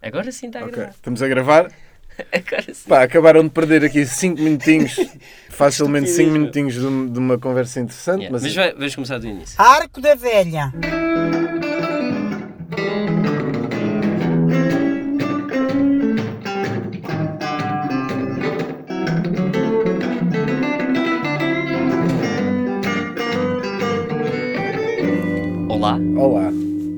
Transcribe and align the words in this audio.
Agora 0.00 0.30
sim 0.30 0.46
está 0.46 0.60
a 0.60 0.62
Ok, 0.62 0.72
gravar. 0.76 0.90
estamos 0.90 1.22
a 1.22 1.28
gravar. 1.28 1.72
Agora 2.32 2.74
sim. 2.74 2.88
Pá, 2.88 3.02
acabaram 3.02 3.42
de 3.42 3.50
perder 3.50 3.84
aqui 3.84 4.06
5 4.06 4.40
minutinhos, 4.40 4.94
facilmente 5.50 6.08
5 6.08 6.20
Estupidez, 6.20 6.32
meu. 6.32 6.40
minutinhos 6.40 6.74
de, 6.74 6.86
um- 6.86 7.12
de 7.12 7.18
uma 7.18 7.36
conversa 7.38 7.80
interessante, 7.80 8.20
Yeah, 8.22 8.32
mas, 8.32 8.42
Mas 8.42 8.54
vai- 8.54 8.72
vamos 8.74 8.94
começar 8.94 9.18
do 9.18 9.26
início. 9.26 9.60
Arco 9.60 10.00
da 10.00 10.14
Velha. 10.14 10.72
Olá, 25.68 25.96
olá, 26.16 26.50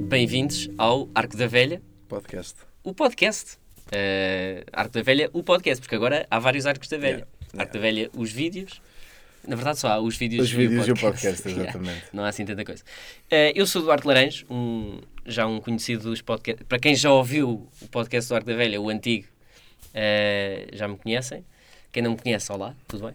bem-vindos 0.09 0.69
ao 0.79 1.09
Arco 1.15 1.37
da 1.37 1.47
Velha, 1.47 1.83
podcast. 2.11 2.57
o 2.85 2.93
podcast. 2.93 3.57
Eh, 3.93 4.65
Arco 4.73 4.93
da 4.95 5.03
Velha, 5.03 5.31
o 5.33 5.43
podcast, 5.43 5.81
porque 5.81 5.95
agora 5.95 6.27
há 6.31 6.39
vários 6.39 6.67
Arcos 6.67 6.89
da 6.89 6.99
Velha. 6.99 7.27
Yeah, 7.53 7.63
Arco 7.63 7.73
da 7.75 7.81
Velha, 7.81 8.11
os 8.17 8.31
vídeos. 8.31 8.81
Na 9.47 9.57
verdade, 9.57 9.79
só 9.79 9.89
há 9.89 9.99
os 10.01 10.17
vídeos, 10.17 10.45
Os 10.47 10.53
vídeos 10.53 10.87
e 10.87 10.93
o 10.93 10.95
podcast. 10.97 11.43
podcast, 11.43 11.49
Yeah, 11.49 11.71
exatamente. 11.71 12.05
Não 12.13 12.25
há 12.25 12.29
assim 12.29 12.45
tanta 12.45 12.65
coisa. 12.65 12.83
Eh, 13.31 13.53
eu 13.57 13.67
sou 13.67 13.81
o 13.83 13.85
Duarte 13.87 14.07
Laranjo, 14.07 14.45
um, 14.51 15.01
já 15.25 15.47
um 15.47 15.61
conhecido 15.61 16.11
dos 16.11 16.21
podcasts. 16.21 16.65
Para 16.69 16.79
quem 16.79 16.95
já 16.95 17.11
ouviu 17.13 17.67
o 17.81 17.89
podcast 17.89 18.29
do 18.29 18.35
Arco 18.35 18.47
da 18.49 18.55
Velha, 18.55 18.81
o 18.81 18.89
antigo, 18.91 19.27
eh, 19.95 20.67
já 20.73 20.87
me 20.87 20.97
conhecem. 20.97 21.45
Quem 21.93 22.03
não 22.03 22.13
me 22.13 22.19
conhece, 22.19 22.53
olá, 22.53 22.75
tudo 22.87 23.07
bem. 23.07 23.15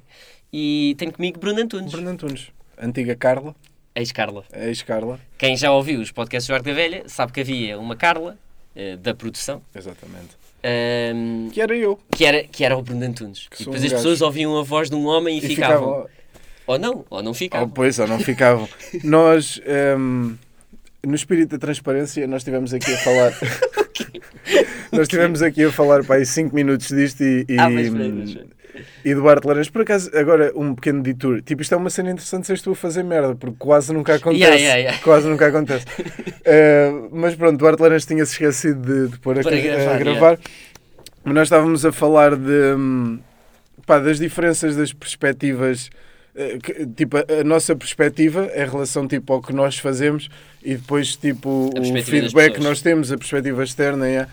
E 0.52 0.96
tenho 0.98 1.12
comigo 1.12 1.40
Bruno 1.40 1.62
Antunes, 1.62 1.92
Bruno 1.92 2.10
Antunes, 2.10 2.48
antiga 2.78 3.16
Carla, 3.16 3.56
ex-Carla. 3.96 4.44
ex-Carla, 4.54 5.20
Quem 5.38 5.56
já 5.56 5.72
ouviu 5.72 6.00
os 6.02 6.12
podcasts 6.12 6.48
do 6.48 6.54
Arco 6.56 6.66
da 6.66 6.74
Velha 6.74 7.04
sabe 7.08 7.32
que 7.32 7.40
havia 7.42 7.78
uma 7.80 7.96
Carla, 7.96 8.38
eh, 8.76 8.98
da 8.98 9.14
produção, 9.14 9.62
exatamente. 9.76 10.30
ehm, 10.64 11.50
Que 11.52 11.62
era 11.62 11.76
eu. 11.76 12.00
que, 12.12 12.26
era, 12.26 12.44
que 12.44 12.64
era 12.64 12.76
o 12.78 12.82
Bruno 12.82 13.06
Antunes. 13.06 13.48
Que 13.50 13.64
E 13.64 13.66
depois 13.66 13.82
um 13.82 13.86
as 13.86 13.92
gajo. 13.92 14.04
pessoas 14.04 14.22
ouviam 14.22 14.58
a 14.58 14.64
voz 14.64 14.90
de 14.90 14.96
um 14.96 15.06
homem 15.06 15.38
e, 15.38 15.46
E 15.46 15.48
ficavam. 15.48 15.88
ficavam. 16.04 16.10
Ou 16.68 16.80
não, 16.80 17.06
ou 17.10 17.22
não 17.22 17.32
Oh, 17.32 17.34
ficavam. 17.36 17.70
pois, 17.70 18.00
ou 18.00 18.08
não 18.08 18.20
ficavam. 18.20 18.68
nós, 19.04 19.62
ehm, 19.66 20.34
no 21.06 21.14
espírito 21.16 21.50
da 21.52 21.58
transparência, 21.60 22.26
nós 22.28 22.42
estivemos 22.42 22.74
aqui 22.74 22.92
a 22.94 22.98
falar. 22.98 23.32
nós 24.92 25.02
estivemos 25.04 25.42
aqui 25.42 25.64
a 25.64 25.72
falar 25.72 26.04
para 26.04 26.16
aí 26.16 26.26
5 26.26 26.56
minutos 26.56 26.88
disto 26.90 27.22
e. 27.24 27.46
e 27.48 27.60
Ah, 27.60 27.70
mas 27.70 27.86
aí, 27.94 28.12
mas 28.12 28.38
E 29.04 29.14
Duarte 29.16 29.48
Laranjo, 29.48 29.72
por 29.72 29.82
acaso, 29.82 30.10
agora 30.16 30.52
um 30.56 30.74
pequeno 30.76 31.02
detour. 31.04 31.42
Tipo, 31.42 31.62
isto 31.62 31.74
é 31.74 31.78
uma 31.78 31.90
cena 31.90 32.12
interessante 32.12 32.48
se 32.48 32.64
tu 32.64 32.72
a 32.72 32.76
fazer 32.76 33.04
merda, 33.04 33.36
porque 33.36 33.56
quase 33.58 33.94
nunca 33.94 34.16
acontece. 34.16 34.42
Yeah, 34.44 34.58
yeah, 34.58 34.78
yeah. 34.80 35.04
Quase 35.04 35.28
nunca 35.28 35.48
acontece. 35.48 35.86
Eh, 36.48 36.92
mas 37.12 37.34
pronto, 37.36 37.58
Duarte 37.58 37.82
Laranjo 37.82 38.06
tinha-se 38.06 38.34
esquecido 38.34 38.80
de, 38.82 39.12
de 39.14 39.18
pôr 39.20 39.40
a, 39.40 39.42
Para 39.42 39.56
a 39.58 39.60
gravar, 39.60 39.98
gravar. 39.98 40.40
Mas 41.24 41.34
nós 41.34 41.48
estávamos 41.48 41.84
a 41.84 41.92
falar 41.92 42.36
de, 42.36 42.76
hum, 42.78 43.20
pá, 43.86 43.98
das 43.98 44.20
diferenças 44.20 44.76
das 44.76 44.94
perspectivas. 44.94 45.90
eh, 46.36 46.60
que- 46.62 46.86
tipo, 46.86 47.18
a, 47.18 47.44
nossa 47.44 47.76
perspectiva 47.76 48.48
em 48.56 48.66
relação 48.70 49.08
tipo, 49.08 49.34
ao 49.34 49.42
que 49.42 49.54
nós 49.54 49.80
fazemos 49.80 50.30
e 50.64 50.76
depois 50.76 51.16
tipo, 51.16 51.70
o 51.76 52.04
feedback 52.04 52.54
que 52.56 52.62
nós 52.62 52.82
temos, 52.82 53.12
a 53.12 53.18
perspectiva 53.18 53.64
externa. 53.64 54.08
yeah. 54.08 54.30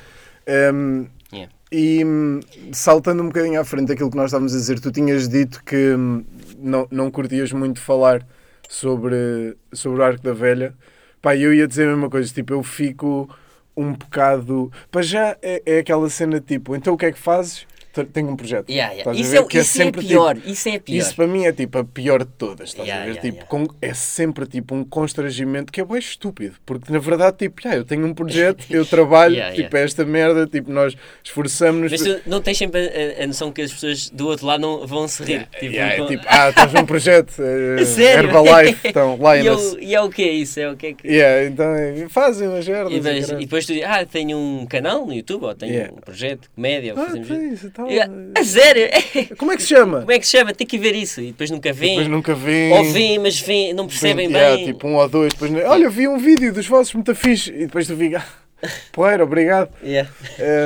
Um, 0.74 1.06
Yeah. 1.32 1.50
E 1.72 2.04
hum, 2.04 2.40
saltando 2.70 3.22
um 3.22 3.26
bocadinho 3.26 3.58
à 3.58 3.64
frente 3.64 3.88
daquilo 3.88 4.10
que 4.10 4.16
nós 4.16 4.26
estávamos 4.26 4.54
a 4.54 4.58
dizer, 4.58 4.78
tu 4.78 4.92
tinhas 4.92 5.26
dito 5.26 5.64
que 5.64 5.94
hum, 5.94 6.22
não, 6.58 6.86
não 6.90 7.10
curtias 7.10 7.50
muito 7.52 7.80
falar 7.80 8.26
sobre, 8.68 9.56
sobre 9.72 10.00
o 10.00 10.04
Arco 10.04 10.22
da 10.22 10.34
Velha. 10.34 10.74
Pá, 11.22 11.34
eu 11.34 11.54
ia 11.54 11.66
dizer 11.66 11.88
a 11.88 11.92
mesma 11.92 12.10
coisa, 12.10 12.32
tipo, 12.32 12.52
eu 12.52 12.62
fico 12.62 13.28
um 13.76 13.94
bocado. 13.94 14.70
Para 14.90 15.02
já 15.02 15.36
é, 15.40 15.62
é 15.64 15.78
aquela 15.78 16.08
cena 16.10 16.40
tipo, 16.40 16.76
então 16.76 16.94
o 16.94 16.96
que 16.98 17.06
é 17.06 17.12
que 17.12 17.18
fazes? 17.18 17.66
Te- 17.92 18.04
Tenho 18.06 18.28
um 18.30 18.36
projeto. 18.36 18.70
Yeah, 18.70 18.94
yeah. 18.94 19.12
Isso, 19.20 19.36
é, 19.36 19.42
Que 19.44 19.58
isso 19.58 19.80
é 19.80 19.84
sempre, 19.84 20.06
pior. 20.06 20.34
tipo, 20.36 20.48
isso 20.48 20.68
é 20.68 20.78
pior. 20.78 20.96
isso 20.98 21.14
para 21.14 21.26
mim 21.26 21.44
é 21.46 21.52
tipo 21.52 21.78
a 21.78 21.84
pior 21.84 22.24
de 22.24 22.30
todas, 22.38 22.70
estás 22.70 22.88
Yeah, 22.88 23.10
a 23.10 23.14
ver? 23.14 23.20
tipo, 23.20 23.44
com- 23.46 23.68
é 23.82 23.92
sempre 23.92 24.46
tipo 24.46 24.74
um 24.74 24.82
constrangimento 24.84 25.70
que 25.72 25.80
é 25.80 25.84
bem 25.84 25.98
estúpido, 25.98 26.54
porque 26.64 26.92
na 26.92 26.98
verdade, 26.98 27.36
tipo, 27.38 27.60
yeah, 27.62 27.78
eu 27.80 27.84
tenho 27.84 28.06
um 28.06 28.14
projeto, 28.14 28.64
eu 28.70 28.84
trabalho, 28.86 29.36
tipo, 29.54 29.76
é 29.76 29.82
esta 29.84 30.04
merda, 30.04 30.46
tipo, 30.46 30.70
nós 30.72 30.96
esforçamos-nos. 31.22 31.90
Mas 31.92 32.02
tu 32.02 32.20
não 32.30 32.40
tens 32.40 32.58
sempre 32.58 32.80
a, 33.18 33.24
a- 33.24 33.26
noção 33.26 33.52
que 33.52 33.62
as 33.62 33.72
pessoas 33.72 34.08
do 34.10 34.26
outro 34.28 34.46
lado 34.46 34.60
não 34.60 34.86
vão 34.86 35.06
se 35.08 35.22
rir. 35.22 35.46
Tipo, 35.60 35.76
é 35.76 35.96
vão- 35.96 36.06
tipo, 36.08 36.24
ah, 36.26 36.48
estás 36.50 36.72
num 36.72 36.86
projeto, 36.86 37.32
Sério? 37.86 38.28
Herbalife, 38.30 38.88
então, 38.88 39.18
e, 39.20 39.26
é 39.26 39.42
Linus. 39.42 39.72
o, 39.74 39.78
e 39.80 39.94
é 39.94 40.00
o 40.00 40.08
que 40.08 40.22
é 40.22 40.32
isso? 40.32 40.60
É 40.60 40.70
o 40.70 40.76
que 40.76 40.86
é 40.86 40.92
que... 40.94 41.08
Yeah, 41.08 41.44
então, 41.46 41.74
eh, 41.74 42.06
fazem 42.08 42.48
umas 42.48 42.66
merdas. 42.66 42.92
E, 43.30 43.32
e 43.34 43.36
depois 43.40 43.66
tu 43.66 43.72
dizes, 43.74 43.86
ah, 43.88 44.04
tenho 44.06 44.36
um 44.38 44.66
canal 44.66 45.06
no 45.06 45.12
YouTube, 45.12 45.44
ou 45.44 45.54
tenho 45.54 45.92
um 45.92 45.96
projeto 45.96 46.42
de 46.42 46.48
comédia, 46.50 46.94
ou 46.94 47.00
Ah, 47.00 47.06
fazemos 47.06 47.28
isso. 47.30 47.66
e 47.66 47.81
tal. 47.86 48.08
A 48.38 48.44
sério? 48.44 48.88
Como 49.36 49.52
é 49.52 49.56
que 49.56 49.62
se 49.62 49.68
chama? 49.68 50.00
Como 50.00 50.12
é 50.12 50.18
que 50.18 50.26
se 50.26 50.36
chama? 50.38 50.52
Tem 50.54 50.66
que 50.66 50.78
ver 50.78 50.94
isso. 50.94 51.20
E 51.20 51.26
depois 51.28 51.50
nunca 51.50 51.72
vêem. 51.72 51.92
Depois 51.96 52.08
nunca 52.08 52.34
vi. 52.34 52.70
Ou 52.72 52.84
vêem, 52.84 53.18
mas 53.18 53.38
vêem, 53.40 53.72
não 53.74 53.86
percebem 53.86 54.28
Yeah, 54.30 54.56
bem. 54.56 54.66
Tipo 54.66 54.88
um 54.88 54.94
ou 54.96 55.08
dois. 55.08 55.32
Depois, 55.32 55.52
olha, 55.64 55.88
vi 55.90 56.08
um 56.08 56.18
vídeo 56.18 56.52
dos 56.52 56.66
vossos 56.66 56.94
muito 56.94 57.14
fixe. 57.14 57.50
E 57.50 57.66
depois 57.66 57.86
tu 57.86 57.96
fica, 57.96 58.24
poeira, 58.92 59.22
obrigado. 59.24 59.70
Yeah. 59.82 60.10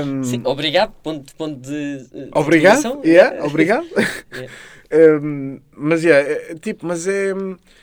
Um, 0.06 0.22
Sim, 0.24 0.42
obrigado, 0.44 0.92
ponto, 1.02 1.34
ponto 1.36 1.60
de. 1.60 2.06
eh, 2.14 2.28
Obrigado, 2.32 3.00
yeah, 3.04 3.44
obrigado. 3.44 3.86
Yeah. 4.32 4.52
Um, 5.22 5.60
mas 5.76 6.04
yeah, 6.04 6.28
é, 6.28 6.54
tipo, 6.54 6.86
mas 6.86 7.06
é. 7.08 7.32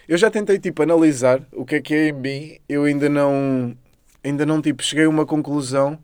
Eu 0.07 0.17
já 0.17 0.29
tentei 0.29 0.57
tipo 0.59 0.81
analisar 0.83 1.41
o 1.51 1.65
que 1.65 1.75
é 1.75 1.81
que 1.81 1.93
é 1.93 2.07
em 2.09 2.13
mim. 2.13 2.57
Eu 2.67 2.83
ainda 2.85 3.09
não, 3.09 3.75
ainda 4.23 4.45
não 4.45 4.61
tipo 4.61 4.83
cheguei 4.83 5.05
a 5.05 5.09
uma 5.09 5.25
conclusão. 5.25 5.97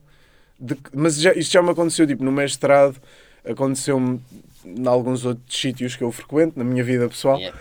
De, 0.62 0.75
que- 0.75 0.89
mas 0.94 1.19
já, 1.19 1.31
isto 1.34 1.53
já 1.53 1.62
me 1.62 1.69
aconteceu 1.69 2.06
tipo 2.06 2.22
no 2.23 2.31
mestrado, 2.34 2.97
aconteceu-me 3.45 4.19
em 4.66 4.88
alguns 4.88 5.25
outros 5.25 5.59
sítios 5.59 5.95
que 5.95 6.03
eu 6.03 6.11
frequento 6.11 6.57
na 6.57 6.66
minha 6.66 6.83
vida 6.83 7.07
pessoal. 7.07 7.38
Yeah. 7.38 7.57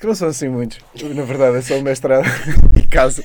Que 0.00 0.06
não 0.06 0.14
são 0.14 0.28
assim 0.28 0.48
muitos. 0.48 0.78
Na 1.14 1.22
verdade, 1.22 1.58
é 1.58 1.62
só 1.62 1.78
o 1.78 1.82
mestrado 1.82 2.24
e 2.76 2.86
casa. 2.88 3.24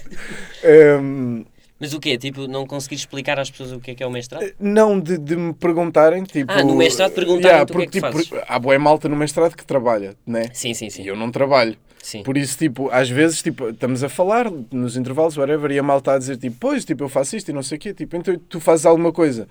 Um, 1.01 1.43
Mas 1.79 1.93
o 1.93 1.99
quê? 1.99 2.17
Tipo, 2.19 2.47
não 2.47 2.67
conseguir 2.67 2.95
explicar 2.95 3.39
às 3.39 3.49
pessoas 3.49 3.71
o 3.71 3.79
que 3.79 3.91
é 3.91 3.95
que 3.95 4.03
é 4.03 4.05
o 4.05 4.11
mestrado? 4.11 4.45
Não, 4.59 4.99
de, 4.99 5.17
de 5.17 5.35
me 5.35 5.53
perguntarem, 5.53 6.23
tipo... 6.23 6.51
Ah, 6.51 6.63
no 6.63 6.75
mestrado 6.75 7.13
perguntarem-te 7.13 7.71
o 7.71 7.75
que 7.75 7.81
é 7.81 7.87
que 7.87 7.99
tipo, 7.99 8.37
Há 8.47 8.59
boa 8.59 8.77
malta 8.77 9.09
no 9.09 9.15
mestrado 9.15 9.55
que 9.55 9.65
trabalha, 9.65 10.15
né? 10.25 10.51
Sim, 10.53 10.75
sim, 10.75 10.89
sim. 10.91 11.01
E 11.01 11.07
eu 11.07 11.15
não 11.15 11.31
trabalho. 11.31 11.75
Sim. 12.07 12.21
Por 12.23 12.37
isso, 12.37 12.57
tipo, 12.57 12.89
às 12.91 13.09
vezes, 13.09 13.41
tipo, 13.41 13.69
estamos 13.69 14.03
a 14.03 14.07
falar 14.07 14.49
nos 14.71 14.95
intervalos, 14.95 15.35
whatever, 15.35 15.71
e 15.71 15.79
a 15.79 15.83
malta 15.83 16.13
a 16.13 16.17
dizer, 16.17 16.37
tipo, 16.37 16.55
pois, 16.59 16.85
tipo, 16.85 17.03
eu 17.03 17.09
faço 17.09 17.35
isto 17.35 17.49
e 17.49 17.53
não 17.53 17.63
sei 17.63 17.77
o 17.77 17.81
quê, 17.81 17.93
tipo, 17.93 18.15
então 18.15 18.37
tu 18.47 18.59
fazes 18.59 18.85
alguma 18.85 19.11
coisa. 19.11 19.47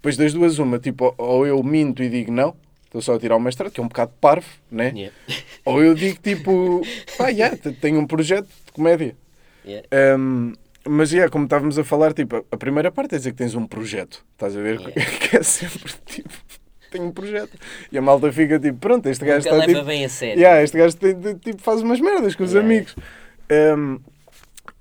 Depois 0.00 0.16
das 0.16 0.32
duas, 0.32 0.58
uma, 0.58 0.78
tipo, 0.78 1.14
ou 1.18 1.46
eu 1.46 1.62
minto 1.62 2.02
e 2.02 2.08
digo 2.08 2.32
não, 2.32 2.56
estou 2.86 3.02
só 3.02 3.14
a 3.14 3.18
tirar 3.18 3.36
o 3.36 3.40
mestrado, 3.40 3.70
que 3.70 3.80
é 3.80 3.82
um 3.82 3.88
bocado 3.88 4.12
parvo, 4.20 4.46
né? 4.70 4.92
Yeah. 4.94 5.14
Ou 5.64 5.82
eu 5.84 5.94
digo, 5.94 6.18
tipo, 6.22 6.80
pá, 7.18 7.28
yeah, 7.28 7.54
te- 7.58 7.72
tenho 7.72 8.00
um 8.00 8.06
projeto 8.06 8.46
de 8.66 8.72
comédia. 8.72 9.14
Yeah. 9.64 9.86
Um, 10.18 10.54
mas, 10.88 11.12
yeah, 11.12 11.30
como 11.30 11.44
estávamos 11.44 11.78
a 11.78 11.84
falar, 11.84 12.14
tipo, 12.14 12.44
a- 12.50 12.56
primeira 12.56 12.90
parte 12.90 13.14
é 13.14 13.18
dizer 13.18 13.32
que 13.32 13.36
tens 13.36 13.54
um 13.54 13.66
projeto, 13.66 14.24
estás 14.32 14.56
a 14.56 14.60
ver? 14.60 14.80
Yeah. 14.80 14.94
Que 15.20 15.36
é 15.36 15.42
sempre, 15.42 15.92
tipo, 16.06 16.30
tenho 16.90 17.04
um 17.04 17.12
projeto. 17.12 17.56
E 17.92 17.98
a 17.98 18.02
malta 18.02 18.32
fica, 18.32 18.58
tipo, 18.58 18.78
pronto, 18.78 19.06
este 19.06 19.24
gajo 19.24 19.40
está, 19.46 19.52
leva 19.52 19.66
tipo, 19.66 19.84
bem 19.84 20.04
a 20.04 20.08
sério. 20.08 20.40
Yeah, 20.40 20.62
este 20.62 20.78
gajo 20.78 20.96
tem- 20.96 21.34
tipo, 21.36 21.60
faz 21.62 21.82
umas 21.82 22.00
merdas 22.00 22.34
com 22.34 22.42
os 22.44 22.52
Yeah. 22.52 22.66
amigos. 22.66 22.96
Um, 23.76 24.00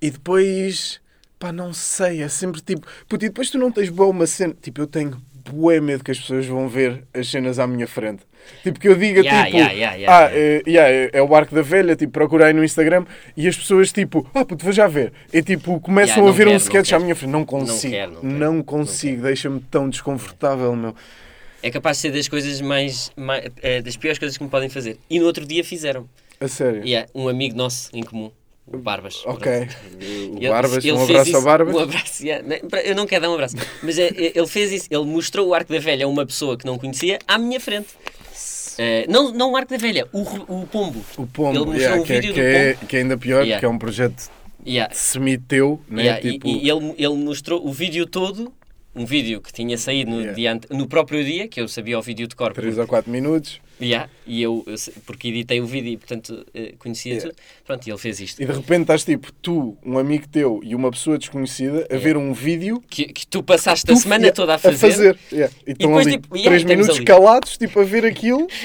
e 0.02 0.10
depois, 0.10 1.02
pá, 1.40 1.52
não 1.52 1.74
sei, 1.74 2.22
é 2.22 2.28
sempre 2.28 2.62
tipo. 2.62 2.86
Puto, 3.08 3.26
e 3.26 3.30
depois 3.30 3.50
tu 3.50 3.58
não 3.58 3.72
tens 3.72 3.90
boa 3.90 4.10
uma 4.10 4.28
cena. 4.28 4.54
Tipo, 4.62 4.82
eu 4.82 4.88
tenho 4.88 5.20
bué 5.50 5.80
medo 5.80 6.04
que 6.04 6.12
as 6.12 6.20
pessoas 6.20 6.46
vão 6.46 6.68
ver 6.68 7.04
as 7.14 7.28
cenas 7.28 7.58
à 7.58 7.66
minha 7.66 7.88
frente. 7.88 8.24
Tipo, 8.64 8.80
que 8.80 8.88
eu 8.88 8.96
diga, 8.96 9.22
Yeah, 9.22 9.46
tipo, 9.46 9.58
yeah, 9.58 9.94
yeah, 9.96 10.18
ah, 10.18 10.30
é, 10.32 10.62
é- 10.66 11.10
é 11.14 11.22
o 11.22 11.36
Arco 11.36 11.54
da 11.56 11.62
Velha, 11.62 11.96
tipo, 11.96 12.12
procurei 12.14 12.54
no 12.54 12.64
Instagram 12.64 13.06
e 13.36 13.48
as 13.48 13.56
pessoas, 13.58 13.92
tipo, 13.92 14.30
ah, 14.34 14.46
puto, 14.46 14.64
vou 14.64 14.74
já 14.74 14.88
ver. 14.88 15.12
E 15.34 15.42
tipo, 15.42 15.80
começam 15.80 16.24
a 16.24 16.28
não 16.28 16.34
ver 16.34 16.44
um 16.48 16.52
quero, 16.52 16.52
não 16.52 16.58
sketch 16.58 16.94
à 16.94 17.00
minha 17.00 17.16
frente. 17.16 17.32
Não 17.32 17.46
consigo, 17.46 17.94
quero, 17.94 18.12
não 18.22 18.24
não, 18.24 18.52
quero, 18.54 18.64
consigo, 18.64 19.22
deixa-me 19.24 19.60
tão 19.60 19.90
desconfortável, 19.90 20.76
meu. 20.76 20.96
É 21.62 21.70
capaz 21.70 21.98
de 21.98 22.02
ser 22.02 22.12
das 22.12 22.28
coisas 22.28 22.62
mais, 22.62 23.12
mais 23.18 23.46
eh, 23.62 23.82
das 23.82 23.98
piores 23.98 24.18
coisas 24.18 24.38
que 24.38 24.44
me 24.44 24.50
podem 24.50 24.70
fazer. 24.70 24.98
E 25.10 25.20
no 25.20 25.26
outro 25.26 25.46
dia 25.46 25.64
fizeram. 25.64 26.08
A 26.40 26.48
sério. 26.48 26.82
Yeah, 26.86 27.10
um 27.14 27.28
amigo 27.28 27.58
nosso 27.58 27.90
em 27.94 28.02
comum, 28.02 28.32
o 28.72 28.78
Barbas. 28.78 29.22
Ok. 29.26 29.52
O 29.52 30.38
Ele- 30.38 30.50
Barbas, 30.50 30.84
ele 30.86 30.94
um 30.94 30.98
fez 31.06 31.10
abraço 31.10 31.32
ao 31.32 31.38
isso- 31.40 31.46
Barbas. 31.46 31.76
Um 31.76 31.80
abraço, 31.80 32.26
yeah. 32.26 32.46
Eu 32.86 32.96
não 32.96 33.06
quero 33.08 33.22
dar 33.24 33.30
um 33.32 33.34
abraço, 33.34 33.56
mas 33.84 33.98
é, 33.98 34.08
é, 34.08 34.32
ele 34.38 34.48
fez 34.48 34.72
isso. 34.72 34.88
Ele 34.90 35.04
mostrou 35.06 35.48
o 35.48 35.54
Arco 35.54 35.72
da 35.74 35.80
Velha 35.80 36.06
a 36.06 36.08
uma 36.08 36.26
pessoa 36.26 36.58
que 36.58 36.66
não 36.66 36.78
conhecia 36.78 37.20
à 37.28 37.38
minha 37.38 37.60
frente. 37.60 37.88
Eh, 38.78 39.06
não, 39.10 39.34
não 39.34 39.52
o 39.52 39.58
Arco 39.58 39.72
da 39.72 39.78
Velha, 39.78 40.08
o, 40.14 40.22
o 40.22 40.66
Pombo. 40.68 41.04
O 41.18 41.28
Pombo, 41.28 41.50
Ele 41.58 41.66
mostrou 41.66 41.76
yeah, 41.80 42.02
um 42.02 42.04
que, 42.06 42.14
é, 42.14 42.16
vídeo 42.22 42.34
que, 42.34 42.40
é, 42.40 42.78
que 42.88 42.96
é 42.96 43.00
ainda 43.02 43.18
pior, 43.18 43.40
Yeah. 43.42 43.56
porque 43.56 43.66
é 43.66 43.70
um 43.70 43.78
projeto 43.78 44.30
Yeah. 44.66 44.94
semi-teu, 44.94 45.82
né? 45.90 46.04
Yeah, 46.04 46.28
e- 46.28 46.32
tipo, 46.34 46.48
e, 46.48 46.70
ele, 46.70 46.94
ele 46.98 47.16
mostrou 47.16 47.66
o 47.68 47.74
vídeo 47.74 48.06
todo, 48.06 48.54
um 48.96 49.06
vídeo 49.06 49.42
que 49.42 49.52
tinha 49.52 49.78
saído 49.78 50.12
no, 50.12 50.18
Yeah. 50.22 50.34
dia 50.34 50.60
no 50.72 50.88
próprio 50.88 51.24
dia, 51.26 51.48
que 51.48 51.60
eu 51.60 51.68
sabia 51.68 52.00
o 52.00 52.02
vídeo 52.02 52.26
de 52.28 52.36
cor. 52.36 52.54
3 52.54 52.78
ou 52.78 52.88
4 52.88 53.12
minutos. 53.12 53.60
Yeah, 53.82 54.10
e 54.28 54.42
eu, 54.42 54.64
eu 54.68 54.76
porque 55.06 55.30
editei 55.30 55.62
o 55.62 55.66
vídeo 55.66 55.94
e, 55.94 55.98
portanto, 55.98 56.46
eh, 56.54 56.74
conhecia 56.78 57.14
Yeah. 57.14 57.30
tudo. 57.30 57.42
Pronto, 57.66 57.88
e 57.88 57.92
ele 57.92 57.98
fez 57.98 58.20
isto. 58.20 58.42
E 58.42 58.46
de 58.46 58.52
repente 58.52 58.82
estás 58.82 59.04
tipo, 59.06 59.32
tu, 59.42 59.78
um 59.86 59.98
amigo 59.98 60.28
teu 60.28 60.60
e 60.64 60.76
uma 60.76 60.92
pessoa 60.92 61.18
desconhecida 61.18 61.88
a 61.90 61.98
ver 61.98 62.18
um 62.18 62.34
vídeo 62.34 62.84
Que, 62.90 63.06
que 63.06 63.26
tu 63.26 63.42
passaste 63.42 63.90
a 63.90 63.94
tu- 63.96 64.00
semana 64.02 64.24
yeah, 64.26 64.36
toda 64.36 64.56
a 64.56 64.58
fazer. 64.60 65.18
yeah. 65.32 65.54
E 65.66 65.72
estão 65.72 65.90
depois, 65.92 66.08
ali 66.08 66.18
tipo, 66.20 66.36
yeah, 66.36 66.50
3 66.50 66.62
estamos 66.62 66.78
minutos 66.78 66.98
ali. 66.98 67.06
calados, 67.06 67.58
tipo, 67.58 67.80
a 67.80 67.84
ver 67.84 68.06
aquilo. 68.06 68.48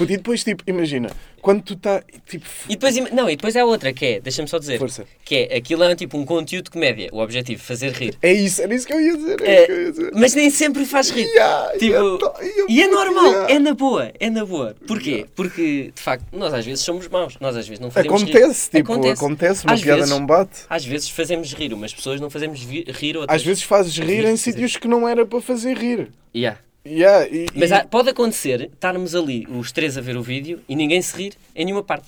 E 0.00 0.06
depois, 0.06 0.42
tipo, 0.44 0.62
imagina, 0.66 1.10
quando 1.44 1.62
tu 1.62 1.74
estás, 1.74 2.02
tipo, 2.26 2.46
E 2.66 2.74
depois, 2.74 2.96
não, 3.12 3.28
e 3.28 3.36
depois 3.36 3.54
há 3.54 3.64
outra, 3.66 3.92
que 3.92 4.04
é, 4.06 4.20
deixa-me 4.20 4.48
só 4.48 4.58
dizer, 4.58 4.78
Força. 4.78 5.04
que 5.22 5.36
é, 5.50 5.56
aquilo 5.58 5.82
é 5.84 5.94
tipo 5.94 6.16
um 6.16 6.24
conteúdo 6.24 6.64
de 6.64 6.70
comédia, 6.70 7.10
o 7.12 7.18
objetivo, 7.18 7.62
fazer 7.62 7.92
rir. 7.92 8.16
é 8.22 8.32
isso, 8.32 8.62
era 8.62 8.74
isso 8.74 8.86
que 8.86 8.94
eu 8.94 9.00
ia 9.00 9.14
dizer. 9.14 9.40
É, 9.42 9.44
É, 9.54 9.56
isso 9.58 9.66
que 9.66 9.72
eu 9.72 9.82
ia 9.84 9.90
dizer. 9.92 10.10
mas 10.14 10.34
nem 10.34 10.48
sempre 10.48 10.86
faz 10.86 11.10
rir. 11.10 11.26
Yeah, 11.26 11.72
Tipo, 11.78 11.84
yeah, 11.84 12.40
yeah, 12.40 12.66
E 12.68 12.82
é 12.82 12.86
normal, 12.86 13.46
é 13.48 13.58
na 13.58 13.74
boa, 13.74 14.10
é 14.18 14.30
na 14.30 14.44
boa. 14.46 14.74
Porquê? 14.86 15.26
Porque, 15.36 15.92
de 15.94 16.00
facto, 16.00 16.24
nós 16.32 16.54
às 16.54 16.64
vezes 16.64 16.82
somos 16.82 17.06
maus, 17.08 17.36
nós 17.38 17.54
às 17.56 17.68
vezes 17.68 17.78
não 17.78 17.90
fazemos 17.90 18.22
Acontece, 18.22 18.70
rir. 18.72 18.78
tipo, 18.78 18.92
acontece, 18.94 19.64
uma 19.66 19.74
Às 19.74 19.82
piada 19.82 19.96
vezes- 20.00 20.10
não 20.18 20.24
bate. 20.24 20.60
Às 20.70 20.84
vezes 20.86 21.10
fazemos 21.10 21.52
rir 21.52 21.74
umas 21.74 21.92
pessoas, 21.92 22.20
não 22.22 22.30
fazemos 22.30 22.60
rir 22.64 23.16
outras. 23.18 23.36
Às 23.38 23.44
vezes 23.44 23.62
fazes 23.62 23.94
rir 23.98 24.24
em 24.24 24.30
Rir, 24.30 24.36
sítios 24.38 24.76
que 24.78 24.88
não 24.88 25.06
era 25.06 25.26
para 25.26 25.42
fazer 25.42 25.76
rir. 25.76 26.10
Yeah. 26.34 26.58
Yeah, 26.86 27.26
e, 27.28 27.46
Mas 27.54 27.72
há- 27.72 27.84
pode 27.84 28.10
acontecer 28.10 28.70
estarmos 28.72 29.14
ali, 29.14 29.46
os 29.48 29.72
três 29.72 29.96
a 29.96 30.00
ver 30.00 30.16
o 30.16 30.22
vídeo, 30.22 30.60
e 30.68 30.76
ninguém 30.76 31.00
se 31.00 31.16
rir 31.16 31.32
em 31.56 31.64
nenhuma 31.64 31.82
parte. 31.82 32.06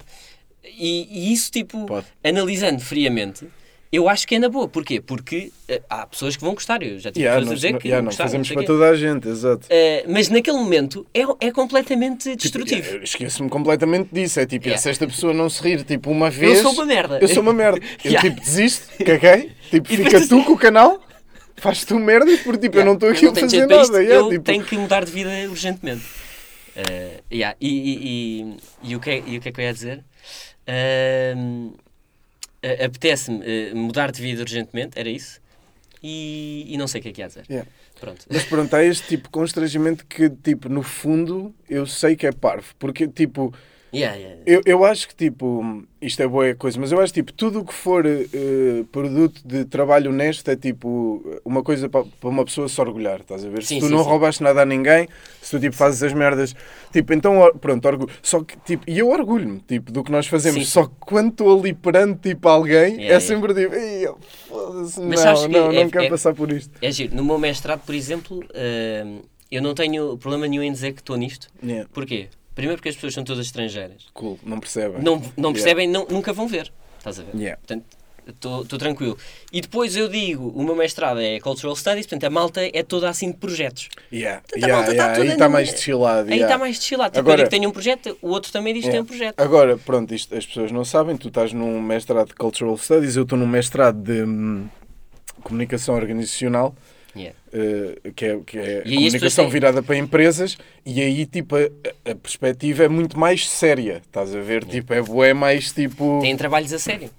E, 0.64 1.08
e 1.10 1.32
isso, 1.32 1.50
tipo, 1.50 1.86
Pode. 1.86 2.06
analisando 2.22 2.80
friamente, 2.80 3.46
eu 3.90 4.08
acho 4.08 4.26
que 4.26 4.34
é 4.34 4.38
na 4.38 4.48
boa. 4.50 4.68
Porquê? 4.68 5.00
Porque 5.00 5.50
eh, 5.68 5.80
há 5.88 6.06
pessoas 6.06 6.36
que 6.36 6.42
vão 6.42 6.52
gostar. 6.52 6.82
Eu 6.82 6.98
já 6.98 7.10
tive 7.10 7.24
yeah, 7.24 7.40
pessoas 7.40 7.52
a 7.52 7.68
dizer 7.68 7.78
que 7.78 7.88
yeah, 7.88 8.04
não 8.04 8.12
fazemos 8.12 8.46
não 8.48 8.54
sei 8.54 8.56
para 8.56 8.66
toda 8.66 8.90
a 8.90 8.94
gente, 8.96 9.28
exato. 9.28 9.66
Eh, 9.70 10.04
mas 10.08 10.28
naquele 10.28 10.58
momento 10.58 11.06
é, 11.14 11.22
é 11.40 11.50
completamente 11.52 12.34
destrutivo. 12.36 12.82
Tipo, 12.82 12.96
Eu 12.96 13.02
esqueço-me 13.04 13.48
completamente 13.48 14.10
disso. 14.12 14.40
É 14.40 14.44
tipo, 14.44 14.66
Yeah. 14.66 14.82
se 14.82 14.90
esta 14.90 15.06
pessoa 15.06 15.32
não 15.32 15.48
se 15.48 15.62
rir 15.62 15.84
tipo 15.84 16.10
uma 16.10 16.28
vez. 16.28 16.58
sou 16.58 16.72
uma 16.72 16.84
merda. 16.84 17.18
Eu 17.22 17.28
sou 17.28 17.42
uma 17.42 17.52
merda. 17.54 17.80
Eu 18.04 18.20
tipo 18.20 18.40
desisto, 18.40 18.88
caguei. 19.04 19.52
Tipo, 19.70 19.88
fica 19.88 20.02
depois 20.04 20.28
tu 20.28 20.44
com 20.44 20.52
o 20.52 20.58
canal, 20.58 21.00
faz 21.56 21.84
tu 21.84 21.98
merda 21.98 22.36
porque 22.44 22.60
tipo, 22.68 22.78
eu 22.78 22.84
não 22.84 22.94
estou 22.94 23.08
aqui 23.10 23.26
a 23.26 23.34
fazer 23.34 23.66
nada. 23.66 23.82
isto, 23.82 23.96
yeah, 23.96 24.14
eu 24.16 24.28
tipo, 24.30 24.44
tenho 24.44 24.64
que 24.64 24.76
mudar 24.76 25.04
de 25.04 25.10
vida 25.12 25.30
urgentemente. 25.50 26.04
Eh, 26.76 27.20
yeah, 27.32 27.56
e, 27.60 27.68
e, 27.68 28.46
e, 28.84 28.90
e 28.90 28.96
o 28.96 29.00
que 29.00 29.10
é, 29.10 29.22
e 29.26 29.38
o 29.38 29.40
que 29.40 29.48
é 29.48 29.52
que 29.52 29.60
eu 29.60 29.64
ia 29.64 29.72
dizer? 29.72 30.04
A- 32.62 32.84
Apetece-me 32.86 33.40
eh, 33.44 33.74
mudar 33.74 34.10
de 34.10 34.20
vida 34.20 34.42
urgentemente, 34.42 34.98
era 34.98 35.08
isso. 35.08 35.40
E, 36.02 36.66
e 36.68 36.76
não 36.76 36.86
sei 36.86 37.00
o 37.00 37.02
que 37.02 37.08
é 37.08 37.12
que 37.12 37.20
ia 37.20 37.28
dizer. 37.28 37.44
Yeah. 37.48 37.68
Pronto. 38.00 38.26
Mas 38.28 38.44
pronto, 38.44 38.74
há 38.74 38.84
este 38.84 39.06
tipo 39.08 39.24
de 39.24 39.30
constrangimento 39.30 40.04
que, 40.06 40.28
tipo, 40.28 40.68
no 40.68 40.82
fundo, 40.82 41.54
eu 41.68 41.86
sei 41.86 42.14
que 42.16 42.26
é 42.26 42.32
parvo. 42.32 42.74
Porque, 42.78 43.08
tipo, 43.08 43.54
Yeah, 43.94 44.16
yeah. 44.16 44.42
eu, 44.44 44.62
eu 44.66 44.84
acho 44.84 45.08
que, 45.08 45.14
tipo, 45.14 45.82
isto 46.02 46.20
é 46.22 46.26
boa 46.26 46.54
coisa, 46.54 46.78
mas 46.78 46.92
eu 46.92 47.00
acho, 47.00 47.12
tipo, 47.14 47.32
tudo 47.32 47.60
o 47.60 47.64
que 47.64 47.72
for 47.72 48.04
eh, 48.04 48.26
produto 48.92 49.40
de 49.44 49.64
trabalho 49.64 50.10
honesto 50.10 50.50
é, 50.50 50.56
tipo, 50.56 51.22
uma 51.44 51.62
coisa 51.62 51.88
para 51.88 52.04
uma 52.24 52.44
pessoa 52.44 52.68
se 52.68 52.80
orgulhar, 52.80 53.20
estás 53.20 53.44
a 53.44 53.48
ver? 53.48 53.62
Sim, 53.62 53.76
se 53.76 53.80
tu 53.80 53.86
sim, 53.86 53.92
não 53.92 54.02
sim. 54.02 54.08
roubaste 54.10 54.42
nada 54.42 54.62
a 54.62 54.66
ninguém, 54.66 55.08
se 55.40 55.52
tu, 55.52 55.60
tipo, 55.60 55.74
fazes 55.74 56.02
as 56.02 56.12
merdas, 56.12 56.54
tipo, 56.92 57.12
então, 57.14 57.50
pronto, 57.60 57.86
orgulho. 57.86 58.10
Só 58.22 58.42
que, 58.42 58.56
tipo, 58.58 58.84
e 58.88 58.98
eu 58.98 59.08
orgulho-me, 59.08 59.60
tipo, 59.60 59.90
do 59.92 60.02
que 60.04 60.10
nós 60.12 60.26
fazemos. 60.26 60.68
Só 60.68 60.86
que 60.86 60.94
quando 61.00 61.30
estou 61.30 61.58
ali 61.58 61.72
perante, 61.72 62.28
tipo, 62.30 62.48
alguém, 62.48 63.06
é 63.06 63.18
sempre, 63.20 63.54
tipo, 63.54 63.74
"Ei, 63.74 64.06
foda-se, 64.48 65.00
não, 65.00 65.08
que 65.08 65.48
não, 65.48 65.70
é- 65.70 65.84
não 65.84 65.90
quero 65.90 66.04
é- 66.04 66.10
passar 66.10 66.34
por 66.34 66.52
isto. 66.52 66.72
É 66.82 66.90
giro. 66.90 67.14
No 67.14 67.24
meu 67.24 67.38
mestrado, 67.38 67.80
por 67.86 67.94
exemplo, 67.94 68.44
ahm, 68.54 69.20
eu 69.50 69.62
não 69.62 69.74
tenho 69.74 70.16
problema 70.18 70.46
nenhum 70.46 70.62
em 70.62 70.72
dizer 70.72 70.92
que 70.92 71.00
estou 71.00 71.16
nisto. 71.16 71.48
Yeah. 71.62 71.88
Porquê? 71.92 72.28
Primeiro 72.56 72.78
porque 72.78 72.88
as 72.88 72.94
pessoas 72.96 73.14
são 73.14 73.22
todas 73.22 73.46
estrangeiras. 73.46 74.06
Cool, 74.14 74.38
não 74.42 74.58
percebem. 74.58 75.02
Não, 75.02 75.16
não 75.36 75.50
Yeah. 75.50 75.52
percebem, 75.52 75.86
não- 75.88 76.06
nunca 76.10 76.32
vão 76.32 76.48
ver. 76.48 76.72
Estás 76.98 77.20
a 77.20 77.22
ver? 77.22 77.36
Yeah. 77.38 77.58
Portanto, 77.58 77.84
estou 78.28 78.78
tranquilo. 78.78 79.16
E 79.52 79.60
depois 79.60 79.94
eu 79.94 80.08
digo, 80.08 80.48
o 80.48 80.64
meu 80.64 80.74
mestrado 80.74 81.20
é 81.20 81.38
Cultural 81.38 81.76
Studies, 81.76 82.06
portanto 82.06 82.24
a 82.24 82.30
malta 82.30 82.60
é 82.72 82.82
toda 82.82 83.08
assim 83.10 83.30
de 83.30 83.36
projetos. 83.36 83.88
Yeah, 84.12 84.40
Portanto, 84.40 84.64
a 84.64 84.66
yeah, 84.66 84.74
malta 84.74 84.86
tá 84.88 84.94
yeah, 85.02 85.14
toda 85.14 85.26
Aí 85.28 85.32
está 85.34 85.48
mais 85.50 85.70
destilado. 85.70 86.28
Aí 86.28 86.34
yeah. 86.34 86.46
está 86.46 86.58
mais 86.58 86.78
destilado. 86.78 87.10
Tipo, 87.10 87.20
Agora- 87.20 87.32
eu 87.34 87.36
digo 87.44 87.50
que 87.50 87.56
tenho 87.56 87.68
um 87.68 87.72
projeto, 87.72 88.18
o 88.22 88.28
outro 88.30 88.50
também 88.50 88.72
diz 88.72 88.84
que 88.84 88.90
tem 88.90 88.96
Yeah. 89.00 89.04
um 89.04 89.06
projeto. 89.06 89.38
Agora, 89.40 89.76
pronto, 89.76 90.14
isto, 90.14 90.34
as 90.34 90.46
pessoas 90.46 90.72
não 90.72 90.84
sabem, 90.84 91.14
tu 91.16 91.28
estás 91.28 91.52
num 91.52 91.80
mestrado 91.80 92.28
de 92.28 92.34
Cultural 92.34 92.76
Studies, 92.78 93.16
eu 93.16 93.24
estou 93.24 93.38
num 93.38 93.46
mestrado 93.46 94.02
de 94.02 94.22
hum, 94.22 94.66
Comunicação 95.42 95.94
Organizacional, 95.94 96.74
Yeah. 97.16 97.34
eh, 97.52 98.10
que 98.14 98.24
é, 98.26 98.38
que 98.44 98.58
é 98.58 98.82
E 98.84 98.94
comunicação 98.96 99.44
têm- 99.46 99.52
virada 99.52 99.82
para 99.82 99.96
empresas, 99.96 100.58
e 100.84 101.00
aí, 101.00 101.24
tipo, 101.26 101.56
a, 101.56 102.10
a 102.10 102.14
perspectiva 102.14 102.84
é 102.84 102.88
muito 102.88 103.18
mais 103.18 103.48
séria, 103.48 104.02
estás 104.06 104.34
a 104.34 104.40
ver? 104.40 104.64
Tipo, 104.64 104.92
é 104.94 105.00
bué 105.02 105.32
mais, 105.32 105.72
tipo... 105.72 106.18
Têm 106.20 106.36
trabalhos 106.36 106.72
a 106.72 106.78
sério. 106.78 107.10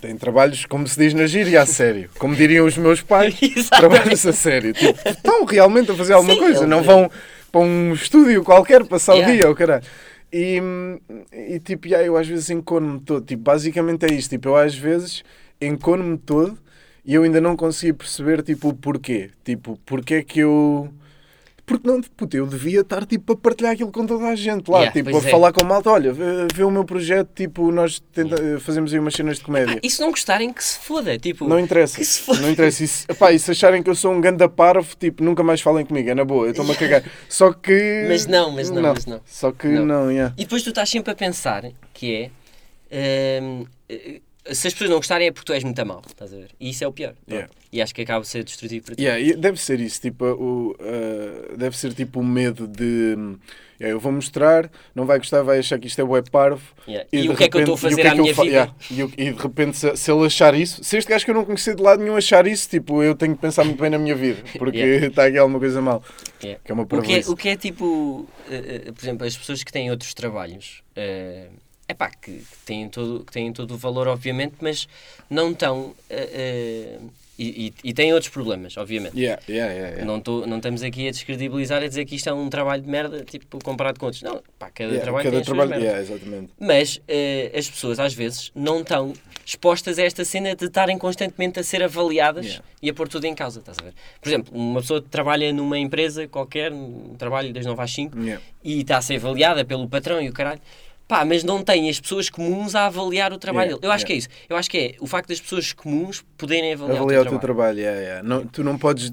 Tem 0.00 0.16
trabalhos, 0.16 0.66
como 0.66 0.86
se 0.88 0.98
diz 0.98 1.14
na 1.14 1.26
gíria, 1.26 1.62
a 1.62 1.66
sério. 1.66 2.10
Como 2.18 2.34
diriam 2.34 2.66
os 2.66 2.76
meus 2.76 3.00
pais, 3.00 3.34
trabalhos 3.70 4.26
a 4.26 4.32
sério. 4.32 4.74
Tipo, 4.74 5.08
estão 5.08 5.44
realmente 5.44 5.90
a 5.90 5.94
fazer 5.94 6.12
alguma 6.14 6.34
Sim, 6.34 6.40
coisa, 6.40 6.66
não 6.66 6.82
vão 6.82 7.10
para 7.50 7.60
um 7.60 7.92
estúdio 7.94 8.42
qualquer 8.44 8.84
passar 8.84 9.14
Yeah. 9.14 9.32
o 9.32 9.36
dia, 9.36 9.50
o 9.50 9.54
caralho. 9.54 9.84
E, 10.32 10.60
e 11.32 11.60
tipo, 11.60 11.86
yeah, 11.86 12.04
eu 12.04 12.16
às 12.16 12.26
vezes 12.26 12.50
encono-me 12.50 12.98
todo. 13.00 13.24
Tipo, 13.24 13.44
basicamente 13.44 14.04
é 14.04 14.12
isto. 14.12 14.30
Tipo, 14.30 14.48
eu 14.48 14.56
às 14.56 14.74
vezes 14.74 15.22
encono-me 15.60 16.18
todo 16.18 16.58
e 17.04 17.14
eu 17.14 17.22
ainda 17.22 17.40
não 17.40 17.56
consigo 17.56 17.98
perceber, 17.98 18.42
tipo, 18.42 18.68
o 18.68 18.74
porquê. 18.74 19.30
Tipo, 19.44 19.78
porque 19.84 20.14
é 20.14 20.22
que 20.22 20.40
eu... 20.40 20.88
Porque 21.66 21.88
não, 21.88 21.98
puto, 22.02 22.36
eu 22.36 22.46
devia 22.46 22.82
estar 22.82 23.06
tipo 23.06 23.32
a 23.32 23.36
partilhar 23.36 23.72
aquilo 23.72 23.90
com 23.90 24.04
toda 24.04 24.26
a 24.26 24.36
gente 24.36 24.70
lá, 24.70 24.80
Yeah, 24.80 24.92
tipo, 24.92 25.16
a 25.16 25.18
é. 25.18 25.30
falar 25.30 25.50
com 25.50 25.64
malta, 25.64 25.88
olha, 25.88 26.12
vê, 26.12 26.46
vê 26.54 26.62
o 26.62 26.70
meu 26.70 26.84
projeto, 26.84 27.30
tipo, 27.34 27.72
nós 27.72 28.00
tenta, 28.12 28.36
fazemos 28.60 28.92
aí 28.92 28.98
umas 28.98 29.14
cenas 29.14 29.38
de 29.38 29.44
comédia. 29.44 29.80
E 29.82 29.88
se 29.88 29.98
não 29.98 30.10
gostarem, 30.10 30.52
que 30.52 30.62
se 30.62 30.78
foda. 30.80 31.18
Tipo, 31.18 31.48
Não 31.48 31.58
interessa. 31.58 32.02
Não 32.38 32.50
interessa. 32.50 32.84
E 32.84 32.86
se, 32.86 33.06
epá, 33.08 33.32
e 33.32 33.38
se 33.38 33.50
acharem 33.50 33.82
que 33.82 33.88
eu 33.88 33.94
sou 33.94 34.12
um 34.12 34.20
ganda 34.20 34.46
parvo, 34.46 34.94
tipo, 34.94 35.24
nunca 35.24 35.42
mais 35.42 35.62
falem 35.62 35.86
comigo. 35.86 36.10
É 36.10 36.14
na 36.14 36.24
boa, 36.24 36.44
eu 36.46 36.50
estou-me 36.50 36.72
a 36.72 36.74
cagar. 36.74 37.02
Só 37.30 37.50
que. 37.50 38.04
Mas 38.08 38.26
não, 38.26 38.50
mas 38.50 38.68
não, 38.68 38.82
mas 38.82 39.06
não. 39.06 39.22
Só 39.24 39.50
que 39.50 39.66
Não. 39.68 39.86
não, 39.86 40.10
yeah. 40.10 40.34
E 40.36 40.44
depois 40.44 40.62
tu 40.62 40.68
estás 40.68 40.90
sempre 40.90 41.12
a 41.12 41.14
pensar 41.14 41.64
que 41.94 42.30
é. 42.90 43.40
hum, 43.42 43.64
se 44.52 44.66
as 44.68 44.74
pessoas 44.74 44.90
não 44.90 44.98
gostarem 44.98 45.28
é 45.28 45.32
porque 45.32 45.46
tu 45.46 45.52
és 45.52 45.64
muito 45.64 45.86
mal, 45.86 46.02
estás 46.06 46.32
a 46.32 46.36
ver? 46.36 46.50
E 46.60 46.70
isso 46.70 46.84
é 46.84 46.86
o 46.86 46.92
pior. 46.92 47.14
Yeah. 47.28 47.50
E 47.72 47.80
acho 47.80 47.94
que 47.94 48.02
acaba 48.02 48.20
por 48.20 48.26
ser 48.26 48.44
destrutivo 48.44 48.86
para 48.86 48.94
ti. 48.94 49.02
Yeah, 49.02 49.20
e 49.20 49.34
deve 49.34 49.58
ser 49.58 49.80
isso, 49.80 50.00
tipo, 50.00 50.24
o, 50.26 50.72
uh, 50.72 51.56
deve 51.56 51.76
ser 51.76 51.94
tipo 51.94 52.20
o 52.20 52.24
medo 52.24 52.68
de 52.68 53.16
yeah, 53.80 53.92
eu 53.94 53.98
vou 53.98 54.12
mostrar, 54.12 54.70
não 54.94 55.06
vai 55.06 55.18
gostar, 55.18 55.42
vai 55.42 55.58
achar 55.58 55.78
que 55.78 55.86
isto 55.86 56.00
é 56.00 56.04
bué 56.04 56.22
parvo. 56.22 56.62
Yeah. 56.86 57.08
E, 57.10 57.22
de 57.22 57.28
o 57.30 57.36
que 57.36 57.44
é 57.44 57.48
que 57.48 57.56
eu 57.56 57.60
estou 57.60 57.74
a 57.74 57.78
repente- 57.78 57.92
e 57.92 57.96
fazer 57.96 58.06
é 58.06 58.10
à 58.10 58.16
eu 58.16 58.22
minha 58.22 58.34
vida? 58.34 58.74
e, 58.90 59.00
e 59.28 59.32
de 59.32 59.42
repente, 59.42 59.76
se, 59.78 59.96
se 59.96 60.12
ele 60.12 60.26
achar 60.26 60.54
isso, 60.54 60.84
se 60.84 60.96
este 60.98 61.08
gajo 61.08 61.24
que 61.24 61.30
eu 61.30 61.34
não 61.34 61.44
conhecia 61.44 61.74
de 61.74 61.82
lado 61.82 62.02
nenhum 62.02 62.16
achar 62.16 62.46
isso, 62.46 62.68
tipo, 62.68 63.02
eu 63.02 63.14
tenho 63.14 63.34
que 63.34 63.40
pensar 63.40 63.64
muito 63.64 63.80
bem 63.80 63.90
na 63.90 63.98
minha 63.98 64.14
vida, 64.14 64.42
porque 64.58 64.78
está 64.78 65.24
aqui 65.24 65.38
alguma 65.38 65.58
coisa 65.58 65.80
mal. 65.80 66.02
Que 66.38 66.58
é 66.66 66.74
uma 66.74 66.82
O 66.82 67.02
que 67.02 67.14
é, 67.14 67.20
o 67.26 67.34
que 67.34 67.48
é 67.48 67.56
tipo, 67.56 68.28
eh, 68.50 68.82
eh, 68.88 68.92
por 68.92 69.02
exemplo, 69.02 69.26
as 69.26 69.36
pessoas 69.36 69.64
que 69.64 69.72
têm 69.72 69.90
outros 69.90 70.12
trabalhos, 70.12 70.82
é 70.94 71.48
epá, 71.88 72.10
que, 72.10 72.32
que 72.38 72.56
têm 72.64 72.88
todo, 72.88 73.24
que 73.24 73.32
têm 73.32 73.52
todo 73.52 73.74
o 73.74 73.76
valor, 73.76 74.08
obviamente, 74.08 74.54
mas 74.60 74.88
não 75.28 75.52
estão. 75.52 75.94
eh, 76.10 76.30
eh, 76.32 76.98
e, 77.36 77.66
e, 77.82 77.88
e 77.90 77.92
têm 77.92 78.12
outros 78.12 78.30
problemas, 78.30 78.76
obviamente. 78.76 79.18
Yeah, 79.18 79.42
yeah, 79.48 79.72
yeah. 79.74 80.04
Não, 80.04 80.20
tô, 80.20 80.46
não 80.46 80.58
estamos 80.58 80.84
aqui 80.84 81.08
a 81.08 81.10
descredibilizar 81.10 81.82
e 81.82 81.86
a 81.86 81.88
dizer 81.88 82.04
que 82.04 82.14
isto 82.14 82.28
é 82.28 82.32
um 82.32 82.48
trabalho 82.48 82.80
de 82.82 82.88
merda, 82.88 83.24
tipo, 83.24 83.58
comparado 83.64 83.98
com 83.98 84.06
outros. 84.06 84.22
Não, 84.22 84.40
pá, 84.56 84.70
cada 84.70 84.96
trabalho 85.00 85.24
cada 85.24 85.36
tem 85.42 85.44
trabalho, 85.44 85.84
exatamente. 85.98 86.50
Mas 86.60 87.00
eh, 87.08 87.50
as 87.52 87.68
pessoas, 87.68 87.98
às 87.98 88.14
vezes, 88.14 88.52
não 88.54 88.82
estão 88.82 89.12
expostas 89.44 89.98
a 89.98 90.04
esta 90.04 90.24
cena 90.24 90.54
de 90.54 90.66
estarem 90.66 90.96
constantemente 90.96 91.58
a 91.58 91.64
ser 91.64 91.82
avaliadas 91.82 92.60
e 92.80 92.88
a 92.88 92.94
pôr 92.94 93.08
tudo 93.08 93.24
em 93.24 93.34
causa, 93.34 93.58
estás 93.58 93.78
a 93.80 93.82
ver? 93.82 93.94
Por 94.20 94.28
exemplo, 94.28 94.56
uma 94.56 94.80
pessoa 94.80 95.02
que 95.02 95.08
trabalha 95.08 95.52
numa 95.52 95.76
empresa 95.76 96.28
qualquer, 96.28 96.72
um 96.72 97.16
trabalho 97.18 97.52
das 97.52 97.66
9 97.66 97.82
às 97.82 97.92
5, 97.92 98.16
Yeah. 98.16 98.40
e 98.62 98.82
está 98.82 98.98
a 98.98 99.02
ser 99.02 99.16
avaliada 99.16 99.64
pelo 99.64 99.88
patrão 99.88 100.22
e 100.22 100.28
o 100.28 100.32
caralho. 100.32 100.60
Pá, 101.06 101.24
mas 101.24 101.44
não 101.44 101.62
tem 101.62 101.88
as 101.90 102.00
pessoas 102.00 102.30
comuns 102.30 102.74
a 102.74 102.86
avaliar 102.86 103.32
o 103.32 103.38
trabalho 103.38 103.72
Yeah, 103.72 103.80
dele. 103.80 103.86
Eu 103.86 103.92
acho 103.92 104.04
yeah. 104.04 104.06
que 104.06 104.12
é 104.12 104.16
isso. 104.16 104.28
Eu 104.48 104.56
acho 104.56 104.70
que 104.70 104.78
é 104.78 104.94
o 105.00 105.06
facto 105.06 105.28
das 105.28 105.40
pessoas 105.40 105.72
comuns 105.72 106.24
poderem 106.38 106.72
avaliar, 106.72 106.96
Avaliar 107.02 107.20
o 107.20 107.24
teu 107.28 107.38
trabalho. 107.38 107.40
trabalho, 107.40 107.78
yeah, 107.80 108.00
yeah. 108.00 108.22
Não, 108.28 108.46
tu 108.46 108.64
não 108.64 108.78
podes. 108.78 109.12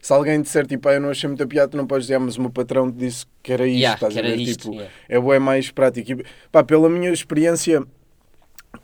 Se 0.00 0.12
alguém 0.12 0.40
disser 0.42 0.66
tipo, 0.66 0.88
ah, 0.88 0.94
eu 0.94 1.00
não 1.00 1.10
achei 1.10 1.28
muita 1.28 1.46
piada, 1.46 1.68
tu 1.68 1.76
não 1.76 1.86
podes 1.86 2.06
dizer, 2.06 2.14
ah, 2.16 2.20
mas 2.20 2.36
o 2.36 2.40
meu 2.40 2.50
patrão 2.50 2.90
te 2.90 2.96
disse 2.98 3.24
que 3.42 3.52
era 3.52 3.66
isto, 3.66 3.78
Yeah, 3.78 3.94
estás 3.94 4.16
a 4.16 4.22
ver? 4.22 4.36
isto, 4.38 4.70
tipo, 4.72 4.82
é 5.08 5.18
bué 5.20 5.38
mais 5.38 5.70
prático. 5.70 6.12
E, 6.12 6.24
pá, 6.50 6.62
pela 6.64 6.88
minha 6.88 7.10
experiência 7.12 7.82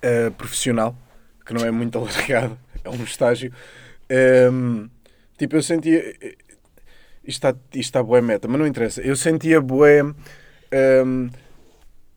eh, 0.03 0.31
profissional, 0.31 0.97
que 1.45 1.53
não 1.55 1.65
é 1.65 1.71
muito 1.71 1.97
alargada, 1.99 2.59
é 2.85 2.88
um 2.91 3.03
estágio, 3.05 3.53
ehm, 4.09 4.87
tipo, 5.37 5.57
eu 5.57 5.62
sentia. 5.62 5.99
eh, 6.21 6.35
Isto 7.25 7.47
está, 7.47 7.50
isto 7.50 7.79
está 7.81 8.03
bué 8.03 8.21
meta, 8.21 8.49
mas 8.49 8.59
não 8.59 8.67
interessa. 8.67 9.00
Eu 9.03 9.15
sentia 9.17 9.61
bué. 9.61 10.00
ehm, 10.73 11.29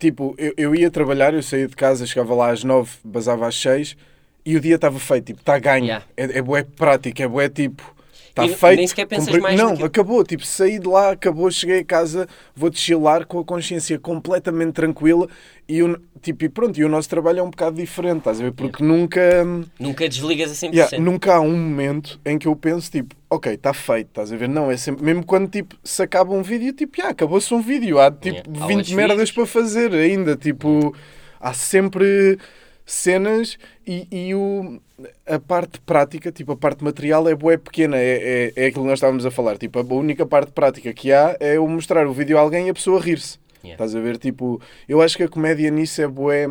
tipo, 0.02 0.36
eu, 0.38 0.54
eu 0.58 0.76
ia 0.76 0.90
trabalhar, 0.90 1.34
eu 1.34 1.44
saía 1.44 1.68
de 1.68 1.76
casa, 1.76 2.08
chegava 2.08 2.34
lá 2.34 2.50
às 2.50 2.64
nove, 2.64 2.92
basava 3.04 3.48
às 3.48 3.56
seis 3.56 3.96
e 4.44 4.58
o 4.58 4.60
dia 4.60 4.76
estava 4.76 5.00
feito, 5.00 5.28
tipo, 5.28 5.40
está 5.40 5.60
ganho. 5.60 5.86
Yeah. 5.86 6.06
É, 6.18 6.40
é 6.40 6.42
bué 6.42 6.64
prático, 6.64 7.22
é 7.22 7.28
bué 7.28 7.48
tipo. 7.48 7.96
Está 8.32 8.48
feito. 8.48 8.78
nem 8.78 8.88
sequer 8.88 9.06
pensas 9.06 9.38
mais 9.40 9.58
Não, 9.60 9.70
naquilo. 9.72 9.86
acabou. 9.88 10.24
Tipo, 10.24 10.46
saí 10.46 10.80
de 10.80 10.88
lá, 10.88 11.12
acabou, 11.12 11.52
cheguei 11.52 11.80
a 11.80 11.84
casa, 11.86 12.28
vou 12.56 12.72
chilar 12.74 13.26
com 13.26 13.40
a 13.40 13.44
consciência 13.44 14.00
completamente 14.00 14.72
tranquila 14.74 15.28
e, 15.68 15.84
o- 15.84 16.00
tipo, 16.22 16.46
e 16.46 16.50
pronto, 16.50 16.80
e 16.80 16.84
o 16.86 16.90
nosso 16.90 17.10
trabalho 17.10 17.40
é 17.40 17.44
um 17.44 17.50
bocado 17.50 17.76
diferente, 17.76 18.20
estás 18.20 18.40
a 18.40 18.44
ver? 18.44 18.54
Porque 18.54 18.82
nunca, 18.84 19.20
hum, 19.46 19.64
Nunca 19.78 20.08
desligas 20.08 20.50
a 20.52 20.56
100%. 20.56 20.74
yeah, 20.74 20.98
nunca 21.00 21.36
há 21.36 21.42
um 21.42 21.52
momento 21.52 22.20
em 22.26 22.38
que 22.38 22.48
eu 22.48 22.56
penso, 22.56 22.90
tipo, 22.90 23.14
ok, 23.30 23.54
está 23.54 23.74
feito, 23.74 24.08
estás 24.08 24.32
a 24.32 24.38
ver? 24.38 24.48
Não, 24.48 24.72
é 24.72 24.78
sempre, 24.78 25.04
mesmo 25.04 25.26
quando, 25.26 25.50
tipo, 25.50 25.76
se 25.84 26.02
acaba 26.02 26.34
um 26.34 26.42
vídeo, 26.42 26.72
tipo, 26.74 26.98
yeah, 26.98 27.12
acabou-se 27.12 27.54
um 27.54 27.62
vídeo, 27.62 28.00
há, 28.00 28.10
tipo, 28.10 28.28
Yeah. 28.38 28.64
Há 28.64 28.68
20 28.68 28.78
outros 28.78 28.96
merdas 28.96 29.18
vídeos. 29.30 29.32
para 29.32 29.46
fazer 29.46 29.94
ainda, 29.94 30.36
tipo, 30.38 30.96
há 31.40 31.54
sempre 31.54 32.38
cenas 32.86 33.58
e, 33.86 34.08
e 34.12 34.36
o, 34.36 34.82
a 35.26 35.40
parte 35.40 35.80
prática, 35.82 36.32
tipo, 36.32 36.52
a 36.52 36.58
parte 36.58 36.84
material 36.84 37.28
é 37.28 37.36
bué 37.36 37.58
pequena, 37.58 37.98
é, 37.98 38.54
é, 38.56 38.64
é 38.64 38.66
aquilo 38.68 38.84
que 38.84 38.90
nós 38.90 39.00
estávamos 39.00 39.26
a 39.26 39.32
falar, 39.32 39.58
tipo, 39.58 39.80
a 39.80 39.84
única 39.94 40.26
parte 40.26 40.52
prática 40.52 40.94
que 40.94 41.12
há 41.12 41.36
é 41.40 41.58
eu 41.58 41.68
mostrar 41.68 42.08
o 42.08 42.14
vídeo 42.14 42.38
a 42.38 42.42
alguém 42.42 42.68
e 42.68 42.70
a 42.70 42.74
pessoa 42.74 43.00
rir-se. 43.00 43.40
Yeah. 43.64 43.74
Estás 43.74 43.96
a 43.96 44.00
ver? 44.00 44.18
Tipo, 44.18 44.60
eu 44.90 45.02
acho 45.02 45.16
que 45.16 45.24
a 45.24 45.28
comédia 45.28 45.70
nisso 45.70 46.02
é 46.02 46.08
bué. 46.08 46.48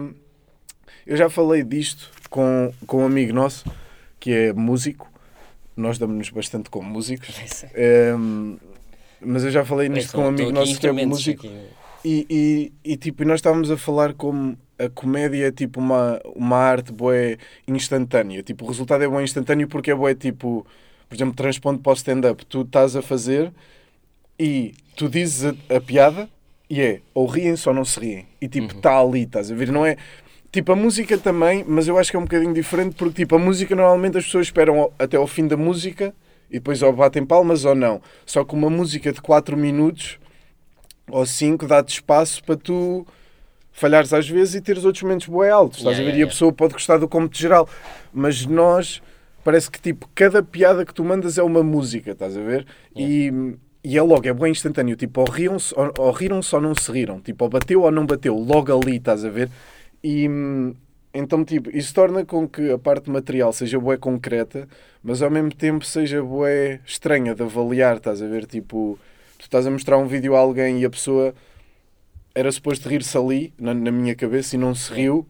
Eu 1.07 1.17
já 1.17 1.29
falei 1.29 1.65
disto 1.65 2.11
com, 2.29 2.73
com 2.87 3.03
um 3.03 3.07
amigo 3.07 3.33
nosso 3.33 3.65
que 4.19 4.33
é 4.33 4.53
músico. 4.53 5.11
Nós 5.77 5.99
damos-nos 5.99 6.31
bastante 6.31 6.71
com 6.71 6.83
músicos. 6.83 7.65
Ehm, 7.75 8.59
mas 9.21 9.45
eu 9.45 9.51
já 9.51 9.65
falei 9.65 9.89
nisto 9.89 10.13
com 10.13 10.23
um 10.23 10.29
amigo 10.29 10.53
nosso 10.53 10.79
que 10.79 10.87
é 10.87 10.93
músico. 10.93 11.47
E, 12.05 12.27
e, 12.31 12.93
e, 12.93 12.97
tipo, 12.97 13.25
nós 13.25 13.41
estávamos 13.41 13.71
a 13.71 13.77
falar 13.77 14.15
como 14.15 14.57
a 14.79 14.89
comédia 14.89 15.49
é 15.49 15.53
tipo 15.53 15.79
uma, 15.79 16.21
uma 16.35 16.57
arte 16.57 16.93
boé 16.93 17.37
instantânea. 17.69 18.43
Tipo, 18.43 18.65
o 18.65 18.69
resultado 18.69 19.05
é 19.05 19.09
bom 19.09 19.21
instantâneo 19.21 19.69
porque 19.69 19.91
é 19.91 19.95
boé 19.95 20.15
tipo, 20.15 20.67
por 21.09 21.15
exemplo, 21.15 21.35
transpondo 21.35 21.81
para 21.81 21.91
o 21.93 21.95
stand-up. 21.95 22.47
Tu 22.47 22.63
estás 22.63 22.97
a 22.97 23.03
fazer 23.03 23.53
e 24.39 24.73
tu 24.97 25.09
dizes 25.09 25.45
a, 25.45 25.77
a 25.77 25.81
piada 25.81 26.29
e 26.69 26.81
é 26.81 27.01
ou 27.13 27.27
riem-se 27.27 27.69
ou 27.69 27.75
não 27.75 27.85
se 27.85 28.01
riem. 28.01 28.27
E 28.41 28.49
tipo, 28.49 28.75
está 28.75 28.99
ali, 28.99 29.25
estás 29.25 29.51
a 29.51 29.55
ver? 29.55 29.71
Não 29.71 29.85
é. 29.85 29.97
Tipo, 30.51 30.73
a 30.73 30.77
música 30.77 31.19
também, 31.19 31.65
mas 31.69 31.87
eu 31.87 31.99
acho 31.99 32.11
que 32.11 32.17
é 32.17 32.19
um 32.19 32.25
bocadinho 32.25 32.55
diferente 32.55 32.97
porque, 32.97 33.23
tipo, 33.23 33.37
a 33.37 33.39
música 33.39 33.77
normalmente 33.77 34.19
as 34.19 34.25
pessoas 34.25 34.47
esperam 34.47 34.91
até 34.99 35.17
ao 35.17 35.27
fim 35.27 35.47
da 35.47 35.57
música 35.57 36.15
e 36.51 36.55
depois 36.55 36.83
ou 36.83 36.93
batem 36.93 37.25
palmas 37.25 37.65
ou 37.65 37.75
não. 37.75 38.01
Só 38.25 38.45
que 38.45 38.55
uma 38.55 38.71
música 38.71 39.13
de 39.13 39.21
4 39.21 39.57
minutos 39.57 40.19
ou 41.13 41.27
5 41.27 41.67
dá-te 41.67 41.95
espaço 41.95 42.43
para 42.45 42.57
tu 42.57 43.07
falhares 43.73 44.13
às 44.13 44.29
vezes 44.29 44.55
e 44.57 44.61
teres 44.61 44.85
outros 44.85 45.03
momentos 45.03 45.27
bué 45.29 45.51
altos, 45.51 45.79
estás 45.79 45.99
Yeah, 45.99 46.01
a 46.01 46.03
ver? 46.05 46.15
yeah, 46.15 46.21
e 46.21 46.23
a 46.23 46.27
pessoa 46.27 46.53
pode 46.53 46.75
gostar 46.75 46.99
do 46.99 47.09
cômputo 47.09 47.39
geral. 47.39 47.69
Mas 48.13 48.45
nós, 48.47 49.01
parece 49.45 49.71
que 49.71 49.81
tipo, 49.81 50.09
cada 50.15 50.43
piada 50.43 50.85
que 50.85 50.95
tu 50.95 51.05
mandas 51.05 51.39
é 51.39 51.43
uma 51.43 51.63
música, 51.63 52.13
estás 52.13 52.37
a 52.37 52.41
ver? 52.41 52.67
E, 52.97 53.33
e 53.85 53.97
é 53.97 54.03
logo, 54.03 54.27
é 54.29 54.33
bem 54.35 54.53
instantâneo. 54.53 54.97
Tipo, 54.97 55.21
ou 55.23 55.27
riram-se 55.31 55.75
ou, 55.77 55.93
ou 55.99 56.11
riram-se 56.13 56.55
ou 56.55 56.61
não 56.61 56.75
se 56.75 56.91
riram. 56.93 57.21
Tipo, 57.21 57.45
ou 57.45 57.51
bateu 57.51 57.83
ou 57.83 57.91
não 57.91 58.07
bateu. 58.07 58.35
Logo 58.37 58.77
ali, 58.79 58.97
estás 58.97 59.25
a 59.25 59.31
ver? 59.31 59.51
E 60.03 60.29
então, 61.13 61.45
tipo, 61.45 61.71
isso 61.77 61.93
torna 61.95 62.25
com 62.25 62.49
que 62.49 62.71
a 62.71 62.79
parte 62.79 63.11
material 63.11 63.53
seja 63.53 63.81
bué 63.81 63.97
concreta, 63.97 64.69
mas 65.03 65.23
ao 65.23 65.31
mesmo 65.31 65.53
tempo 65.53 65.85
seja 65.85 66.23
bué 66.23 66.81
estranha 66.87 67.35
de 67.35 67.43
avaliar, 67.43 67.97
estás 67.97 68.23
a 68.23 68.27
ver? 68.29 68.47
Tipo, 68.47 68.97
tu 69.41 69.45
estás 69.45 69.67
a 69.67 69.71
mostrar 69.71 69.99
um 69.99 70.07
vídeo 70.07 70.37
a 70.37 70.39
alguém 70.39 70.81
e 70.81 70.85
a 70.85 70.91
pessoa 70.91 71.35
era 72.35 72.51
suposto 72.53 72.89
rir-se 72.89 73.17
ali, 73.17 73.53
na, 73.59 73.75
na 73.75 73.91
minha 73.91 74.15
cabeça, 74.15 74.55
e 74.55 74.59
não 74.59 74.75
se 74.75 74.93
riu. 74.93 75.27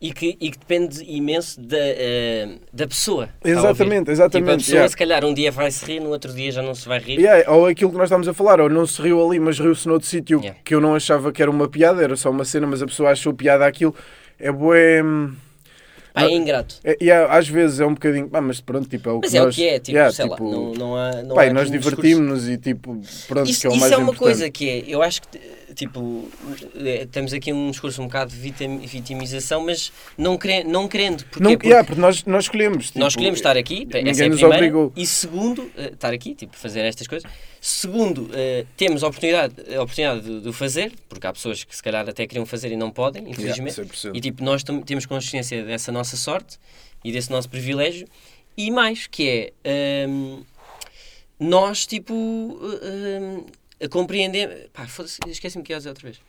E 0.00 0.12
que, 0.12 0.36
e 0.40 0.50
que 0.50 0.58
depende 0.58 1.02
imenso 1.06 1.58
da, 1.60 1.78
eh, 1.78 2.58
da 2.72 2.86
pessoa. 2.86 3.28
Exatamente, 3.42 4.00
ouvir? 4.00 4.10
exatamente, 4.10 4.42
Tipo, 4.44 4.50
a 4.50 4.56
pessoa, 4.56 4.74
yeah. 4.74 4.88
se 4.88 4.96
calhar, 4.96 5.24
um 5.24 5.32
dia 5.32 5.50
vai 5.50 5.70
se 5.70 5.84
rir, 5.86 6.00
no 6.00 6.10
outro 6.10 6.32
dia 6.34 6.50
já 6.50 6.60
não 6.60 6.74
se 6.74 6.86
vai 6.86 6.98
rir. 6.98 7.18
Yeah, 7.20 7.50
ou 7.50 7.66
aquilo 7.66 7.90
que 7.90 7.96
nós 7.96 8.06
estamos 8.06 8.26
a 8.28 8.34
falar, 8.34 8.60
ou 8.60 8.68
não 8.68 8.86
se 8.86 9.00
riu 9.00 9.24
ali, 9.24 9.38
mas 9.38 9.58
riu-se 9.58 9.86
noutro 9.88 10.06
sítio 10.06 10.40
Yeah. 10.40 10.60
que 10.64 10.74
eu 10.74 10.80
não 10.80 10.94
achava 10.94 11.32
que 11.32 11.40
era 11.40 11.50
uma 11.50 11.68
piada, 11.68 12.02
era 12.02 12.16
só 12.16 12.30
uma 12.30 12.44
cena, 12.44 12.66
mas 12.66 12.82
a 12.82 12.86
pessoa 12.86 13.10
achou 13.12 13.32
piada 13.32 13.64
aquilo. 13.64 13.94
É 14.38 14.50
bué. 14.50 15.02
hum, 15.02 15.34
Pá, 16.14 16.22
é 16.26 16.30
ingrato. 16.32 16.76
É, 16.84 16.96
e 17.00 17.10
há- 17.10 17.26
às 17.26 17.48
vezes 17.48 17.80
é 17.80 17.84
um 17.86 17.92
bocadinho. 17.94 18.30
Ah, 18.32 18.40
mas 18.40 18.60
pronto, 18.60 18.88
tipo, 18.88 19.08
é 19.08 19.12
o 19.12 19.18
Mas 19.20 19.32
que 19.32 19.36
é 19.36 19.40
nós. 19.40 19.52
o 19.52 19.56
que 19.56 19.68
é, 19.68 19.78
tipo, 19.80 19.90
Yeah, 19.90 20.12
sei 20.14 20.26
lá, 20.26 20.36
tipo, 20.36 20.48
não, 20.48 20.72
não 20.72 20.96
há. 20.96 21.22
Não 21.24 21.34
pá, 21.34 21.42
há 21.42 21.46
e 21.46 21.52
nós 21.52 21.68
divertimos-nos 21.68 22.48
e 22.48 22.56
tipo, 22.56 23.00
pronto, 23.26 23.50
Isso, 23.50 23.60
que 23.62 23.66
é 23.66 23.70
o 23.70 23.72
isso 23.72 23.80
mais 23.80 23.92
é 23.92 23.96
uma 23.96 24.02
importante. 24.04 24.18
coisa 24.20 24.48
que 24.48 24.70
é, 24.70 24.84
eu 24.86 25.02
acho 25.02 25.22
que, 25.22 25.28
tipo, 25.74 26.28
eh, 26.76 27.08
temos 27.10 27.32
aqui 27.32 27.52
um 27.52 27.68
discurso 27.68 28.00
um 28.00 28.04
bocado 28.06 28.30
de 28.30 28.36
vitim- 28.36 28.78
vitimização, 28.78 29.64
mas 29.66 29.92
não, 30.16 30.38
quere, 30.38 30.62
não 30.62 30.86
querendo. 30.86 31.24
Porque, 31.24 31.42
Não, 31.42 31.50
porque 31.50 31.66
yeah, 31.66 31.84
porque 31.84 32.00
nós, 32.00 32.24
nós 32.26 32.44
escolhemos. 32.44 32.86
tipo, 32.86 33.00
nós 33.00 33.12
escolhemos 33.12 33.40
estar 33.40 33.56
aqui, 33.56 33.80
ninguém 33.84 34.08
essa 34.10 34.22
é 34.22 34.26
a 34.26 34.28
nos 34.28 34.38
primeira, 34.38 34.56
obrigou. 34.64 34.92
e 34.96 35.04
segundo, 35.06 35.68
eh, 35.76 35.90
estar 35.94 36.12
aqui, 36.12 36.32
tipo, 36.36 36.56
fazer 36.56 36.80
estas 36.82 37.08
coisas. 37.08 37.28
Segundo, 37.66 38.28
eh, 38.34 38.66
temos 38.76 39.02
a 39.02 39.06
oportunidade, 39.06 39.54
a 39.74 39.80
oportunidade 39.82 40.20
de, 40.20 40.40
de 40.42 40.48
o 40.50 40.52
fazer, 40.52 40.92
porque 41.08 41.26
há 41.26 41.32
pessoas 41.32 41.64
que 41.64 41.74
se 41.74 41.82
calhar 41.82 42.06
até 42.06 42.26
queriam 42.26 42.44
fazer 42.44 42.70
e 42.70 42.76
não 42.76 42.90
podem, 42.90 43.30
infelizmente. 43.30 43.80
100%. 43.80 44.10
E 44.14 44.20
tipo, 44.20 44.44
nós 44.44 44.62
temos 44.62 45.06
consciência 45.06 45.64
dessa 45.64 45.90
nossa 45.90 46.14
sorte 46.14 46.58
e 47.02 47.10
desse 47.10 47.30
nosso 47.30 47.48
privilégio. 47.48 48.06
E 48.54 48.70
mais, 48.70 49.06
que 49.06 49.50
é 49.64 50.06
hum, 50.06 50.44
nós, 51.40 51.86
tipo, 51.86 52.12
hum, 52.12 53.46
a 53.82 53.88
compreender. 53.88 54.68
Pá, 54.70 54.86
foda-se, 54.86 55.18
esqueci-me 55.26 55.64
que 55.64 55.72
ia 55.72 55.78
dizer 55.78 55.88
outra 55.88 56.04
vez. 56.04 56.20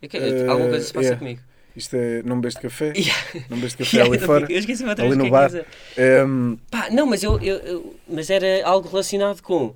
Eh, 0.00 0.46
alguma 0.46 0.68
coisa 0.68 0.86
se 0.86 0.92
passa 0.92 1.06
yeah. 1.06 1.18
comigo. 1.18 1.40
Isto 1.74 1.96
é. 1.96 2.22
Não 2.22 2.40
bebes 2.40 2.54
de 2.54 2.60
café? 2.60 2.92
Yeah. 2.96 3.46
Não 3.50 3.56
bebes 3.56 3.72
de 3.72 3.78
café 3.78 3.96
Yeah, 3.96 4.14
ali 4.16 4.24
fora? 4.24 4.46
Eu 4.48 4.58
esqueci-me 4.60 4.90
outra 4.90 5.04
ali 5.04 5.16
vez 5.16 5.20
o 5.20 5.24
no 5.24 5.28
que 5.28 5.28
é 5.28 5.40
bar. 5.40 5.46
dizer. 5.48 5.66
Hum, 6.24 6.56
Pá, 6.70 6.88
não, 6.88 7.06
mas 7.06 7.24
eu, 7.24 7.40
eu- 7.40 7.58
eu- 7.58 7.96
mas 8.08 8.30
era 8.30 8.64
algo 8.64 8.88
relacionado 8.88 9.42
com 9.42 9.74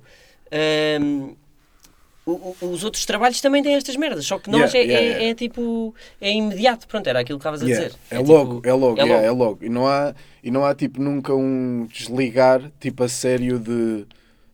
o- 2.25 2.55
os 2.61 2.83
outros 2.83 3.05
trabalhos 3.05 3.39
também 3.39 3.63
têm 3.63 3.75
estas 3.75 3.95
merdas, 3.95 4.25
só 4.25 4.37
que 4.37 4.49
nós 4.49 4.73
Yeah, 4.73 4.77
é, 4.79 4.81
yeah, 4.83 4.99
é- 5.05 5.09
yeah. 5.11 5.25
é 5.31 5.33
tipo 5.35 5.95
é 6.19 6.31
imediato, 6.33 6.87
pronto, 6.87 7.07
era 7.07 7.19
aquilo 7.21 7.39
que 7.39 7.41
estavas 7.41 7.61
a 7.61 7.65
dizer. 7.65 7.93
É, 8.11 8.17
tipo- 8.17 8.31
logo, 8.31 8.61
é 8.65 8.73
logo, 8.73 8.99
é 8.99 9.03
logo. 9.05 9.25
é 9.25 9.31
logo. 9.31 9.59
E 9.65 9.69
não 9.69 9.87
há, 9.87 10.13
e 10.43 10.51
não 10.51 10.65
há 10.65 10.75
tipo 10.75 11.01
nunca 11.01 11.33
um 11.33 11.87
desligar 11.91 12.69
tipo 12.79 13.03
a 13.03 13.07
sério 13.09 13.57
de 13.59 14.05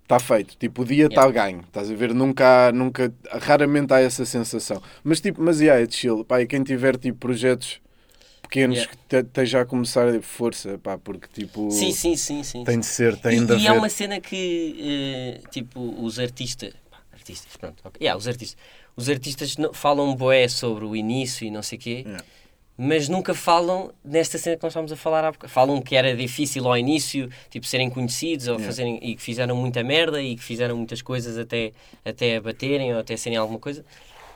está 0.03 0.19
feito, 0.19 0.55
tipo 0.57 0.83
o 0.83 0.85
dia 0.85 1.07
está 1.07 1.27
ganho, 1.31 1.62
estás 1.62 1.89
a 1.89 1.95
ver? 1.95 2.13
Nunca, 2.13 2.67
há- 2.67 2.71
nunca, 2.71 3.12
raramente 3.31 3.91
há 3.93 4.01
essa 4.01 4.25
sensação. 4.25 4.79
Mas 5.03 5.19
tipo, 5.19 5.41
mas 5.41 5.59
yeah, 5.59 5.81
é 5.81 5.89
chill, 5.89 6.23
pá, 6.23 6.41
e 6.41 6.45
quem 6.45 6.62
tiver 6.62 6.95
tipo 6.97 7.17
projetos 7.17 7.81
pequenos 8.53 8.77
Yeah. 8.77 8.91
que 8.91 8.98
te- 9.10 9.27
esteja 9.27 9.62
a 9.62 9.65
começar 9.65 10.07
a 10.07 10.22
força, 10.22 10.77
pá, 10.77 10.95
porque 10.98 11.27
tipo 11.33 11.72
Sim, 11.72 11.91
sim, 11.91 12.15
sim, 12.15 12.43
sim. 12.43 12.63
tem 12.63 12.79
de 12.79 12.86
ser, 12.86 13.17
tem 13.17 13.39
e, 13.39 13.45
de 13.45 13.53
e 13.57 13.65
é 13.67 13.72
uma 13.72 13.89
cena 13.89 14.22
que, 14.22 14.75
eh, 14.79 15.48
tipo, 15.50 15.79
os 16.03 16.19
artistas... 16.19 16.72
pá, 16.91 17.00
artistas, 17.12 17.57
pronto. 17.57 17.81
ok. 17.83 17.98
Yeah, 18.00 18.17
os 18.17 18.27
artistas. 18.27 18.57
Os 18.95 19.10
artistas 19.10 19.57
não- 19.57 19.74
falam 19.74 20.15
boé 20.15 20.48
sobre 20.48 20.86
o 20.86 20.95
início 20.95 21.48
e 21.48 21.50
não 21.51 21.63
sei 21.63 21.77
o 21.79 21.81
quê, 21.81 22.03
Yeah. 22.05 22.24
mas 22.77 23.10
nunca 23.10 23.33
falam 23.33 23.91
nesta 24.05 24.38
cena 24.38 24.55
que 24.55 24.62
nós 24.63 24.72
estamos 24.72 24.91
a 24.91 24.95
falar 24.95 25.25
há 25.25 25.31
bocado. 25.31 25.51
Falam 25.51 25.81
que 25.81 25.95
era 25.95 26.15
difícil 26.15 26.67
ao 26.67 26.77
início, 26.77 27.27
tipo, 27.50 27.65
serem 27.65 27.89
conhecidos 27.89 28.48
ou 28.48 28.53
Yeah. 28.55 28.65
fazerem... 28.67 29.00
E 29.01 29.15
que 29.15 29.22
fizeram 29.22 29.55
muita 29.55 29.83
merda 29.83 30.22
e 30.22 30.36
que 30.36 30.43
fizeram 30.43 30.77
muitas 30.77 31.01
coisas 31.01 31.39
até, 31.39 31.72
até 32.05 32.39
baterem 32.39 32.93
ou 32.93 33.00
até 33.00 33.17
serem 33.17 33.38
alguma 33.38 33.60
coisa. 33.60 33.83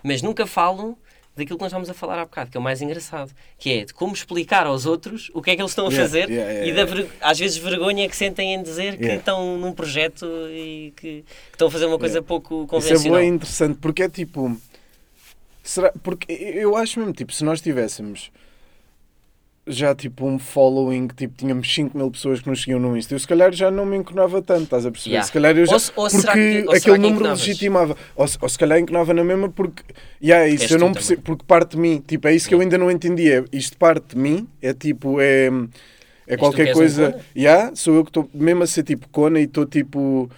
Mas 0.03 0.21
nunca 0.23 0.47
falam 0.47 0.97
daquilo 1.37 1.57
que 1.57 1.63
nós 1.63 1.71
estamos 1.71 1.89
a 1.89 1.93
falar 1.93 2.19
há 2.19 2.25
bocado, 2.25 2.51
que 2.51 2.57
é 2.57 2.59
o 2.59 2.63
mais 2.63 2.81
engraçado, 2.81 3.31
que 3.57 3.71
é 3.71 3.85
de 3.85 3.93
como 3.93 4.13
explicar 4.13 4.65
aos 4.67 4.85
outros 4.85 5.29
o 5.33 5.41
que 5.41 5.51
é 5.51 5.55
que 5.55 5.61
eles 5.61 5.71
estão 5.71 5.85
a 5.87 5.89
Yeah, 5.89 6.05
fazer 6.07 6.29
yeah, 6.29 6.51
yeah, 6.51 6.67
e 6.67 6.73
da 6.73 6.81
yeah. 6.81 6.95
ver- 7.03 7.09
às 7.21 7.39
vezes 7.39 7.57
vergonha 7.57 8.09
que 8.09 8.15
sentem 8.15 8.53
em 8.55 8.61
dizer 8.63 8.97
que 8.97 9.03
Yeah. 9.03 9.19
estão 9.19 9.57
num 9.57 9.71
projeto 9.71 10.25
e 10.49 10.93
que, 10.97 11.21
que 11.21 11.25
estão 11.53 11.67
a 11.67 11.71
fazer 11.71 11.85
uma 11.85 11.97
coisa 11.99 12.15
Yeah. 12.15 12.27
pouco 12.27 12.55
Isso 12.55 12.63
é 12.63 12.67
convencional. 12.67 13.19
bem 13.19 13.29
interessante 13.29 13.77
porque 13.79 14.03
é 14.03 14.09
tipo. 14.09 14.57
Será, 15.63 15.91
porque 16.01 16.31
eu 16.31 16.75
acho 16.77 16.97
mesmo, 16.99 17.13
tipo, 17.13 17.33
se 17.33 17.43
nós 17.43 17.59
tivéssemos 17.59 18.31
já 19.67 19.93
tipo 19.93 20.25
um 20.25 20.39
following, 20.39 21.07
tipo, 21.07 21.35
tínhamos 21.37 21.73
5 21.73 21.97
mil 21.97 22.09
pessoas 22.09 22.39
que 22.39 22.49
nos 22.49 22.59
seguiam 22.61 22.79
no 22.79 22.95
Insta, 22.97 23.13
eu 23.15 23.19
se 23.19 23.27
calhar 23.27 23.51
já 23.53 23.69
não 23.69 23.85
me 23.85 23.97
enconava 23.97 24.41
tanto, 24.41 24.63
estás 24.63 24.85
a 24.85 24.91
perceber? 24.91 25.11
Yeah. 25.15 25.25
Se 25.27 25.33
calhar 25.33 25.57
eu 25.57 25.65
já. 25.65 25.73
Ou 25.73 26.03
ou 26.03 26.09
será 26.09 26.33
porque 26.33 26.61
que- 26.63 26.75
aquele 26.75 26.95
que 26.95 26.97
número 27.09 27.29
legitimava. 27.29 27.97
Ou, 28.15 28.27
se- 28.27 28.37
ou 28.41 28.47
se 28.49 28.57
calhar 28.57 28.79
enconava 28.79 29.13
na 29.13 29.23
mesma 29.23 29.49
porque. 29.49 29.83
Yeah, 30.23 30.47
isso 30.47 30.63
És 30.65 30.71
eu 30.71 30.79
não 30.79 30.93
percebo, 30.93 31.21
porque 31.21 31.43
parte 31.45 31.71
de 31.71 31.77
mim, 31.77 32.01
tipo, 32.05 32.27
é 32.27 32.33
isso 32.35 32.47
que 32.47 32.55
eu 32.55 32.61
ainda 32.61 32.77
não 32.77 32.89
entendi. 32.89 33.31
É, 33.31 33.43
isto 33.51 33.77
parte 33.77 34.15
de 34.15 34.21
mim, 34.21 34.47
é 34.61 34.73
tipo, 34.73 35.19
é. 35.21 35.49
É 36.29 36.35
qualquer 36.35 36.71
um 36.71 36.73
coisa. 36.73 37.11
cona? 37.11 37.23
yeah, 37.35 37.71
sou 37.75 37.95
eu 37.95 38.03
que 38.03 38.09
estou 38.09 38.29
mesmo 38.33 38.63
a 38.63 38.67
ser 38.67 38.83
tipo 38.83 39.07
cona 39.09 39.39
e 39.39 39.43
estou 39.43 39.65
tipo 39.65 40.29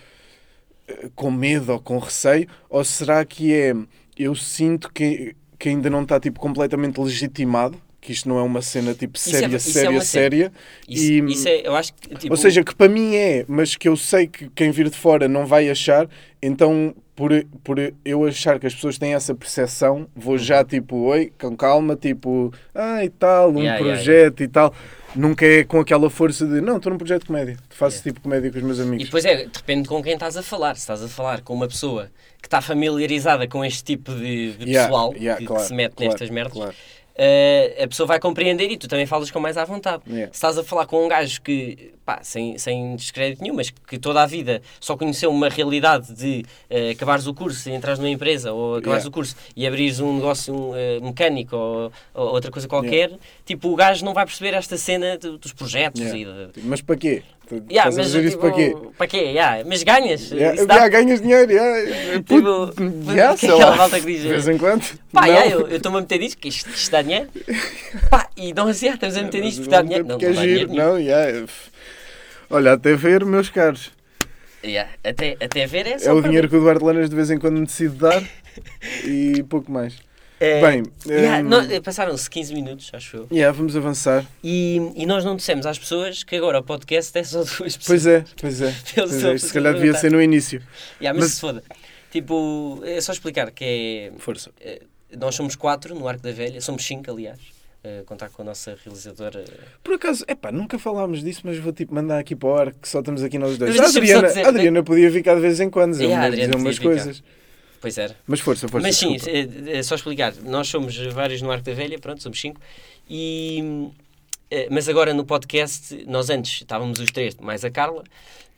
com 1.15 1.31
medo 1.31 1.71
ou 1.73 1.79
com 1.79 1.97
receio? 1.97 2.47
Ou 2.69 2.83
será 2.83 3.23
que 3.25 3.53
é 3.53 3.73
eu 4.17 4.35
sinto 4.35 4.91
que, 4.93 5.35
que 5.57 5.69
ainda 5.69 5.89
não 5.89 6.03
está 6.03 6.19
tipo 6.19 6.39
completamente 6.39 6.99
legitimado? 6.99 7.79
Que 8.01 8.11
isto 8.13 8.27
não 8.29 8.39
é 8.39 8.43
uma 8.43 8.61
cena 8.61 8.93
tipo 8.93 9.17
Isso 9.17 9.29
é- 9.35 9.39
séria, 9.39 9.55
é 9.55 9.59
séria, 9.59 9.89
cena. 9.89 10.01
séria. 10.01 10.51
Isso, 10.87 11.11
e, 11.11 11.31
isso 11.33 11.47
é, 11.47 11.67
eu 11.67 11.75
acho 11.75 11.93
que. 11.93 12.15
Tipo, 12.15 12.33
Ou 12.33 12.37
seja, 12.37 12.63
que 12.63 12.73
para 12.75 12.87
mim 12.89 13.15
é, 13.15 13.45
mas 13.47 13.75
que 13.75 13.87
eu 13.89 13.97
sei 13.97 14.27
que 14.27 14.49
quem 14.55 14.71
vir 14.71 14.89
de 14.89 14.95
fora 14.97 15.27
não 15.27 15.45
vai 15.45 15.69
achar, 15.69 16.07
então 16.41 16.95
por, 17.15 17.31
por 17.63 17.77
eu 18.05 18.25
achar 18.25 18.57
que 18.59 18.65
as 18.65 18.73
pessoas 18.73 18.97
têm 18.97 19.13
essa 19.13 19.35
percepção, 19.35 20.07
vou 20.15 20.37
já 20.37 20.63
tipo, 20.63 20.95
oi, 21.07 21.33
com 21.37 21.55
calma, 21.57 21.95
tipo, 21.97 22.53
ah 22.73 23.03
e 23.03 23.09
tal, 23.09 23.49
um 23.51 23.55
Uhum. 23.55 23.59
Yeah, 23.63 23.79
yeah, 23.79 23.95
projeto 24.03 24.43
e 24.43 24.47
tal. 24.47 24.73
Nunca 25.15 25.43
é 25.45 25.63
com 25.63 25.79
aquela 25.79 26.07
força 26.09 26.45
de, 26.45 26.61
não, 26.61 26.77
estou 26.77 26.91
num 26.91 26.97
projeto 26.97 27.21
de 27.21 27.27
comédia, 27.27 27.57
faço 27.69 27.97
Yeah. 27.97 28.03
tipo 28.11 28.21
comédia 28.21 28.51
com 28.51 28.57
os 28.59 28.63
meus 28.63 28.77
E 28.77 28.81
amigos. 28.83 29.05
depois 29.05 29.25
é, 29.25 29.45
depende 29.47 29.89
com 29.89 30.01
quem 30.03 30.13
estás 30.13 30.37
a 30.37 30.43
falar. 30.43 30.75
Se 30.75 30.81
estás 30.81 31.03
a 31.03 31.07
falar 31.09 31.41
com 31.41 31.53
uma 31.55 31.67
pessoa 31.67 32.09
que 32.41 32.47
está 32.47 32.61
familiarizada 32.61 33.47
com 33.47 33.65
este 33.65 33.83
tipo 33.83 34.13
de, 34.13 34.53
de 34.53 34.65
Yeah, 34.69 34.87
pessoal 34.87 35.13
yeah, 35.15 35.33
que, 35.37 35.41
que 35.41 35.47
claro, 35.47 35.63
se 35.67 35.73
mete 35.73 35.95
claro, 35.95 36.11
nestas 36.11 36.29
merdas, 36.29 36.53
claro. 36.53 36.75
Eh, 37.21 37.83
a 37.83 37.87
pessoa 37.87 38.07
vai 38.07 38.17
compreender 38.17 38.71
e 38.71 38.77
tu 38.77 38.87
também 38.87 39.05
falas 39.05 39.29
com 39.29 39.39
mais 39.41 39.57
à 39.57 39.65
vontade. 39.65 40.03
Yeah. 40.07 40.27
Se 40.31 40.37
estás 40.37 40.57
a 40.57 40.63
falar 40.63 40.85
com 40.85 41.03
um 41.05 41.09
gajo 41.09 41.41
que, 41.41 41.91
pá, 42.05 42.19
sem, 42.23 42.57
sem 42.57 42.95
descrédito 42.95 43.43
nenhum, 43.43 43.55
mas 43.55 43.69
que 43.69 43.99
toda 43.99 44.21
a 44.23 44.25
vida 44.25 44.61
só 44.79 44.95
conheceu 44.95 45.29
uma 45.29 45.49
realidade 45.49 46.13
de 46.13 46.45
eh, 46.69 46.91
acabares 46.91 47.27
o 47.27 47.33
curso 47.33 47.69
e 47.69 47.73
entrares 47.73 47.99
numa 47.99 48.09
empresa 48.09 48.53
ou 48.53 48.77
acabares 48.77 49.03
Yeah. 49.03 49.09
o 49.09 49.11
curso 49.11 49.35
e 49.55 49.67
abrires 49.67 49.99
um 49.99 50.15
negócio 50.15 50.53
um, 50.55 50.75
eh, 50.75 50.99
mecânico 51.01 51.55
ou, 51.57 51.91
ou 52.13 52.27
outra 52.33 52.49
coisa 52.49 52.67
qualquer, 52.69 53.11
tipo, 53.45 53.67
o 53.69 53.75
gajo 53.75 54.05
não 54.05 54.13
vai 54.13 54.25
perceber 54.25 54.53
esta 54.53 54.77
cena 54.77 55.17
do- 55.17 55.37
dos 55.37 55.51
projetos 55.51 55.99
Yeah. 56.01 56.17
e 56.17 56.51
de, 56.53 56.61
Mas 56.67 56.81
para 56.81 56.95
quê? 56.95 57.21
Yeah, 57.69 57.85
mas, 57.95 57.95
fazer 58.07 58.19
isso 58.25 58.37
tipo, 58.37 58.41
para 58.41 58.51
quê? 58.55 58.75
Para 58.97 59.07
quê? 59.07 59.17
Yeah, 59.17 59.63
Mas 59.67 59.83
ganhas. 59.83 60.31
Yeah, 60.31 60.65
dá- 60.65 60.75
yeah, 60.75 60.89
ganhas 60.89 61.21
dinheiro, 61.21 61.51
yeah. 61.51 62.21
Puto, 62.27 62.67
Tipo, 62.75 63.11
yeah, 63.11 63.35
que 63.37 63.45
é 63.47 63.53
aquela 63.53 63.75
malta 63.75 63.99
que 63.99 64.05
diz, 64.05 64.21
de 64.21 64.27
vez 64.29 64.47
em 64.47 64.57
quando. 64.57 64.83
Pá, 65.11 65.21
não. 65.21 65.27
yeah, 65.27 65.51
eu 65.51 65.75
estou-me 65.75 65.97
a 65.97 66.01
meter 66.01 66.19
nisto, 66.19 66.37
que 66.37 66.49
isto, 66.49 66.69
isto 66.69 66.91
dá 66.91 67.01
dinheiro. 67.01 67.27
Pá, 68.09 68.27
e 68.37 68.53
não 68.53 68.67
assim, 68.67 68.87
estamos 68.89 69.17
a 69.17 69.23
meter 69.23 69.41
nisto 69.41 69.61
porque 69.61 69.71
dá 69.71 69.81
dinheiro. 69.81 70.05
Não, 70.05 70.17
não 70.17 70.27
é 70.27 70.31
dá 70.33 70.41
giro, 70.41 70.67
dinheiro. 70.69 70.89
não, 70.91 70.99
yeah. 70.99 71.45
Olha, 72.49 72.73
até 72.73 72.95
ver, 72.95 73.25
meus 73.25 73.49
caros. 73.49 73.91
Yeah, 74.63 74.89
Até, 75.03 75.37
até 75.39 75.65
ver 75.65 75.87
é 75.87 75.97
É 76.03 76.11
o 76.11 76.21
dinheiro 76.21 76.47
ver. 76.47 76.49
que 76.49 76.55
o 76.55 76.59
Eduardo 76.59 76.83
Lanas 76.85 77.09
de 77.09 77.15
vez 77.15 77.31
em 77.31 77.37
quando 77.39 77.59
me 77.59 77.65
decide 77.65 77.95
dar 77.95 78.21
e 79.05 79.41
pouco 79.43 79.71
mais. 79.71 79.95
Eh, 80.39 80.61
Bem, 80.61 80.83
yeah, 81.05 81.43
nós- 81.43 81.69
eh, 81.69 81.81
passaram-se 81.81 82.29
15 82.29 82.53
minutos, 82.53 82.89
acho 82.93 83.17
eu. 83.17 83.27
yeah, 83.31 83.55
vamos 83.55 83.75
avançar. 83.75 84.25
E, 84.43 84.79
e 84.95 85.05
nós 85.05 85.25
não 85.25 85.35
dissemos 85.35 85.65
às 85.65 85.77
pessoas 85.77 86.23
que 86.23 86.35
agora 86.35 86.59
o 86.59 86.63
podcast 86.63 87.17
é 87.17 87.23
só 87.23 87.39
duas 87.43 87.53
pessoas. 87.75 87.85
Pois 87.85 88.05
é, 88.07 88.25
pois 88.39 88.61
é. 88.61 88.73
Pois 88.95 89.23
é 89.23 89.37
se 89.37 89.51
calhar 89.53 89.73
devia 89.73 89.93
ser 89.95 90.11
no 90.11 90.21
início. 90.21 90.61
Yeah, 91.01 91.17
mas, 91.19 91.27
mas- 91.29 91.33
se 91.35 91.41
foda. 91.41 91.63
Tipo, 92.11 92.81
é 92.85 92.99
só 93.01 93.11
explicar 93.11 93.51
que 93.51 94.11
é. 94.15 94.19
Força. 94.19 94.49
eh, 94.61 94.81
Nós 95.17 95.35
somos 95.35 95.55
quatro 95.55 95.93
no 95.93 96.07
Arco 96.07 96.21
da 96.23 96.31
Velha, 96.31 96.61
somos 96.61 96.85
cinco, 96.85 97.11
aliás. 97.11 97.39
eh, 97.83 98.03
contar 98.05 98.29
com 98.29 98.41
a 98.41 98.45
nossa 98.45 98.77
realizadora. 98.83 99.43
Por 99.83 99.95
acaso, 99.95 100.23
epá, 100.27 100.51
nunca 100.51 100.77
falámos 100.79 101.23
disso, 101.23 101.41
mas 101.45 101.57
vou 101.57 101.71
tipo 101.73 101.93
mandar 101.95 102.19
aqui 102.19 102.35
para 102.35 102.49
o 102.49 102.55
ar 102.55 102.73
que 102.73 102.87
só 102.89 102.99
estamos 102.99 103.23
aqui 103.23 103.37
nós 103.39 103.57
dois. 103.57 103.75
Mas 103.75 103.95
A 103.95 103.97
Adriana, 103.99 104.27
dizer- 104.27 104.45
Adriana 104.47 104.83
podia 104.83 105.23
cá 105.23 105.33
de 105.35 105.41
vez 105.41 105.59
em 105.59 105.69
quando 105.69 105.91
dizer, 105.91 106.05
Yeah, 106.05 106.29
dizer 106.29 106.55
umas 106.55 106.77
cá. 106.77 106.83
coisas. 106.85 107.23
Pois 107.81 107.97
era. 107.97 108.15
Mas 108.27 108.39
força, 108.39 108.67
força. 108.67 108.85
Mas 108.85 108.95
sim, 108.97 109.15
é, 109.27 109.77
é 109.77 109.83
só 109.83 109.95
explicar. 109.95 110.33
Nós 110.43 110.67
somos 110.67 110.95
vários 111.13 111.41
no 111.41 111.49
Arco 111.51 111.63
da 111.63 111.73
Velha, 111.73 111.97
pronto, 111.99 112.21
somos 112.21 112.39
cinco. 112.39 112.59
E, 113.09 113.89
eh, 114.51 114.67
mas 114.69 114.89
agora 114.89 115.13
no 115.13 115.25
podcast, 115.25 116.03
nós 116.07 116.29
antes 116.29 116.61
estávamos 116.61 116.99
os 116.99 117.11
três, 117.11 117.35
mais 117.35 117.63
a 117.63 117.71
Carla. 117.71 118.03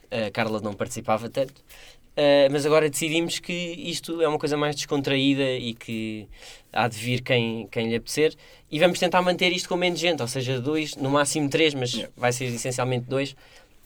A 0.09 0.29
Carla 0.31 0.59
não 0.59 0.73
participava 0.73 1.29
tanto. 1.29 1.63
Eh, 2.17 2.49
mas 2.51 2.65
agora 2.65 2.89
decidimos 2.89 3.39
que 3.39 3.53
isto 3.53 4.21
é 4.21 4.27
uma 4.27 4.37
coisa 4.37 4.57
mais 4.57 4.75
descontraída 4.75 5.43
e 5.53 5.73
que 5.73 6.27
há 6.73 6.87
de 6.87 6.97
vir 6.97 7.21
quem, 7.21 7.67
quem 7.71 7.87
lhe 7.89 7.95
apetecer. 7.95 8.35
E 8.69 8.79
vamos 8.79 8.99
tentar 8.99 9.21
manter 9.21 9.51
isto 9.53 9.69
com 9.69 9.75
menos 9.77 9.99
gente, 9.99 10.21
ou 10.21 10.27
seja, 10.27 10.59
dois, 10.59 10.95
no 10.95 11.09
máximo 11.09 11.49
três, 11.49 11.73
mas 11.73 11.93
Yeah. 11.93 12.11
vai 12.17 12.33
ser 12.33 12.45
essencialmente 12.45 13.05
dois. 13.07 13.35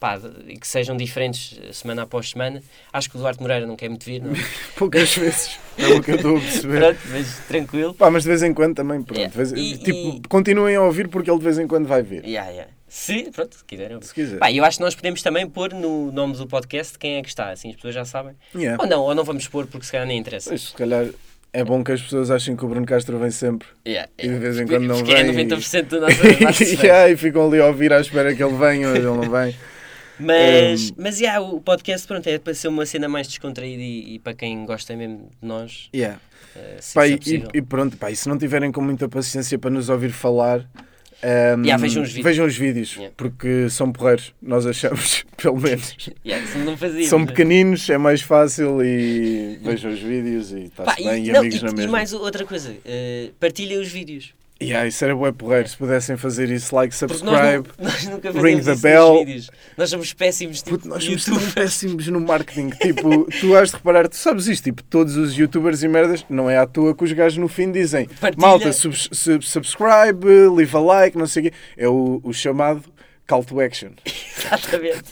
Pá, 0.06 0.20
e 0.48 0.56
que 0.60 0.68
sejam 0.68 0.96
diferentes 0.96 1.60
eh, 1.68 1.74
semana 1.74 2.04
após 2.04 2.30
semana. 2.30 2.62
Acho 2.94 3.10
que 3.10 3.16
o 3.16 3.20
Duarte 3.20 3.42
Moreira 3.42 3.66
não 3.66 3.76
quer 3.76 3.90
muito 3.90 4.06
vir, 4.06 4.22
não 4.22 4.34
é? 4.34 4.36
Poucas 4.78 5.16
vezes. 5.16 5.58
É 5.80 5.88
o 5.88 6.04
que 6.04 6.12
eu 6.12 6.16
estou 6.18 6.38
a 6.38 6.40
perceber. 6.40 6.80
Pronto, 6.80 7.00
mas 7.12 7.40
tranquilo. 7.48 7.94
Pá, 7.96 8.12
mas 8.12 8.22
de 8.22 8.30
vez 8.30 8.44
em 8.44 8.54
quando 8.54 8.76
também, 8.76 9.02
pronto. 9.02 9.18
Yeah. 9.18 9.36
vez- 9.36 9.52
E- 9.54 9.80
tipo, 9.80 10.18
e- 10.18 10.22
continuem 10.30 10.76
a 10.76 10.82
ouvir 10.84 11.08
porque 11.08 11.28
ele 11.32 11.40
de 11.40 11.44
vez 11.44 11.58
em 11.58 11.66
quando 11.66 11.88
vai 11.88 12.04
ver. 12.04 12.24
Yeah, 12.24 12.52
yeah. 12.52 12.72
Se, 12.88 13.32
pronto, 13.32 13.56
se 13.58 13.64
quiserem. 13.66 14.00
Se 14.00 14.14
quiser. 14.14 14.38
Pá, 14.38 14.52
eu 14.52 14.64
acho 14.64 14.78
que 14.78 14.84
nós 14.84 14.94
podemos 14.94 15.24
também 15.24 15.50
pôr 15.50 15.74
no 15.74 16.12
nome 16.12 16.36
do 16.38 16.46
podcast 16.46 17.00
quem 17.00 17.16
é 17.18 17.24
que 17.24 17.30
está, 17.30 17.50
assim 17.50 17.70
as 17.70 17.76
pessoas 17.76 17.96
já 17.96 18.06
sabem. 18.06 18.36
Yeah. 18.56 18.80
Ou 18.84 18.88
não, 18.88 19.02
ou 19.02 19.16
não 19.16 19.24
vamos 19.24 19.48
pôr 19.48 19.66
porque 19.66 19.88
se 19.88 19.92
calhar 19.92 20.06
nem 20.06 20.20
interessa. 20.20 20.52
Pois, 20.52 20.62
se 20.68 20.74
calhar 20.76 21.08
é 21.52 21.64
bom 21.64 21.84
que 21.84 21.92
as 21.94 22.02
pessoas 22.04 22.30
achem 22.30 22.56
que 22.56 22.64
o 22.64 22.68
Bruno 22.68 22.86
Castro 22.86 23.18
vem 23.18 23.32
sempre. 23.32 23.68
Yeah, 23.88 24.08
E 24.20 24.28
de 24.28 24.38
vez 24.38 24.58
em 24.60 24.66
Porque- 24.68 24.76
quando 24.76 24.88
não 24.88 24.98
porque 24.98 25.14
vem. 25.16 25.24
é 25.24 25.46
90% 25.46 25.84
do 25.88 26.00
nosso 26.00 26.22
do 26.22 26.44
nosso 26.44 26.64
yeah, 26.86 27.10
e 27.10 27.18
ficam 27.18 27.48
ali 27.48 27.60
a 27.60 27.66
ouvir 27.66 27.92
à 27.92 28.00
espera 28.00 28.36
que 28.36 28.44
ele 28.44 28.56
venha, 28.56 28.88
mas 28.90 28.98
ele 28.98 29.06
não 29.08 29.30
vem. 29.32 29.56
Mas, 30.20 30.92
Um, 30.92 30.96
mas 30.98 31.20
yeah, 31.20 31.42
o 31.42 31.60
podcast 31.62 32.08
pronto, 32.08 32.28
é 32.28 32.38
para 32.40 32.54
ser 32.54 32.68
uma 32.70 32.86
cena 32.86 33.08
mais 33.10 33.28
descontraída 33.28 33.82
e, 33.82 34.16
e 34.16 34.20
para 34.20 34.34
quem 34.34 34.66
gosta 34.66 34.96
mesmo 34.96 35.30
de 35.42 35.48
nós. 35.48 35.90
Yeah. 35.94 36.20
se 36.80 36.94
Pá, 36.94 37.06
é 37.08 37.12
e, 37.12 37.44
e 37.54 37.62
pronto, 37.62 37.98
pá, 37.98 38.12
e 38.12 38.16
se 38.16 38.30
não 38.30 38.38
tiverem 38.38 38.72
com 38.72 38.82
muita 38.82 39.10
paciência 39.10 39.58
para 39.60 39.70
nos 39.70 39.90
ouvir 39.90 40.12
falar, 40.12 40.60
um, 40.62 41.64
Yeah, 41.64 41.78
vejam 41.78 42.04
os 42.04 42.10
vídeos. 42.10 42.24
vejam 42.26 42.46
os 42.46 42.56
vídeos, 42.58 42.94
Yeah. 42.96 43.14
porque 43.18 43.70
são 43.70 43.92
porreiros, 43.92 44.34
nós 44.42 44.66
achamos, 44.66 45.26
pelo 45.36 45.60
menos. 45.60 45.96
Yeah, 46.26 46.46
fazíamos, 46.78 47.08
são 47.10 47.20
né? 47.20 47.26
pequeninos, 47.26 47.90
é 47.90 47.98
mais 47.98 48.22
fácil 48.22 48.84
e 48.84 49.60
vejam 49.62 49.92
os 49.92 50.00
vídeos 50.00 50.52
e 50.52 50.66
está-se 50.66 51.02
e, 51.02 51.06
bem, 51.06 51.26
e, 51.26 51.32
não, 51.32 51.40
amigos 51.42 51.60
e- 51.60 51.76
na 51.76 51.84
e 51.84 51.88
mais 51.88 52.14
outra 52.14 52.46
coisa, 52.46 52.76
eh, 52.86 53.32
partilhem 53.40 53.80
os 53.80 53.88
vídeos. 53.90 54.34
Yeah, 54.62 54.88
isso 54.88 55.04
era 55.04 55.14
bué 55.14 55.34
porreiro, 55.34 55.68
se 55.68 55.76
pudessem 55.76 56.16
fazer 56.16 56.50
isso, 56.50 56.74
like, 56.74 56.96
subscribe. 56.96 57.68
nós, 57.78 58.08
nós 58.08 58.36
ring 58.42 58.62
the 58.62 58.76
bell. 58.76 59.26
Nós 59.78 59.90
somos 59.90 60.14
péssimos 60.14 60.62
tipo, 60.62 60.78
Puto, 60.78 60.88
nós 60.88 61.04
somos 61.04 61.26
tão 61.26 61.38
péssimos 61.52 62.08
no 62.08 62.22
marketing. 62.22 62.70
Tipo, 62.70 63.26
tu 63.42 63.54
has 63.56 63.72
de 63.72 63.76
reparar, 63.76 64.08
tu 64.08 64.16
sabes 64.16 64.48
isto, 64.48 64.64
tipo, 64.64 64.82
todos 64.84 65.18
os 65.18 65.36
youtubers 65.38 65.84
e 65.84 65.90
merdas, 65.90 66.26
não 66.30 66.50
é 66.50 66.58
à 66.58 66.66
toa 66.66 66.96
que 66.96 67.04
os 67.04 67.12
gajos 67.12 67.38
no 67.38 67.50
fim 67.50 67.70
dizem 67.70 68.08
Partilha. 68.22 68.48
malta, 68.48 68.72
sub- 68.72 68.96
sub- 68.96 69.44
subscribe, 69.44 70.26
leave 70.56 70.76
a 70.76 70.80
like, 70.80 71.18
não 71.18 71.28
sei 71.28 71.48
o 71.48 71.52
quê. 71.52 71.58
É 71.76 71.90
o, 71.90 72.22
o 72.24 72.32
chamado 72.34 72.82
call 73.28 73.44
to 73.44 73.60
action. 73.60 73.90
Exatamente. 74.38 75.04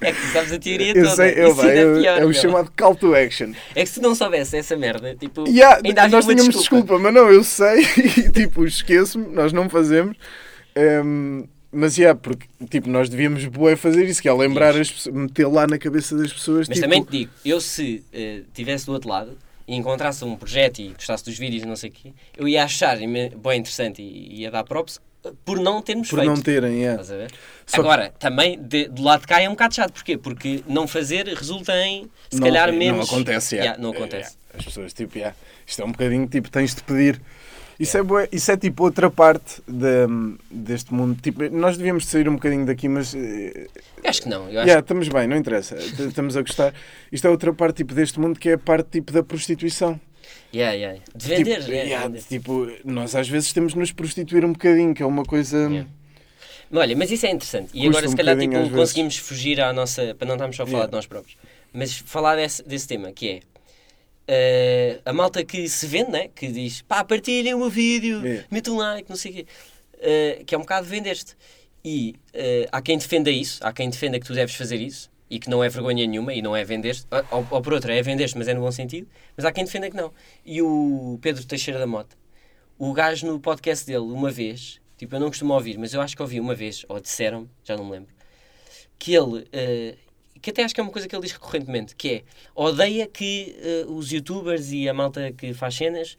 É 0.00 0.12
que 0.12 0.26
sabes 0.32 0.52
a 0.52 0.58
teoria 0.58 0.92
Eu 0.96 1.04
toda. 1.04 1.16
sei, 1.16 1.32
eu, 1.34 1.62
é 1.62 1.82
eu- 1.84 2.00
pior, 2.00 2.18
é 2.20 2.24
o 2.24 2.32
chamado 2.32 2.72
call 2.76 2.94
to 2.96 3.14
action. 3.14 3.52
É 3.74 3.82
que 3.84 3.88
se 3.90 4.00
não 4.00 4.14
soubesse 4.14 4.56
essa 4.56 4.76
merda, 4.76 5.14
tipo, 5.14 5.46
Yeah, 5.48 5.80
ainda 5.84 6.08
nós 6.08 6.24
tínhamos 6.24 6.54
desculpa. 6.54 6.82
desculpa. 6.84 6.98
mas 6.98 7.14
não, 7.14 7.30
eu 7.30 7.44
sei, 7.44 7.82
e 8.16 8.30
tipo, 8.32 8.64
esqueço-me, 8.64 9.26
nós 9.34 9.52
não 9.52 9.68
fazemos. 9.68 10.16
Ehm, 10.74 11.44
mas 11.72 11.96
yeah, 11.98 12.18
porque 12.20 12.46
tipo, 12.68 12.88
nós 12.88 13.08
devíamos 13.08 13.44
bué 13.46 13.76
fazer 13.76 14.04
isso, 14.06 14.20
que 14.22 14.28
é 14.28 14.32
lembrar 14.32 14.74
as 14.76 14.90
pessoas, 14.90 15.14
meter 15.14 15.46
lá 15.46 15.66
na 15.66 15.78
cabeça 15.78 16.16
das 16.16 16.32
pessoas. 16.32 16.68
Mas 16.68 16.78
tipo, 16.78 16.88
também 16.88 17.04
te 17.04 17.10
digo, 17.10 17.30
eu 17.44 17.60
se 17.60 18.02
estivesse 18.12 18.86
do 18.86 18.92
outro 18.92 19.08
lado 19.08 19.36
e 19.68 19.76
encontrasse 19.76 20.24
um 20.24 20.34
projeto 20.34 20.80
e 20.80 20.88
gostasse 20.88 21.24
dos 21.24 21.38
vídeos 21.38 21.62
e 21.62 21.66
não 21.66 21.76
sei 21.76 21.90
o 21.90 21.92
quê, 21.92 22.12
eu 22.36 22.48
ia 22.48 22.64
achar 22.64 22.96
bem 22.98 23.30
interessante 23.58 24.02
e 24.02 24.40
ia 24.40 24.50
dar 24.50 24.64
props 24.64 24.98
por 25.44 25.58
não 25.60 25.82
termos 25.82 26.08
por 26.08 26.18
feito. 26.18 26.28
não 26.34 26.40
terem, 26.40 26.80
ver? 27.16 27.30
Só 27.66 27.76
que- 27.76 27.80
Agora, 27.80 28.12
também, 28.18 28.58
de- 28.60 28.88
do 28.88 29.02
lado 29.02 29.20
de 29.22 29.26
cá 29.26 29.40
é 29.40 29.48
um 29.48 29.52
bocado 29.52 29.74
chato. 29.74 29.92
Porquê? 29.92 30.16
Porque 30.16 30.62
não 30.66 30.86
fazer 30.88 31.26
resulta 31.28 31.72
em, 31.84 32.10
se 32.30 32.40
não, 32.40 32.46
calhar, 32.48 32.70
não 32.72 32.78
menos... 32.78 33.08
acontece, 33.08 33.56
yeah. 33.56 33.72
Yeah, 33.72 33.82
não 33.82 33.92
É, 33.92 33.96
acontece. 33.98 34.36
yeah. 34.36 34.58
As 34.58 34.64
pessoas, 34.64 34.92
tipo, 34.92 35.16
yeah. 35.18 35.36
isto 35.66 35.82
é 35.82 35.84
um 35.84 35.92
bocadinho 35.92 36.26
tipo, 36.26 36.50
tens 36.50 36.74
de 36.74 36.82
pedir. 36.82 37.20
Isso, 37.78 37.96
é 37.96 38.02
bué- 38.02 38.28
isso 38.30 38.50
é 38.52 38.56
tipo 38.58 38.82
outra 38.84 39.10
parte 39.10 39.62
de- 39.66 40.36
deste 40.50 40.92
mundo. 40.92 41.18
Tipo, 41.22 41.48
nós 41.48 41.78
devíamos 41.78 42.04
sair 42.06 42.28
um 42.28 42.34
bocadinho 42.34 42.66
daqui, 42.66 42.88
mas 42.88 43.14
eh, 43.14 43.68
acho 44.04 44.20
que 44.22 44.28
não. 44.28 44.42
Eu 44.50 44.58
acho 44.60 44.66
yeah, 44.68 44.80
estamos 44.80 45.08
bem, 45.08 45.26
não 45.26 45.36
interessa. 45.36 45.76
Estamos 45.76 46.36
a 46.36 46.42
gostar. 46.42 46.74
Isto 47.10 47.26
é 47.26 47.30
outra 47.30 47.52
parte 47.54 47.76
tipo, 47.78 47.94
deste 47.94 48.20
mundo 48.20 48.38
que 48.38 48.50
é 48.50 48.54
a 48.54 48.58
parte 48.58 48.88
tipo, 48.90 49.12
da 49.12 49.22
prostituição. 49.22 49.98
Yeah, 50.52 50.74
yeah. 50.74 51.00
De 51.14 51.28
vender, 51.28 51.58
tipo, 51.60 51.70
yeah, 51.70 51.88
yeah, 51.88 52.06
vender. 52.08 52.22
tipo, 52.22 52.68
nós 52.84 53.14
às 53.14 53.28
vezes 53.28 53.52
temos 53.52 53.72
de 53.72 53.78
nos 53.78 53.92
prostituir 53.92 54.44
um 54.44 54.52
bocadinho, 54.52 54.94
que 54.94 55.02
é 55.02 55.06
uma 55.06 55.24
coisa. 55.24 55.56
Yeah. 55.58 55.88
Olha, 56.72 56.96
mas 56.96 57.10
isso 57.10 57.26
é 57.26 57.30
interessante. 57.30 57.70
E 57.74 57.86
Custa 57.86 57.88
agora, 57.88 58.06
um 58.06 58.10
se 58.10 58.16
calhar, 58.16 58.38
tipo, 58.38 58.54
às 58.56 58.62
vezes. 58.62 58.76
conseguimos 58.76 59.16
fugir 59.16 59.60
à 59.60 59.72
nossa. 59.72 60.14
para 60.14 60.26
não 60.26 60.34
estarmos 60.34 60.56
só 60.56 60.62
a 60.62 60.66
falar 60.66 60.86
de 60.86 60.92
nós 60.92 61.06
próprios. 61.06 61.36
Mas 61.72 61.94
falar 61.94 62.36
desse, 62.36 62.62
desse 62.64 62.86
tema, 62.88 63.12
que 63.12 63.28
é. 63.28 63.40
eh, 64.26 65.00
a 65.04 65.12
malta 65.12 65.44
que 65.44 65.68
se 65.68 65.86
vende, 65.86 66.10
né? 66.10 66.28
que 66.34 66.48
diz 66.48 66.82
pá, 66.82 67.02
partilhem 67.04 67.54
o 67.54 67.58
meu 67.58 67.70
vídeo, 67.70 68.20
Yeah. 68.22 68.44
mete 68.50 68.70
um 68.70 68.76
like, 68.76 69.08
não 69.08 69.16
sei 69.16 69.30
o 69.30 69.34
quê, 69.34 69.46
eh, 70.00 70.42
que 70.46 70.54
é 70.54 70.58
um 70.58 70.62
bocado 70.62 70.86
vender-te. 70.86 71.36
E 71.84 72.14
eh, 72.32 72.68
há 72.70 72.80
quem 72.82 72.98
defenda 72.98 73.30
isso, 73.30 73.58
há 73.64 73.72
quem 73.72 73.88
defenda 73.90 74.20
que 74.20 74.26
tu 74.26 74.34
deves 74.34 74.54
fazer 74.54 74.76
isso 74.80 75.09
e 75.30 75.38
que 75.38 75.48
não 75.48 75.62
é 75.62 75.68
vergonha 75.68 76.04
nenhuma 76.06 76.34
e 76.34 76.42
não 76.42 76.56
é 76.56 76.64
vender-te, 76.64 77.06
ou, 77.30 77.46
ou 77.50 77.62
por 77.62 77.72
outra, 77.72 77.94
é 77.94 78.02
vender-te, 78.02 78.36
mas 78.36 78.48
é 78.48 78.54
no 78.54 78.60
bom 78.60 78.72
sentido, 78.72 79.08
mas 79.36 79.46
há 79.46 79.52
quem 79.52 79.64
defenda 79.64 79.88
que 79.88 79.96
não. 79.96 80.12
E 80.44 80.60
o 80.60 81.18
Pedro 81.22 81.46
Teixeira 81.46 81.78
da 81.78 81.86
Mota, 81.86 82.16
o 82.76 82.92
gajo 82.92 83.26
no 83.26 83.38
podcast 83.38 83.86
dele, 83.86 84.00
uma 84.00 84.30
vez, 84.30 84.80
tipo, 84.98 85.14
eu 85.14 85.20
não 85.20 85.28
costumo 85.28 85.54
ouvir, 85.54 85.78
mas 85.78 85.94
eu 85.94 86.00
acho 86.00 86.16
que 86.16 86.22
ouvi 86.22 86.40
uma 86.40 86.54
vez, 86.54 86.84
ou 86.88 86.98
disseram 86.98 87.48
já 87.62 87.76
não 87.76 87.84
me 87.84 87.92
lembro, 87.92 88.12
que 88.98 89.14
ele, 89.14 89.46
eh, 89.52 89.96
que 90.42 90.50
até 90.50 90.64
acho 90.64 90.74
que 90.74 90.80
é 90.80 90.82
uma 90.82 90.92
coisa 90.92 91.06
que 91.06 91.14
ele 91.14 91.22
diz 91.22 91.32
recorrentemente, 91.32 91.94
que 91.94 92.08
é, 92.08 92.22
odeia 92.54 93.06
que 93.06 93.56
eh, 93.60 93.84
os 93.86 94.10
youtubers 94.10 94.72
e 94.72 94.88
a 94.88 94.94
malta 94.94 95.30
que 95.32 95.54
faz 95.54 95.76
cenas, 95.76 96.18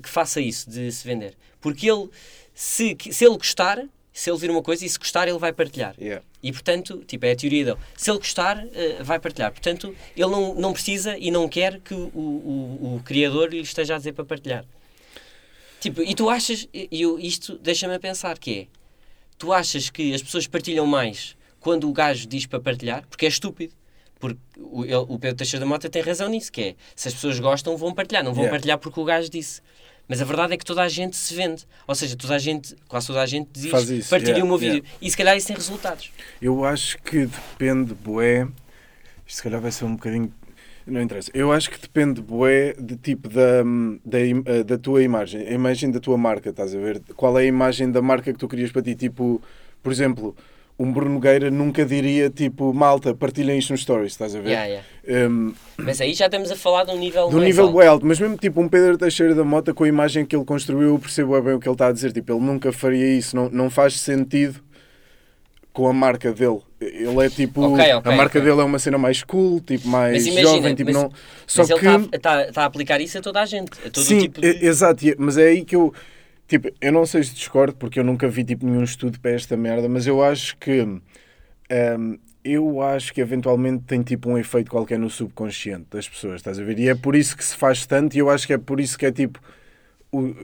que 0.00 0.08
faça 0.08 0.40
isso, 0.40 0.70
de 0.70 0.92
se 0.92 1.06
vender. 1.06 1.36
Porque 1.60 1.90
ele 1.90 2.08
se, 2.54 2.96
se 3.10 3.24
ele 3.24 3.36
gostar, 3.36 3.86
se 4.18 4.30
ele 4.30 4.38
vir 4.38 4.50
uma 4.50 4.62
coisa 4.62 4.84
e 4.84 4.88
se 4.88 4.98
gostar, 4.98 5.28
ele 5.28 5.38
vai 5.38 5.52
partilhar. 5.52 5.94
Yeah. 6.00 6.24
E 6.42 6.50
portanto, 6.50 7.04
tipo, 7.06 7.26
é 7.26 7.32
a 7.32 7.36
teoria 7.36 7.64
dele. 7.66 7.76
Se 7.96 8.10
ele 8.10 8.18
gostar, 8.18 8.66
eh, 8.72 9.02
vai 9.02 9.18
partilhar. 9.18 9.52
Portanto, 9.52 9.94
ele 10.16 10.30
não, 10.30 10.54
não 10.54 10.72
precisa 10.72 11.18
e 11.18 11.30
não 11.30 11.46
quer 11.48 11.80
que 11.80 11.92
o, 11.92 11.98
o, 12.14 12.96
o 12.96 13.02
criador 13.04 13.50
lhe 13.50 13.60
esteja 13.60 13.94
a 13.94 13.98
dizer 13.98 14.12
para 14.14 14.24
partilhar. 14.24 14.64
Tipo, 15.80 16.02
e 16.02 16.14
tu 16.14 16.30
achas, 16.30 16.66
e 16.72 16.88
eu, 17.02 17.18
isto 17.18 17.58
deixa-me 17.58 17.94
a 17.94 18.00
pensar 18.00 18.38
que 18.38 18.60
é, 18.60 18.66
tu 19.38 19.52
achas 19.52 19.90
que 19.90 20.14
as 20.14 20.22
pessoas 20.22 20.46
partilham 20.46 20.86
mais 20.86 21.36
quando 21.60 21.86
o 21.88 21.92
gajo 21.92 22.26
diz 22.26 22.46
para 22.46 22.58
partilhar? 22.58 23.06
Porque 23.08 23.26
é 23.26 23.28
estúpido. 23.28 23.74
Porque 24.18 24.38
o, 24.58 24.82
ele- 24.84 24.94
o 24.94 25.18
Pedro 25.18 25.36
Teixeira 25.36 25.64
da 25.64 25.68
Mota 25.68 25.90
tem 25.90 26.00
razão 26.00 26.28
nisso, 26.30 26.50
que 26.50 26.60
é, 26.62 26.74
se 26.94 27.08
as 27.08 27.12
pessoas 27.14 27.38
gostam, 27.38 27.76
vão 27.76 27.92
partilhar. 27.92 28.24
Não 28.24 28.32
vão 28.32 28.44
Yeah. 28.44 28.56
partilhar 28.56 28.78
porque 28.78 28.98
o 28.98 29.04
gajo 29.04 29.28
disse. 29.28 29.60
Mas 30.08 30.22
a 30.22 30.24
verdade 30.24 30.54
é 30.54 30.56
que 30.56 30.64
toda 30.64 30.82
a 30.82 30.88
gente 30.88 31.16
se 31.16 31.34
vende. 31.34 31.64
Ou 31.86 31.94
seja, 31.94 32.16
toda 32.16 32.34
a 32.34 32.38
gente, 32.38 32.76
quase 32.88 33.08
toda 33.08 33.20
a 33.22 33.26
gente 33.26 33.48
diz, 33.52 33.70
Faz 33.70 33.90
isso, 33.90 34.08
partilha 34.08 34.32
yeah, 34.32 34.44
o 34.44 34.48
meu 34.48 34.58
vídeo. 34.58 34.76
yeah. 34.76 34.98
E 35.00 35.10
se 35.10 35.16
calhar 35.16 35.36
isso 35.36 35.48
tem 35.48 35.56
resultados. 35.56 36.12
Eu 36.40 36.64
acho 36.64 36.98
que 37.02 37.26
depende, 37.26 37.92
bué. 37.94 38.46
Isto 39.26 39.36
se 39.38 39.42
calhar 39.42 39.60
vai 39.60 39.72
ser 39.72 39.84
um 39.84 39.96
bocadinho. 39.96 40.32
Não 40.86 41.02
interessa. 41.02 41.30
Eu 41.34 41.50
acho 41.50 41.68
que 41.68 41.80
depende, 41.80 42.20
bué, 42.22 42.74
de 42.78 42.96
tipo 42.96 43.28
da, 43.28 43.64
da, 44.04 44.20
eh, 44.20 44.62
da 44.62 44.78
tua 44.78 45.02
imagem. 45.02 45.44
A 45.44 45.50
imagem 45.50 45.90
da 45.90 45.98
tua 45.98 46.16
marca, 46.16 46.50
estás 46.50 46.72
a 46.72 46.78
ver? 46.78 47.02
Qual 47.16 47.36
é 47.36 47.42
a 47.42 47.46
imagem 47.46 47.90
da 47.90 48.00
marca 48.00 48.32
que 48.32 48.38
tu 48.38 48.46
querias 48.46 48.70
para 48.70 48.82
ti? 48.82 48.94
Tipo, 48.94 49.42
por 49.82 49.90
exemplo, 49.90 50.36
um 50.78 50.92
Bruno 50.92 51.14
Nogueira 51.14 51.50
nunca 51.50 51.84
diria 51.86 52.28
tipo, 52.28 52.72
malta, 52.74 53.14
partilhem 53.14 53.58
isto 53.58 53.70
nos 53.72 53.80
stories, 53.80 54.12
estás 54.12 54.34
a 54.34 54.40
ver? 54.40 54.50
Yeah, 54.50 54.82
yeah. 55.06 55.28
Um, 55.28 55.54
Mas 55.78 56.00
aí 56.00 56.12
já 56.12 56.26
estamos 56.26 56.50
a 56.50 56.56
falar 56.56 56.84
de 56.84 56.90
um 56.90 56.98
nível 56.98 57.28
de 57.30 57.36
um 57.36 57.40
nível 57.40 57.66
alto. 57.66 57.80
alto, 57.80 58.06
mas 58.06 58.20
mesmo 58.20 58.36
tipo 58.36 58.60
um 58.60 58.68
Pedro 58.68 58.98
Teixeira 58.98 59.34
da 59.34 59.42
Mota 59.44 59.72
com 59.72 59.84
a 59.84 59.88
imagem 59.88 60.26
que 60.26 60.36
ele 60.36 60.44
construiu, 60.44 60.88
eu 60.88 60.98
percebo 60.98 61.40
bem 61.40 61.54
o 61.54 61.60
que 61.60 61.66
ele 61.68 61.74
está 61.74 61.86
a 61.88 61.92
dizer. 61.92 62.12
Tipo, 62.12 62.32
ele 62.34 62.40
nunca 62.44 62.72
faria 62.72 63.16
isso, 63.16 63.34
não, 63.34 63.48
não 63.48 63.70
faz 63.70 63.98
sentido 63.98 64.60
com 65.72 65.86
a 65.88 65.92
marca 65.92 66.32
dele. 66.32 66.60
Ele 66.80 67.24
é 67.24 67.30
tipo. 67.30 67.62
Ok, 67.62 67.94
ok, 67.94 68.12
a 68.12 68.16
marca 68.16 68.38
ok. 68.38 68.40
dele 68.50 68.60
é 68.60 68.64
uma 68.64 68.78
cena 68.78 68.98
mais 68.98 69.22
cool, 69.22 69.60
tipo, 69.60 69.88
mais 69.88 70.12
Mas 70.12 70.26
imagina, 70.26 70.50
jovem, 70.56 70.74
tipo, 70.74 70.92
mas- 70.92 71.02
não. 71.02 71.12
Só 71.46 71.62
Mas 71.62 71.70
ele 71.70 71.80
que. 71.80 72.16
está 72.16 72.44
tá, 72.46 72.52
tá 72.52 72.62
a 72.62 72.64
aplicar 72.66 73.00
isso 73.00 73.16
a 73.16 73.22
toda 73.22 73.40
a 73.40 73.46
gente. 73.46 73.70
A 73.84 73.90
todo 73.90 74.04
Sim, 74.04 74.18
tipo 74.20 74.40
de... 74.42 74.46
exato, 74.66 75.04
mas 75.18 75.38
é 75.38 75.48
aí 75.48 75.64
que 75.64 75.74
eu. 75.76 75.92
Tipo, 76.48 76.70
eu 76.80 76.92
não 76.92 77.04
sei 77.06 77.24
se 77.24 77.34
discordo, 77.34 77.76
porque 77.76 77.98
eu 78.00 78.04
nunca 78.04 78.28
vi 78.28 78.44
tipo, 78.44 78.66
nenhum 78.66 78.84
estudo 78.84 79.18
para 79.20 79.32
esta 79.32 79.56
merda, 79.56 79.88
mas 79.88 80.06
eu 80.06 80.22
acho 80.22 80.56
que. 80.58 80.82
hum, 80.82 82.18
eu 82.44 82.80
acho 82.80 83.12
que 83.12 83.20
eventualmente 83.20 83.84
tem 83.84 84.02
tipo 84.02 84.30
um 84.30 84.38
efeito 84.38 84.70
qualquer 84.70 84.98
no 84.98 85.10
subconsciente 85.10 85.86
das 85.90 86.08
pessoas, 86.08 86.36
estás 86.36 86.58
a 86.60 86.62
ver? 86.64 86.78
E 86.78 86.88
é 86.88 86.94
por 86.94 87.16
isso 87.16 87.36
que 87.36 87.44
se 87.44 87.56
faz 87.56 87.84
tanto, 87.86 88.14
e 88.14 88.20
eu 88.20 88.30
acho 88.30 88.46
que 88.46 88.52
é 88.52 88.58
por 88.58 88.80
isso 88.80 88.96
que 88.98 89.06
é 89.06 89.12
tipo. 89.12 89.40
o- 90.12 90.34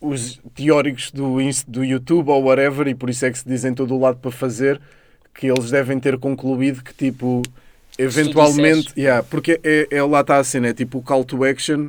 os 0.00 0.40
teóricos 0.54 1.10
do, 1.12 1.36
do 1.68 1.84
YouTube 1.84 2.28
ou 2.30 2.44
whatever, 2.44 2.88
e 2.88 2.94
por 2.94 3.10
isso 3.10 3.24
é 3.26 3.30
que 3.30 3.38
se 3.38 3.48
dizem 3.48 3.74
todo 3.74 3.94
o 3.94 4.00
lado 4.00 4.18
para 4.18 4.30
fazer, 4.32 4.80
que 5.34 5.46
eles 5.50 5.70
devem 5.70 5.98
ter 6.00 6.18
concluído 6.18 6.82
que 6.82 6.94
tipo. 6.94 7.42
Eventualmente, 7.98 8.92
yeah, 8.98 9.22
porque 9.22 9.60
é, 9.62 9.88
é, 9.90 10.02
lá 10.02 10.22
está 10.22 10.38
a 10.38 10.44
cena, 10.44 10.68
é 10.68 10.74
tipo 10.74 10.98
o 10.98 11.02
call 11.02 11.24
to 11.24 11.44
action 11.44 11.88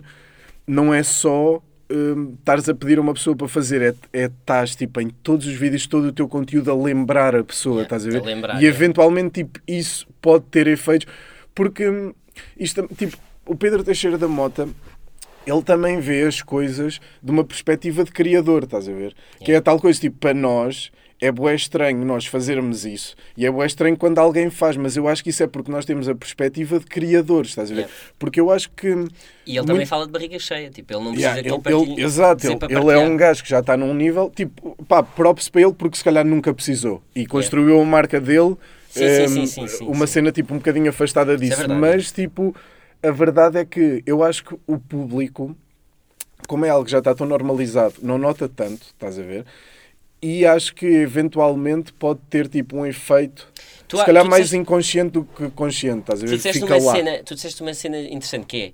não 0.67 0.93
é 0.93 1.03
só 1.03 1.61
hum, 1.93 2.35
estares 2.39 2.67
a 2.67 2.73
pedir 2.73 2.97
a 2.97 3.01
uma 3.01 3.13
pessoa 3.13 3.35
para 3.35 3.47
fazer, 3.47 3.81
é 3.81 3.95
é 4.11 4.25
estás 4.25 4.75
tipo, 4.75 4.99
em 4.99 5.09
todos 5.09 5.45
os 5.45 5.53
vídeos, 5.53 5.85
todo 5.85 6.05
o 6.05 6.11
teu 6.11 6.27
conteúdo 6.27 6.71
a 6.71 6.75
lembrar 6.75 7.35
a 7.35 7.43
pessoa, 7.43 7.81
Yeah, 7.81 7.95
estás 7.95 8.07
a 8.07 8.09
ver? 8.09 8.21
a 8.21 8.25
lembrar, 8.25 8.55
e 8.55 8.65
yeah. 8.65 8.77
eventualmente 8.77 9.43
tipo, 9.43 9.59
isso 9.67 10.07
pode 10.21 10.45
ter 10.45 10.67
efeitos, 10.67 11.07
porque 11.53 11.87
hum, 11.87 12.13
isto, 12.57 12.87
tipo, 12.97 13.17
o 13.45 13.55
Pedro 13.55 13.83
Teixeira 13.83 14.17
da 14.17 14.27
Mota 14.27 14.67
ele 15.45 15.61
também 15.61 15.99
vê 15.99 16.23
as 16.23 16.41
coisas 16.41 17.01
de 17.21 17.31
uma 17.31 17.43
perspectiva 17.43 18.03
de 18.03 18.11
criador, 18.11 18.63
estás 18.63 18.87
a 18.87 18.93
ver? 18.93 19.13
Que 19.43 19.51
é 19.51 19.57
a 19.57 19.61
tal 19.61 19.77
coisa, 19.79 19.99
tipo, 19.99 20.17
para 20.17 20.33
nós 20.33 20.89
é 21.23 21.31
bué 21.31 21.55
estranho 21.55 22.03
nós 22.03 22.25
fazermos 22.25 22.85
isso. 22.85 23.15
E 23.37 23.45
é 23.45 23.51
bué 23.51 23.65
estranho 23.65 23.95
quando 23.95 24.19
alguém 24.19 24.49
faz, 24.49 24.75
mas 24.75 24.97
eu 24.97 25.07
acho 25.07 25.23
que 25.23 25.29
isso 25.29 25.41
é 25.41 25.47
porque 25.47 25.71
nós 25.71 25.85
temos 25.85 26.09
a 26.09 26.13
perspectiva 26.15 26.79
de 26.79 26.85
criadores, 26.85 27.51
estás 27.51 27.71
a 27.71 27.73
ver? 27.73 27.81
Yeah. 27.81 27.95
Porque 28.19 28.39
eu 28.41 28.51
acho 28.51 28.69
que... 28.71 28.87
E 29.45 29.57
ele 29.57 29.59
também 29.61 29.75
muito- 29.77 29.87
fala 29.87 30.05
de 30.05 30.11
barriga 30.11 30.37
cheia. 30.37 30.69
Tipo, 30.69 30.93
ele 30.93 31.03
não 31.03 31.11
precisa 31.11 31.29
Yeah, 31.39 31.61
que 31.61 31.69
ele, 31.69 31.91
ele 31.93 32.03
exato, 32.03 32.45
ele, 32.47 32.57
ele 32.77 32.91
é 32.91 32.97
um 32.97 33.15
gajo 33.15 33.41
que 33.41 33.49
já 33.49 33.59
está 33.59 33.77
num 33.77 33.93
nível, 33.93 34.29
tipo, 34.35 34.75
pá, 34.85 35.01
props 35.01 35.47
para 35.49 35.61
ele 35.61 35.73
porque 35.73 35.97
se 35.97 36.03
calhar 36.03 36.25
nunca 36.25 36.53
precisou 36.53 37.01
e 37.15 37.25
construiu 37.25 37.79
a 37.81 37.85
marca 37.85 38.19
dele, 38.19 38.55
Sim, 38.89 39.03
ehm, 39.03 39.45
sim, 39.45 39.67
sim, 39.67 39.85
uma 39.87 40.05
cena 40.05 40.31
tipo 40.31 40.53
um 40.53 40.57
bocadinho 40.57 40.89
afastada 40.89 41.35
disso, 41.37 41.57
verdade. 41.57 41.79
mas 41.79 42.11
tipo, 42.11 42.55
a 43.01 43.11
verdade 43.11 43.57
é 43.57 43.65
que 43.65 44.03
eu 44.05 44.23
acho 44.23 44.43
que 44.43 44.55
o 44.67 44.77
público, 44.77 45.55
como 46.47 46.65
é 46.65 46.69
algo 46.69 46.85
que 46.85 46.91
já 46.91 46.99
está 46.99 47.15
tão 47.15 47.25
normalizado, 47.25 47.95
não 48.01 48.17
nota 48.17 48.47
tanto, 48.47 48.81
estás 48.87 49.17
a 49.17 49.23
ver? 49.23 49.45
E 50.25 50.45
acho 50.45 50.73
que 50.73 50.85
eventualmente 50.85 51.91
pode 51.91 52.21
ter 52.29 52.47
tipo 52.47 52.77
um 52.77 52.85
efeito, 52.85 53.51
Tu 53.89 53.97
se 53.97 54.05
calhar 54.05 54.23
mais 54.23 54.43
disseste- 54.43 54.61
inconsciente 54.61 55.11
do 55.11 55.25
que 55.25 55.49
consciente, 55.49 55.99
estás 55.99 56.23
a 56.23 56.25
Tu 56.25 56.35
disseste, 56.37 56.61
Fica 56.61 56.77
uma 56.77 56.85
lá. 56.85 56.95
cena, 56.95 57.23
tu 57.25 57.35
disseste 57.35 57.61
uma 57.61 57.73
cena 57.73 57.99
interessante 57.99 58.45
que 58.45 58.57
é 58.57 58.71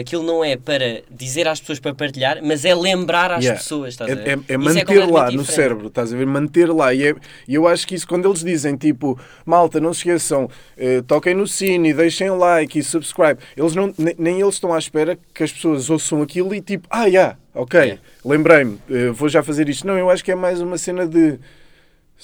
aquilo 0.00 0.22
não 0.22 0.44
é 0.44 0.56
para 0.56 1.02
dizer 1.10 1.46
às 1.48 1.60
pessoas 1.60 1.78
para 1.78 1.94
partilhar, 1.94 2.40
mas 2.42 2.64
é 2.64 2.74
lembrar 2.74 3.30
às 3.32 3.42
Yeah. 3.44 3.60
pessoas. 3.60 3.94
Estás 3.94 4.10
É, 4.10 4.12
a 4.12 4.16
ver? 4.16 4.28
é- 4.28 4.32
é 4.32 4.34
Isso 4.34 4.58
manter 4.58 4.80
completamente 4.84 5.12
lá 5.12 5.24
no 5.24 5.30
diferente. 5.30 5.52
cérebro, 5.52 5.86
estás 5.88 6.12
a 6.12 6.16
ver? 6.16 6.26
Manter 6.26 6.72
lá. 6.72 6.94
E, 6.94 7.06
é- 7.08 7.14
eu 7.48 7.66
acho 7.68 7.86
que 7.86 7.94
isso, 7.94 8.06
quando 8.08 8.28
eles 8.28 8.40
dizem 8.42 8.76
tipo, 8.76 9.18
malta, 9.44 9.78
não 9.80 9.92
se 9.92 10.00
esqueçam, 10.00 10.48
eh, 10.76 11.02
toquem 11.06 11.34
no 11.34 11.46
sino 11.46 11.86
e 11.86 11.92
deixem 11.94 12.30
like 12.30 12.78
e 12.78 12.82
subscribe, 12.82 13.38
eles 13.56 13.74
não, 13.74 13.92
ne- 13.98 14.14
nem 14.18 14.40
eles 14.40 14.54
estão 14.54 14.72
à 14.72 14.78
espera 14.78 15.18
que 15.32 15.42
as 15.42 15.52
pessoas 15.52 15.90
ouçam 15.90 16.22
aquilo 16.22 16.54
e 16.54 16.60
tipo, 16.60 16.86
ah, 16.90 17.08
já, 17.10 17.36
ok, 17.54 17.80
Yeah. 17.80 18.02
lembrei-me, 18.24 18.78
eh, 18.90 19.10
vou 19.10 19.28
já 19.28 19.42
fazer 19.42 19.68
isto. 19.68 19.86
Não, 19.86 19.98
eu 19.98 20.10
acho 20.10 20.24
que 20.24 20.32
é 20.32 20.34
mais 20.34 20.60
uma 20.60 20.78
cena 20.78 21.06
de. 21.06 21.38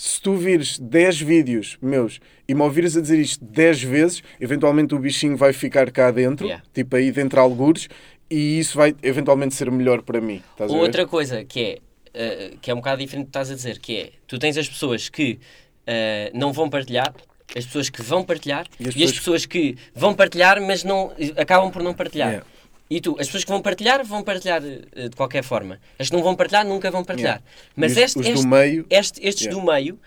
Se 0.02 0.18
tu 0.18 0.34
vires 0.34 0.78
10 0.78 1.20
vídeos 1.20 1.76
meus 1.82 2.20
e 2.48 2.54
me 2.54 2.62
ouvires 2.62 2.96
a 2.96 3.02
dizer 3.02 3.18
isto 3.18 3.44
10 3.44 3.82
vezes, 3.82 4.22
eventualmente 4.40 4.94
o 4.94 4.98
bichinho 4.98 5.36
vai 5.36 5.52
ficar 5.52 5.90
cá 5.90 6.10
dentro, 6.10 6.46
Yeah. 6.46 6.64
tipo 6.72 6.96
aí 6.96 7.12
dentro 7.12 7.36
de 7.36 7.40
algures, 7.40 7.86
e 8.30 8.58
isso 8.58 8.78
vai 8.78 8.96
eventualmente 9.02 9.54
ser 9.54 9.70
melhor 9.70 10.00
para 10.00 10.18
mim. 10.18 10.42
Outra 10.70 11.06
coisa 11.06 11.44
que 11.44 11.60
é, 11.60 11.78
eh, 12.14 12.52
que 12.62 12.70
é 12.70 12.72
um 12.72 12.78
bocado 12.78 13.02
diferente 13.02 13.24
do 13.24 13.26
que 13.26 13.30
estás 13.30 13.50
a 13.50 13.54
dizer, 13.54 13.78
que 13.78 13.94
é, 13.98 14.10
tu 14.26 14.38
tens 14.38 14.56
as 14.56 14.66
pessoas 14.70 15.10
que 15.10 15.38
eh, 15.86 16.30
não 16.32 16.50
vão 16.50 16.70
partilhar, 16.70 17.12
as 17.54 17.66
pessoas 17.66 17.90
que 17.90 18.00
vão 18.00 18.24
partilhar 18.24 18.64
E 18.80 18.84
e 18.84 18.88
as 18.88 18.88
as, 18.88 18.94
pessoas- 18.94 19.12
pessoas 19.18 19.44
que 19.46 19.76
vão 19.94 20.14
partilhar, 20.14 20.62
mas 20.62 20.82
não 20.82 21.12
acabam 21.36 21.70
por 21.70 21.82
não 21.82 21.92
partilhar. 21.92 22.28
Yeah. 22.30 22.46
E 22.90 23.00
tu, 23.00 23.12
as 23.20 23.26
pessoas 23.26 23.44
que 23.44 23.50
vão 23.50 23.62
partilhar, 23.62 24.04
vão 24.04 24.22
partilhar 24.24 24.60
eh, 24.64 25.08
de 25.08 25.14
qualquer 25.16 25.44
forma. 25.44 25.78
As 25.98 26.10
que 26.10 26.16
não 26.16 26.22
vão 26.24 26.34
partilhar, 26.34 26.66
nunca 26.66 26.90
vão 26.90 27.04
partilhar. 27.04 27.36
Yeah. 27.40 27.72
Mas 27.76 27.96
este, 27.96 28.18
os 28.18 28.26
este- 28.26 28.42
do 28.42 28.48
meio, 28.48 28.84
este- 28.90 29.20
estes 29.24 29.46
Yeah. 29.46 29.60
do 29.60 29.72
meio, 29.72 29.98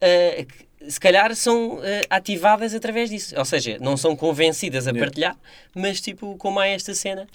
que 0.00 0.90
se 0.90 0.98
calhar 0.98 1.34
são 1.36 1.80
eh, 1.82 2.02
ativadas 2.08 2.74
através 2.74 3.10
disso. 3.10 3.34
Ou 3.38 3.44
seja, 3.44 3.76
não 3.80 3.96
são 3.96 4.16
convencidas 4.16 4.86
a 4.86 4.90
Yeah. 4.90 5.06
partilhar, 5.06 5.36
mas 5.74 6.00
tipo, 6.00 6.34
como 6.38 6.58
há 6.58 6.66
esta 6.66 6.94
cena, 6.94 7.26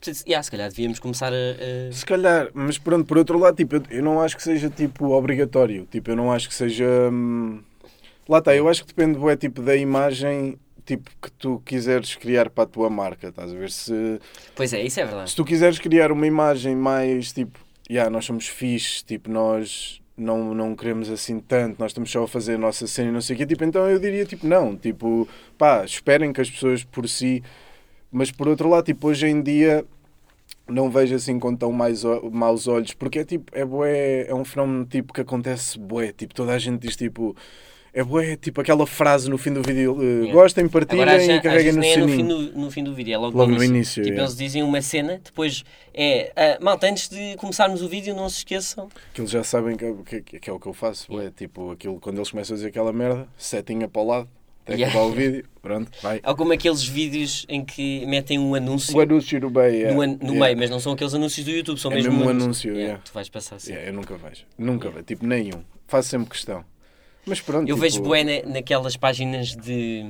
portanto, 0.00 0.22
yeah, 0.26 0.40
se 0.42 0.50
calhar 0.52 0.68
devíamos 0.68 1.00
começar 1.00 1.32
a. 1.32 1.36
a- 1.36 1.92
Se 1.92 2.06
calhar, 2.06 2.48
mas 2.54 2.78
pronto, 2.78 3.04
por 3.04 3.18
outro 3.18 3.36
lado, 3.38 3.56
tipo, 3.56 3.82
eu, 3.90 4.02
não 4.02 4.20
acho 4.22 4.36
que 4.36 4.42
seja 4.44 4.70
tipo 4.70 5.06
obrigatório. 5.10 5.88
Tipo, 5.90 6.10
eu 6.12 6.16
não 6.16 6.30
acho 6.30 6.48
que 6.48 6.54
seja. 6.54 6.86
hum, 7.10 7.60
Lá 8.28 8.38
está, 8.38 8.54
eu 8.54 8.68
acho 8.68 8.82
que 8.82 8.94
depende 8.94 9.18
bué, 9.18 9.36
tipo, 9.36 9.60
da 9.60 9.74
imagem 9.74 10.56
tipo, 10.84 11.10
que 11.20 11.30
tu 11.32 11.62
quiseres 11.64 12.14
criar 12.16 12.50
para 12.50 12.64
a 12.64 12.66
tua 12.66 12.90
marca. 12.90 13.28
Estás 13.28 13.52
a 13.52 13.56
ver? 13.56 13.70
Se, 13.70 14.20
Pois 14.54 14.72
é, 14.72 14.82
isso 14.82 15.00
é 15.00 15.04
verdade. 15.04 15.30
se 15.30 15.36
tu 15.36 15.44
quiseres 15.44 15.78
criar 15.78 16.10
uma 16.12 16.26
imagem 16.26 16.74
mais 16.76 17.32
tipo, 17.32 17.58
yeah, 17.90 18.10
nós 18.10 18.24
somos 18.24 18.46
fixe, 18.48 19.04
tipo, 19.04 19.30
nós 19.30 20.00
não, 20.16 20.54
não 20.54 20.74
queremos 20.76 21.10
assim 21.10 21.40
tanto, 21.40 21.78
nós 21.78 21.90
estamos 21.90 22.10
só 22.10 22.24
a 22.24 22.28
fazer 22.28 22.54
a 22.54 22.58
nossa 22.58 22.86
cena 22.86 23.08
e 23.10 23.12
não 23.12 23.20
sei 23.20 23.34
o 23.34 23.38
quê, 23.38 23.46
tipo, 23.46 23.64
então 23.64 23.88
eu 23.88 23.98
diria 23.98 24.24
tipo, 24.24 24.46
não, 24.46 24.76
tipo, 24.76 25.28
pá, 25.58 25.84
esperem 25.84 26.32
que 26.32 26.40
as 26.40 26.50
pessoas 26.50 26.84
por 26.84 27.08
si. 27.08 27.42
Mas 28.10 28.30
por 28.30 28.46
outro 28.46 28.68
lado, 28.68 28.84
tipo, 28.84 29.08
hoje 29.08 29.26
em 29.26 29.42
dia 29.42 29.84
não 30.68 30.90
vejo 30.90 31.14
assim 31.14 31.38
com 31.38 31.54
tão 31.56 31.72
mais 31.72 32.02
maus 32.30 32.66
olhos, 32.68 32.92
porque 32.94 33.20
é 33.20 33.24
tipo, 33.24 33.50
é 33.56 33.64
bué, 33.64 34.26
é 34.28 34.34
um 34.34 34.44
fenómeno 34.44 34.84
tipo 34.86 35.12
que 35.12 35.20
acontece 35.20 35.78
bué, 35.78 36.12
tipo, 36.12 36.34
toda 36.34 36.52
a 36.52 36.58
gente 36.58 36.80
diz 36.80 36.96
tipo, 36.96 37.34
é 37.94 38.02
bué, 38.02 38.36
tipo 38.36 38.60
aquela 38.60 38.86
frase 38.86 39.28
no 39.28 39.36
fim 39.36 39.52
do 39.52 39.62
vídeo, 39.62 39.96
eh, 40.00 40.04
Yeah. 40.04 40.32
gostem, 40.32 40.68
partilhem 40.68 41.02
Agora, 41.02 41.16
às, 41.18 41.24
e 41.28 41.40
carreguem 41.40 41.72
vezes 41.72 41.76
no 41.76 41.80
nem 41.82 41.92
é 41.92 41.96
no 41.98 42.08
fim, 42.08 42.16
sininho. 42.16 42.52
do, 42.52 42.58
no 42.60 42.70
fim 42.70 42.84
do 42.84 42.94
vídeo, 42.94 43.14
é 43.14 43.18
logo, 43.18 43.36
Logo 43.36 43.50
no 43.52 43.62
início. 43.62 44.02
Tipo, 44.02 44.14
yeah. 44.14 44.22
eles 44.22 44.36
dizem 44.36 44.62
uma 44.62 44.80
cena, 44.80 45.20
depois 45.22 45.62
é. 45.94 46.32
ah, 46.34 46.58
malta, 46.62 46.86
antes 46.88 47.08
de 47.08 47.36
começarmos 47.36 47.82
o 47.82 47.88
vídeo, 47.88 48.14
não 48.14 48.28
se 48.28 48.38
esqueçam. 48.38 48.88
Que 49.12 49.20
eles 49.20 49.30
já 49.30 49.44
sabem 49.44 49.76
que, 49.76 49.84
é- 49.84 49.94
que, 50.22 50.40
que 50.40 50.50
é 50.50 50.52
o 50.52 50.58
que 50.58 50.66
eu 50.66 50.72
faço, 50.72 51.06
bué, 51.12 51.30
tipo, 51.36 51.70
aquilo, 51.72 52.00
quando 52.00 52.16
eles 52.16 52.30
começam 52.30 52.54
a 52.54 52.56
dizer 52.56 52.68
aquela 52.68 52.92
merda, 52.92 53.28
setinha 53.36 53.86
para 53.88 54.00
o 54.02 54.06
lado, 54.06 54.28
até 54.64 54.74
Yeah. 54.74 54.90
acabar 54.96 55.12
o 55.12 55.14
vídeo, 55.14 55.44
pronto, 55.60 55.90
vai. 56.00 56.20
Há 56.22 56.34
como 56.34 56.52
aqueles 56.52 56.84
vídeos 56.84 57.44
em 57.48 57.64
que 57.64 58.06
metem 58.06 58.38
um 58.38 58.54
anúncio 58.54 58.96
O 58.96 59.00
anúncio 59.00 59.40
no 59.40 59.50
meio, 59.50 59.74
yeah, 59.74 59.92
no, 59.94 60.00
an- 60.00 60.16
no 60.20 60.26
yeah. 60.32 60.40
meio, 60.46 60.56
mas 60.56 60.70
não 60.70 60.78
são 60.80 60.92
aqueles 60.92 61.12
anúncios 61.14 61.44
do 61.44 61.50
YouTube, 61.50 61.78
são 61.78 61.90
É 61.90 61.96
mesmo, 61.96 62.12
mesmo 62.12 62.24
um 62.26 62.28
anúncios. 62.30 62.44
anúncio, 62.46 62.68
Yeah, 62.70 62.82
yeah. 62.84 63.02
Tu 63.04 63.12
vais 63.12 63.28
passar 63.28 63.56
assim. 63.56 63.72
Yeah, 63.72 63.90
eu 63.90 63.92
nunca 63.94 64.16
vejo, 64.16 64.44
nunca 64.56 64.88
vejo, 64.88 65.02
tipo, 65.04 65.26
nenhum, 65.26 65.62
faço 65.88 66.08
sempre 66.10 66.30
questão. 66.30 66.64
Mas 67.26 67.40
pronto, 67.40 67.62
Eu 67.68 67.76
tipo, 67.76 67.80
vejo 67.80 68.02
bué 68.02 68.24
na- 68.24 68.50
naquelas 68.54 68.96
páginas 68.96 69.54
de 69.54 70.06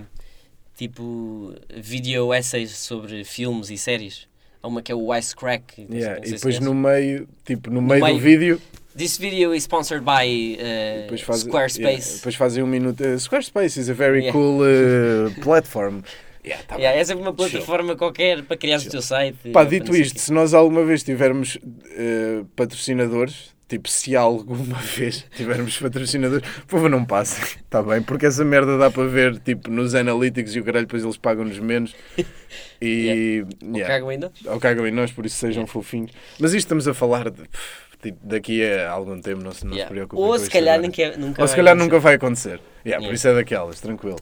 tipo 0.76 1.54
video 1.74 2.32
essays 2.32 2.70
sobre 2.76 3.24
filmes 3.24 3.70
e 3.70 3.76
séries. 3.78 4.26
Há 4.62 4.68
uma 4.68 4.80
que 4.80 4.92
é 4.92 4.94
o 4.94 5.14
Ice 5.16 5.34
Crack. 5.34 5.86
Yeah, 5.90 6.26
e 6.26 6.30
depois 6.32 6.58
no 6.60 6.72
meio, 6.74 7.28
tipo, 7.44 7.70
no 7.70 7.82
meio, 7.82 8.02
meio. 8.04 8.16
do 8.16 8.20
vídeo, 8.20 8.60
This 8.96 9.16
video 9.16 9.54
is 9.54 9.62
sponsored 9.64 10.04
by 10.04 10.58
uh, 10.60 11.18
fazem- 11.24 11.48
Squarespace. 11.48 11.80
yeah, 12.02 12.16
depois 12.16 12.34
fazem 12.34 12.62
um 12.62 12.66
minuto. 12.66 13.02
uh, 13.02 13.18
Squarespace 13.18 13.80
is 13.80 13.88
a 13.88 13.94
very 13.94 14.20
Yeah. 14.20 14.32
cool 14.32 14.60
uh, 14.60 15.30
platform. 15.42 16.02
Yeah, 16.44 16.62
tá 16.64 16.76
Yeah, 16.76 16.98
é 17.00 17.04
sempre 17.04 17.22
uma 17.22 17.32
plataforma 17.32 17.96
qualquer 17.96 18.42
para 18.42 18.56
criar 18.56 18.78
o 18.80 18.84
teu 18.90 19.00
site. 19.00 19.50
Pá, 19.52 19.64
dito 19.64 19.96
isto, 19.96 20.18
se 20.20 20.30
nós 20.32 20.52
alguma 20.52 20.84
vez 20.84 21.02
tivermos 21.02 21.56
uh, 21.56 22.44
patrocinadores, 22.54 23.54
tipo, 23.72 23.88
se 23.88 24.14
alguma 24.14 24.76
vez 24.96 25.24
tivermos 25.34 25.78
patrocinadores, 25.78 26.46
por 26.66 26.72
favor 26.76 26.90
não 26.90 27.04
passem, 27.06 27.42
está 27.64 27.82
bem? 27.82 28.02
Porque 28.02 28.26
essa 28.26 28.44
merda 28.44 28.76
dá 28.76 28.90
para 28.90 29.06
ver, 29.06 29.38
tipo, 29.38 29.70
nos 29.70 29.94
analytics 29.94 30.54
e 30.54 30.60
o 30.60 30.64
caralho, 30.64 30.84
depois 30.84 31.02
eles 31.02 31.16
pagam-nos 31.16 31.58
menos. 31.58 31.94
E. 32.80 33.44
Ou 33.64 33.76
yeah. 33.76 33.94
cagam 33.94 34.08
ainda? 34.10 34.32
Ou 34.44 34.60
cagam 34.60 34.86
em 34.86 34.90
nós, 34.90 35.10
por 35.10 35.24
isso 35.24 35.36
sejam 35.36 35.66
fofinhos. 35.66 36.10
Mas 36.38 36.50
isto 36.52 36.66
estamos 36.66 36.86
a 36.86 36.92
falar 36.92 37.30
de, 37.30 37.42
tipo, 38.02 38.18
daqui 38.22 38.62
a 38.62 38.90
algum 38.90 39.18
tempo, 39.20 39.40
não 39.42 39.52
se, 39.52 39.64
não 39.64 39.72
Yeah. 39.72 39.88
se 39.88 39.94
preocupem. 39.94 40.22
Ou 40.24 40.38
se 40.38 40.50
calhar 40.50 40.78
nunca, 40.78 41.16
nunca 41.16 41.40
Ou 41.42 41.48
se 41.48 41.54
vai 41.54 41.56
calhar 41.56 41.72
acontecer. 41.74 41.84
nunca 41.84 41.98
vai 41.98 42.14
acontecer. 42.14 42.60
Yeah, 42.84 42.96
Por 42.98 43.02
Yeah. 43.04 43.14
isso 43.14 43.28
é 43.28 43.34
daquelas, 43.34 43.80
tranquilo. 43.80 44.18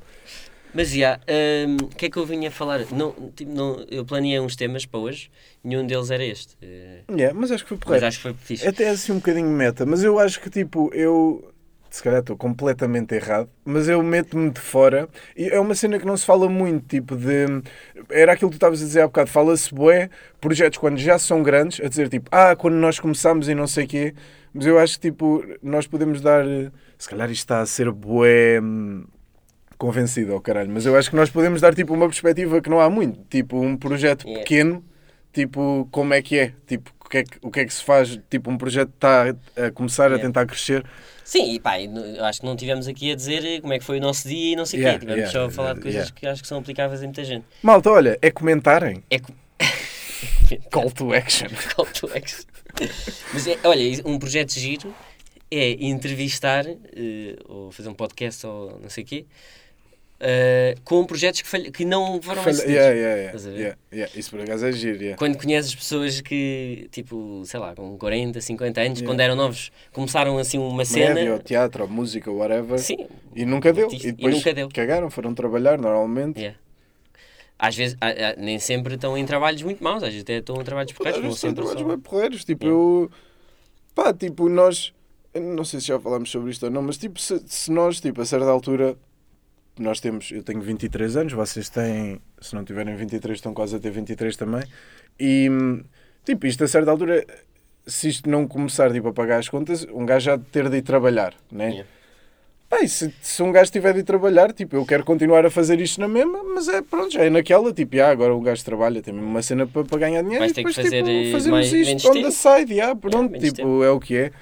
Mas 0.72 0.90
já, 0.90 1.18
hum, 1.66 1.76
o 1.82 1.88
que 1.88 2.06
é 2.06 2.10
que 2.10 2.16
eu 2.16 2.24
vinha 2.24 2.50
falar? 2.50 2.80
Não, 2.92 3.12
tipo, 3.34 3.52
não, 3.52 3.84
eu 3.90 4.04
planeei 4.04 4.38
uns 4.38 4.54
temas 4.54 4.86
para 4.86 5.00
hoje, 5.00 5.30
nenhum 5.64 5.84
deles 5.86 6.10
era 6.10 6.24
este. 6.24 6.56
Eh, 6.62 7.00
Yeah, 7.10 7.36
mas 7.38 7.50
acho 7.50 7.64
que 7.64 7.68
foi 7.70 7.78
mas 7.78 7.84
porreiro. 7.84 8.06
acho 8.06 8.16
que 8.18 8.22
foi 8.22 8.34
fixe. 8.34 8.68
Até 8.68 8.88
assim 8.88 9.12
um 9.12 9.16
bocadinho 9.16 9.48
meta, 9.48 9.84
mas 9.84 10.02
eu 10.04 10.18
acho 10.18 10.40
que 10.40 10.48
tipo, 10.48 10.90
eu 10.94 11.52
se 11.90 12.00
calhar 12.04 12.20
estou 12.20 12.36
completamente 12.36 13.12
errado, 13.16 13.48
mas 13.64 13.88
eu 13.88 14.00
meto-me 14.00 14.48
de 14.50 14.60
fora 14.60 15.08
e 15.36 15.48
é 15.48 15.58
uma 15.58 15.74
cena 15.74 15.98
que 15.98 16.06
não 16.06 16.16
se 16.16 16.24
fala 16.24 16.48
muito, 16.48 16.86
tipo 16.86 17.16
de 17.16 17.46
era 18.08 18.32
aquilo 18.32 18.48
que 18.48 18.54
tu 18.54 18.58
estavas 18.58 18.80
a 18.80 18.84
dizer 18.84 19.00
há 19.00 19.06
bocado, 19.08 19.28
fala-se 19.28 19.74
bué, 19.74 20.08
projetos 20.40 20.78
quando 20.78 20.98
já 20.98 21.18
são 21.18 21.42
grandes, 21.42 21.80
a 21.84 21.88
dizer 21.88 22.08
tipo, 22.08 22.28
ah, 22.30 22.54
quando 22.54 22.74
nós 22.74 23.00
começámos 23.00 23.48
e 23.48 23.56
não 23.56 23.66
sei 23.66 23.88
quê, 23.88 24.14
mas 24.54 24.66
eu 24.66 24.78
acho 24.78 24.94
que 25.00 25.10
tipo, 25.10 25.44
nós 25.60 25.88
podemos 25.88 26.20
dar, 26.20 26.44
se 26.96 27.08
calhar 27.08 27.28
isto 27.28 27.40
está 27.42 27.60
a 27.60 27.66
ser 27.66 27.90
bué 27.90 28.60
hum, 28.62 29.04
convencido 29.80 30.34
ao 30.34 30.40
caralho, 30.42 30.70
mas 30.70 30.84
eu 30.84 30.94
acho 30.94 31.08
que 31.08 31.16
nós 31.16 31.30
podemos 31.30 31.58
dar 31.62 31.74
tipo 31.74 31.94
uma 31.94 32.06
perspectiva 32.06 32.60
que 32.60 32.68
não 32.68 32.78
há 32.80 32.90
muito, 32.90 33.18
tipo 33.30 33.58
um 33.58 33.74
projeto 33.78 34.24
Yeah. 34.26 34.42
pequeno, 34.44 34.84
tipo 35.32 35.88
como 35.90 36.12
é 36.12 36.20
que 36.20 36.38
é, 36.38 36.52
tipo 36.66 36.92
o 37.02 37.08
que 37.08 37.16
é 37.18 37.24
que, 37.24 37.38
o 37.40 37.50
que, 37.50 37.60
é 37.60 37.64
que 37.64 37.72
se 37.72 37.82
faz, 37.82 38.20
tipo 38.28 38.50
um 38.50 38.58
projeto 38.58 38.90
está 38.94 39.24
a 39.56 39.70
começar 39.72 40.04
a 40.04 40.16
Yeah. 40.16 40.26
tentar 40.26 40.44
crescer, 40.46 40.84
Sim, 41.24 41.54
e 41.54 41.58
pá, 41.60 41.80
eu 41.80 42.24
acho 42.24 42.40
que 42.40 42.46
não 42.46 42.56
tivemos 42.56 42.88
aqui 42.88 43.12
a 43.12 43.14
dizer 43.14 43.44
eh, 43.44 43.60
como 43.60 43.72
é 43.72 43.78
que 43.78 43.84
foi 43.84 43.98
o 43.98 44.00
nosso 44.00 44.28
dia 44.28 44.52
e 44.52 44.56
não 44.56 44.66
sei 44.66 44.80
o 44.80 44.82
Yeah, 44.82 44.98
quê. 44.98 45.06
Tivemos 45.06 45.30
yeah, 45.32 45.40
só 45.40 45.46
a 45.46 45.50
falar 45.50 45.74
de 45.74 45.80
coisas 45.80 46.00
yeah. 46.08 46.14
que 46.20 46.26
acho 46.26 46.42
que 46.42 46.48
são 46.48 46.58
aplicáveis 46.58 47.00
a 47.00 47.04
muita 47.04 47.24
gente. 47.24 47.46
Malta, 47.62 47.88
olha, 47.90 48.18
é 48.20 48.30
comentarem, 48.32 49.02
É 49.08 49.18
co- 49.20 49.32
call 50.70 50.90
to 50.90 51.14
action. 51.14 51.46
Call 51.74 51.86
to 51.86 52.10
action. 52.14 52.44
Mas 53.32 53.46
é, 53.46 53.56
olha, 53.64 53.82
um 54.04 54.18
projeto 54.18 54.52
giro 54.58 54.92
é 55.50 55.70
entrevistar 55.84 56.66
eh, 56.66 57.36
ou 57.48 57.70
fazer 57.70 57.88
um 57.88 57.94
podcast 57.94 58.44
ou 58.46 58.80
não 58.82 58.90
sei 58.90 59.04
o 59.04 59.06
quê 59.06 59.26
eh, 60.22 60.74
com 60.84 61.04
projetos 61.06 61.40
que, 61.40 61.48
falha- 61.48 61.70
que 61.70 61.82
não 61.84 62.20
foram 62.20 62.42
Falha- 62.42 62.62
yeah, 62.64 62.90
yeah, 62.94 63.32
yeah, 63.42 63.76
a 63.90 63.94
yeah. 63.94 64.12
Isso 64.14 64.30
por 64.30 64.40
acaso 64.40 64.66
é 64.66 64.72
giro. 64.72 65.16
Quando 65.16 65.38
conheces 65.38 65.74
pessoas 65.74 66.20
que, 66.20 66.88
tipo, 66.92 67.42
sei 67.46 67.58
lá, 67.58 67.74
com 67.74 67.96
40, 67.96 68.38
50 68.40 68.80
anos, 68.82 69.00
quando 69.02 69.20
eram 69.20 69.34
novos, 69.34 69.72
começaram 69.92 70.36
assim 70.36 70.58
uma 70.58 70.84
cena. 70.84 71.14
Média, 71.14 71.32
ou 71.32 71.38
teatro, 71.38 71.84
ou 71.84 71.88
música, 71.88 72.30
whatever. 72.30 72.78
Sim, 72.78 73.06
E 73.34 73.46
nunca 73.46 73.72
deu. 73.72 73.90
E 73.90 73.96
e 73.96 74.12
depois 74.12 74.34
nunca 74.36 74.52
deu. 74.52 74.68
cagaram, 74.68 75.08
foram 75.10 75.32
trabalhar 75.34 75.78
normalmente. 75.78 76.38
Yeah. 76.38 76.58
Às 77.58 77.76
vezes, 77.76 77.96
ah, 78.00 78.08
ah, 78.08 78.34
nem 78.38 78.58
sempre 78.58 78.94
estão 78.94 79.16
em 79.18 79.24
trabalhos 79.26 79.62
muito 79.62 79.82
maus, 79.82 80.02
às 80.02 80.08
vezes 80.10 80.22
até 80.22 80.38
estão 80.38 80.56
em 80.60 80.64
trabalhos 80.64 80.92
Às 80.92 80.96
porreiros, 80.98 81.22
vezes 81.22 81.38
são 81.40 81.52
trabalhos 81.54 81.82
bem 81.82 81.98
porreiros. 81.98 82.44
Tipo, 82.44 82.66
eu. 82.66 83.10
Pá, 83.94 84.12
tipo, 84.12 84.48
nós. 84.48 84.92
Não 85.34 85.64
sei 85.64 85.78
se 85.80 85.86
já 85.86 85.98
falámos 86.00 86.30
sobre 86.30 86.50
isto 86.50 86.64
ou 86.64 86.70
não, 86.70 86.82
mas 86.82 86.96
tipo, 86.98 87.20
se, 87.20 87.40
se 87.46 87.70
nós, 87.70 88.00
tipo, 88.00 88.20
a 88.20 88.26
certa 88.26 88.46
altura. 88.46 88.96
Nós 89.80 89.98
temos. 89.98 90.30
Eu 90.30 90.42
tenho 90.42 90.60
23 90.60 91.16
anos, 91.16 91.32
vocês 91.32 91.68
têm. 91.70 92.20
Se 92.40 92.54
não 92.54 92.64
tiverem 92.64 92.94
23, 92.94 93.38
estão 93.38 93.54
quase 93.54 93.74
a 93.74 93.78
ter 93.78 93.90
23 93.90 94.36
também. 94.36 94.62
E. 95.18 95.48
Tipo, 96.24 96.46
isto 96.46 96.62
a 96.64 96.68
certa 96.68 96.90
altura. 96.90 97.24
Se 97.86 98.08
isto 98.08 98.28
não 98.28 98.46
começar 98.46 98.92
tipo, 98.92 99.08
a 99.08 99.12
pagar 99.12 99.38
as 99.38 99.48
contas, 99.48 99.86
um 99.90 100.04
gajo 100.04 100.26
já 100.26 100.38
ter 100.38 100.68
de 100.68 100.76
ir 100.76 100.82
trabalhar, 100.82 101.34
né? 101.50 101.70
Yeah. 101.70 101.88
E 102.84 102.88
se, 102.88 103.12
se 103.20 103.42
um 103.42 103.50
gajo 103.50 103.72
tiver 103.72 103.94
de 103.94 104.00
ir 104.00 104.02
trabalhar, 104.04 104.52
tipo, 104.52 104.76
eu 104.76 104.84
quero 104.86 105.02
continuar 105.02 105.44
a 105.44 105.50
fazer 105.50 105.80
isto 105.80 105.98
na 106.00 106.06
mesma, 106.06 106.44
mas 106.44 106.68
é 106.68 106.82
pronto, 106.82 107.10
já 107.12 107.24
é 107.24 107.30
naquela, 107.30 107.72
tipo, 107.72 107.98
ah, 108.00 108.10
agora 108.10 108.32
o 108.34 108.40
gajo 108.40 108.64
trabalha, 108.64 109.02
tem 109.02 109.12
mesmo 109.12 109.28
uma 109.28 109.42
cena 109.42 109.66
para, 109.66 109.82
para 109.84 109.98
ganhar 109.98 110.22
dinheiro 110.22 110.40
Vais 110.40 110.52
e 110.52 110.54
ter 110.54 110.62
que 110.62 110.68
depois, 110.70 110.86
fazer, 110.86 111.02
tipo, 111.02 111.32
fazemos 111.32 111.50
mais- 111.50 111.72
isto 111.72 112.08
on 112.08 112.12
tempo. 112.12 112.26
the 112.26 112.30
side, 112.30 112.72
yeah, 112.72 112.94
pronto, 112.94 113.38
tipo, 113.40 113.82
é 113.82 113.90
o 113.90 113.98
que 113.98 114.16
é. 114.16 114.32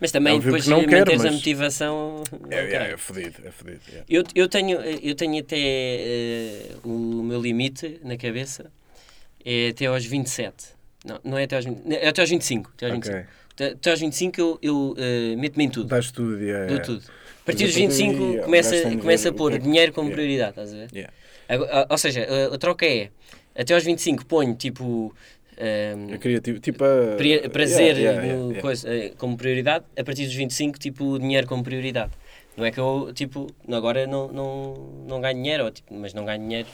Mas 0.00 0.10
também 0.10 0.34
Óbvio 0.34 0.50
depois 0.50 0.64
que 0.64 0.70
não 0.70 0.80
de 0.80 0.86
quero, 0.86 0.98
manteres 1.00 1.20
a 1.20 1.24
mas- 1.24 1.34
motivação... 1.34 2.22
É, 2.50 2.56
é, 2.56 2.92
é 2.92 2.96
fodido, 2.96 3.36
é 3.44 3.50
fodido. 3.50 3.80
yeah. 3.88 4.04
Eu, 4.08 4.24
eu, 4.34 4.48
tenho, 4.48 4.80
eu 4.80 5.14
tenho 5.14 5.38
até 5.40 5.56
eh, 5.58 6.70
o 6.84 7.22
meu 7.22 7.40
limite 7.40 8.00
na 8.02 8.16
cabeça, 8.16 8.70
é 9.44 9.68
até 9.68 9.86
aos 9.86 10.04
27. 10.04 10.54
Não, 11.04 11.20
não 11.24 11.38
é 11.38 11.44
até 11.44 11.56
aos, 11.56 11.64
20, 11.64 11.92
é 11.92 12.08
até 12.08 12.20
aos 12.20 12.30
25. 12.30 12.70
Até 12.76 12.86
aos 12.86 12.94
25. 12.94 13.16
Ok, 13.16 13.26
Até, 13.54 13.66
até 13.68 13.90
aos 13.90 14.00
25 14.00 14.40
eu, 14.40 14.58
eu 14.62 14.94
eh, 14.98 15.36
meto-me 15.36 15.64
em 15.64 15.70
tudo. 15.70 15.88
dás 15.88 16.10
tudo, 16.10 16.38
yeah, 16.40 16.66
Dou 16.66 16.76
yeah. 16.76 16.84
tudo. 16.84 17.02
A 17.42 17.44
partir 17.46 17.66
dos 17.66 17.76
Mas 17.76 17.84
a 17.84 17.88
partir 17.88 18.04
25 18.04 18.18
daí, 18.32 18.40
ó, 18.40 18.44
começa, 18.44 18.96
começa 18.96 19.28
a 19.28 19.32
pôr 19.32 19.50
que 19.52 19.56
é 19.56 19.60
dinheiro 19.60 19.92
como 19.92 20.08
yeah. 20.08 20.16
prioridade, 20.22 20.50
estás 20.50 20.72
a 20.72 20.76
ver? 20.76 20.88
Yeah. 20.92 21.12
Ou 21.90 21.98
seja, 21.98 22.26
a, 22.50 22.54
a 22.54 22.58
troca 22.58 22.86
é, 22.86 23.10
até 23.54 23.74
aos 23.74 23.84
25 23.84 24.24
ponho 24.26 24.54
tipo 24.54 25.14
É 25.56 26.18
criativo, 26.18 26.58
tipo, 26.60 26.84
a... 26.84 27.16
prazer 27.50 27.96
yeah, 27.96 28.22
yeah, 28.22 28.44
yeah, 28.44 28.60
coisa, 28.60 28.88
eh, 28.88 29.12
como 29.16 29.36
prioridade, 29.36 29.84
a 29.98 30.04
partir 30.04 30.24
dos 30.26 30.34
25 30.34 30.78
tipo 30.78 31.18
dinheiro 31.18 31.46
como 31.46 31.62
prioridade. 31.62 32.12
Não 32.56 32.64
é 32.64 32.70
que 32.70 32.78
eu 32.78 33.12
tipo, 33.12 33.48
agora 33.70 34.06
não, 34.06 34.28
não, 34.28 34.74
não 35.08 35.20
ganho 35.20 35.34
dinheiro, 35.34 35.64
ou, 35.64 35.70
tipo, 35.70 35.92
mas 35.94 36.14
não 36.14 36.24
ganho 36.24 36.40
dinheiro 36.40 36.68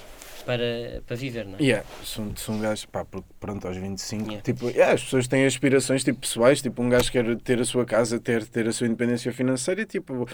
para, 0.45 1.03
para 1.07 1.16
viver, 1.16 1.47
não 1.47 1.59
é? 1.59 1.62
Yeah, 1.62 1.87
são, 2.05 2.35
são 2.37 2.61
gajos, 2.61 2.85
pá, 2.87 3.05
porque 3.05 3.29
pronto, 3.38 3.66
aos 3.66 3.77
25, 3.77 4.21
Yeah. 4.31 4.43
tipo, 4.43 4.69
yeah, 4.69 4.95
as 4.95 5.03
pessoas 5.03 5.27
têm 5.27 5.47
aspirações 5.47 6.05
tipo, 6.05 6.21
pessoais, 6.21 6.61
tipo, 6.61 6.83
um 6.83 6.88
gajo 6.88 7.11
quer 7.11 7.37
ter 7.37 7.61
a 7.61 7.64
sua 7.64 7.85
casa, 7.85 8.19
ter, 8.19 8.45
ter 8.47 8.69
a 8.69 8.73
sua 8.73 8.87
independência 8.87 9.33
financeira, 9.33 9.83
e, 9.83 9.87
tipo, 9.87 10.29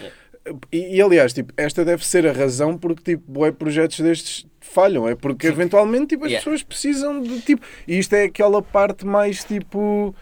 e, 0.71 0.97
e, 0.97 1.01
aliás, 1.01 1.33
tipo, 1.33 1.53
esta 1.57 1.83
deve 1.85 2.05
ser 2.05 2.25
a 2.27 2.31
razão 2.31 2.77
porque, 2.77 3.03
tipo, 3.15 3.31
bué 3.31 3.51
projetos 3.51 3.99
destes 3.99 4.45
falham, 4.59 5.07
é 5.07 5.15
porque 5.15 5.47
eventualmente, 5.47 6.07
tipo, 6.07 6.25
as 6.25 6.31
Yeah. 6.31 6.43
pessoas 6.43 6.63
precisam 6.63 7.21
de, 7.21 7.41
tipo, 7.41 7.65
e 7.87 7.97
isto 7.97 8.13
é 8.13 8.23
aquela 8.25 8.61
parte 8.61 9.05
mais, 9.05 9.43
tipo, 9.43 10.13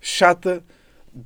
chata 0.00 0.62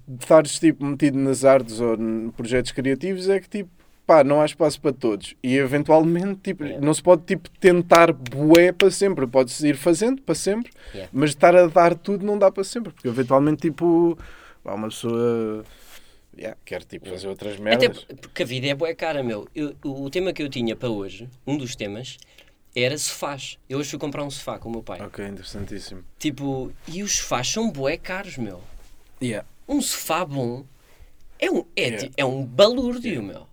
de 0.07 0.23
estares, 0.23 0.59
tipo, 0.59 0.85
metido 0.85 1.19
nas 1.19 1.45
artes 1.45 1.81
ou 1.81 1.95
em 1.95 2.31
projetos 2.31 2.73
criativos, 2.73 3.29
é 3.29 3.41
que, 3.41 3.49
tipo, 3.49 3.71
pá, 4.07 4.23
não 4.25 4.41
há 4.41 4.45
espaço 4.47 4.81
para 4.81 4.93
todos. 4.93 5.35
E 5.43 5.57
eventualmente, 5.57 6.41
tipo, 6.43 6.63
Yeah. 6.65 6.85
não 6.85 6.93
se 6.95 7.03
pode 7.03 7.23
tipo, 7.23 7.49
tentar 7.61 8.13
bué 8.13 8.73
para 8.73 8.91
sempre. 8.91 9.27
Pode-se 9.27 9.67
ir 9.69 9.77
fazendo 9.77 10.21
para 10.23 10.35
sempre, 10.35 10.71
Yeah. 10.95 11.11
mas 11.13 11.31
estar 11.31 11.55
a 11.57 11.67
dar 11.67 11.95
tudo 11.95 12.25
não 12.25 12.39
dá 12.39 12.51
para 12.51 12.65
sempre. 12.65 12.93
Porque 12.93 13.09
eventualmente, 13.09 13.63
tipo, 13.63 14.17
pá, 14.65 14.75
uma 14.75 14.89
pessoa 14.89 15.65
yeah, 16.38 16.57
quer 16.64 16.85
tipo, 16.85 17.09
fazer 17.09 17.29
outras 17.29 17.55
Até 17.55 17.62
merdas. 17.62 18.05
porque 18.20 18.42
a 18.42 18.46
vida 18.46 18.66
é 18.68 18.74
boa 18.74 18.94
cara, 18.94 19.22
meu. 19.22 19.48
Eu- 19.55 19.74
o, 19.85 20.09
tema 20.09 20.33
que 20.33 20.42
eu 20.42 20.48
tinha 20.48 20.77
para 20.77 20.88
hoje, 20.88 21.29
um 21.46 21.57
dos 21.57 21.74
temas, 21.74 22.16
era 22.74 22.96
sofás. 22.96 23.59
Eu 23.68 23.79
hoje 23.79 23.90
fui 23.90 23.98
comprar 23.98 24.22
um 24.24 24.31
sofá 24.31 24.59
com 24.59 24.68
o 24.68 24.72
meu 24.72 24.83
pai. 24.83 25.01
Ok, 25.03 25.27
interessantíssimo. 25.27 26.05
Tipo, 26.18 26.72
e 26.87 27.03
os 27.03 27.16
sofás 27.16 27.48
são 27.48 27.70
bué 27.70 27.96
caros, 27.96 28.37
meu. 28.38 28.62
Yeah. 29.22 29.46
Um 29.66 29.81
sofá 29.83 30.24
bom 30.24 30.64
é 31.38 31.51
um, 31.51 31.64
é, 31.77 31.88
Yeah. 31.88 32.11
é 32.16 32.24
um 32.24 32.44
balúrdio, 32.44 33.22
meu. 33.22 33.46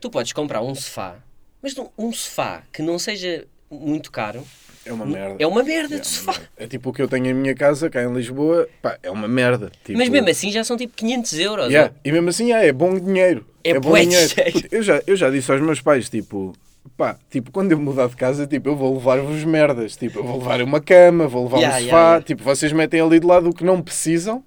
Tu 0.00 0.10
podes 0.10 0.32
comprar 0.32 0.62
um 0.62 0.74
sofá, 0.74 1.16
mas 1.62 1.74
um 1.96 2.12
sofá 2.12 2.62
que 2.72 2.82
não 2.82 2.98
seja 2.98 3.46
muito 3.70 4.12
caro 4.12 4.46
É 4.86 4.92
uma 4.92 5.04
merda. 5.04 5.36
é 5.38 5.46
uma 5.46 5.62
merda 5.62 5.98
de 5.98 6.06
sofá. 6.06 6.32
merda. 6.32 6.48
É 6.56 6.66
tipo 6.66 6.90
o 6.90 6.92
que 6.92 7.02
eu 7.02 7.08
tenho 7.08 7.26
em 7.26 7.34
minha 7.34 7.54
casa, 7.54 7.90
cá 7.90 8.02
em 8.02 8.12
Lisboa, 8.12 8.68
pá, 8.80 8.98
é 9.02 9.10
uma 9.10 9.26
merda. 9.28 9.70
Tipo, 9.84 9.98
Mas 9.98 10.08
mesmo 10.08 10.28
assim 10.30 10.50
já 10.52 10.62
são 10.64 10.76
tipo 10.76 10.94
500 10.94 11.38
euros. 11.40 11.66
Yeah. 11.68 11.92
E 12.04 12.12
mesmo 12.12 12.28
assim, 12.28 12.46
yeah, 12.50 12.66
é 12.66 12.72
bom 12.72 12.98
dinheiro. 12.98 13.46
É 13.64 13.74
bom 13.80 13.90
bué 13.90 14.02
dinheiro. 14.04 14.32
Eu 14.70 14.82
já, 14.82 15.02
eu 15.06 15.16
já 15.16 15.28
disse 15.28 15.50
aos 15.50 15.60
meus 15.60 15.80
pais, 15.80 16.08
tipo, 16.08 16.52
pá, 16.96 17.18
tipo, 17.28 17.50
quando 17.50 17.72
eu 17.72 17.78
mudar 17.78 18.08
de 18.08 18.16
casa, 18.16 18.46
tipo, 18.46 18.68
eu 18.68 18.76
vou 18.76 18.94
levar-vos 18.94 19.42
merdas. 19.44 19.96
Tipo, 19.96 20.20
eu 20.20 20.24
vou 20.24 20.38
levar 20.38 20.62
uma 20.62 20.80
cama, 20.80 21.26
vou 21.26 21.44
levar 21.44 21.58
Yeah, 21.58 21.76
um 21.78 21.80
sofá. 21.84 21.96
yeah. 21.96 22.24
Tipo, 22.24 22.42
vocês 22.44 22.72
metem 22.72 23.00
ali 23.00 23.18
de 23.18 23.26
lado 23.26 23.50
o 23.50 23.52
que 23.54 23.64
não 23.64 23.82
precisam 23.82 24.44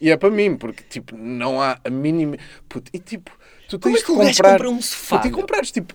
e 0.00 0.10
é 0.10 0.16
para 0.16 0.30
mim, 0.30 0.56
porque, 0.56 0.82
tipo, 0.88 1.16
não 1.16 1.60
há 1.60 1.78
a 1.84 1.90
mínima... 1.90 2.36
Puto, 2.68 2.90
e 2.92 2.98
tipo, 2.98 3.30
tu 3.68 3.78
Como 3.78 3.94
tens 3.94 4.02
é 4.02 4.06
que 4.06 4.12
de 4.12 4.18
comprar... 4.32 4.52
compra 4.52 4.70
um 4.70 4.82
sofá, 4.82 5.22
meu? 5.22 5.30
comprares, 5.32 5.70
tipo, 5.70 5.94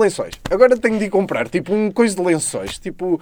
lençóis. 0.00 0.34
Agora 0.50 0.76
tenho 0.76 0.98
de 0.98 1.04
ir 1.06 1.10
comprar, 1.10 1.48
tipo, 1.48 1.72
um 1.74 1.90
coisa 1.90 2.14
de 2.16 2.22
lençóis. 2.22 2.78
Tipo... 2.78 3.20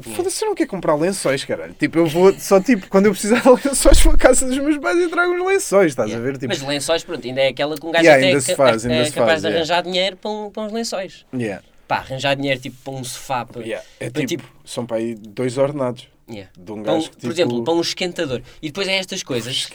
Foda-se, 0.00 0.44
eu 0.44 0.48
não 0.50 0.54
quero 0.54 0.70
comprar 0.70 0.94
lençóis, 0.94 1.44
caralho. 1.44 1.74
Tipo, 1.74 1.98
eu 1.98 2.06
vou 2.06 2.32
só, 2.38 2.60
tipo, 2.60 2.86
quando 2.88 3.06
eu 3.06 3.10
precisar 3.12 3.40
de 3.40 3.48
lençóis, 3.68 4.00
vou 4.00 4.14
à 4.14 4.16
casa 4.16 4.46
dos 4.46 4.56
meus 4.58 4.78
pais 4.78 4.96
e 4.98 5.08
trago 5.08 5.34
os 5.34 5.44
lençóis, 5.44 5.90
estás 5.90 6.08
Yeah. 6.08 6.28
a 6.28 6.30
ver? 6.32 6.38
Tipo, 6.38 6.48
Mas 6.54 6.62
lençóis, 6.62 7.02
pronto, 7.02 7.26
ainda 7.26 7.40
é 7.40 7.48
aquela 7.48 7.76
que 7.76 7.84
um 7.84 7.90
gajo 7.90 8.04
Yeah, 8.04 8.18
até 8.20 8.26
ainda 8.28 8.38
é 8.38 8.40
se 8.40 8.54
faz, 8.54 8.84
é, 8.84 8.88
ainda 8.88 9.02
é 9.02 9.04
se 9.06 9.10
capaz 9.12 9.28
faz, 9.30 9.40
de 9.42 9.48
yeah. 9.48 9.58
arranjar 9.58 9.82
dinheiro 9.82 10.16
para, 10.16 10.30
um, 10.30 10.48
para 10.50 10.62
uns 10.62 10.72
lençóis. 10.72 11.26
yeah. 11.34 11.60
Pá, 11.88 11.96
arranjar 11.96 12.36
dinheiro 12.36 12.60
tipo 12.60 12.76
para 12.84 12.92
um 12.92 13.02
sofá. 13.02 13.44
Para, 13.44 13.62
Yeah. 13.62 13.84
É 13.98 14.08
para, 14.10 14.24
tipo, 14.24 14.44
são 14.64 14.86
para 14.86 14.98
aí 14.98 15.16
dois 15.16 15.58
ordenados 15.58 16.06
yeah. 16.30 16.48
de 16.56 16.70
um 16.70 16.84
Para 16.84 16.92
um- 16.92 17.00
que, 17.02 17.08
Por 17.10 17.16
tipo, 17.18 17.32
exemplo, 17.32 17.64
para 17.64 17.74
um 17.74 17.80
esquentador. 17.80 18.42
E 18.62 18.68
depois 18.68 18.86
é 18.86 18.94
estas 18.96 19.24
coisas. 19.24 19.68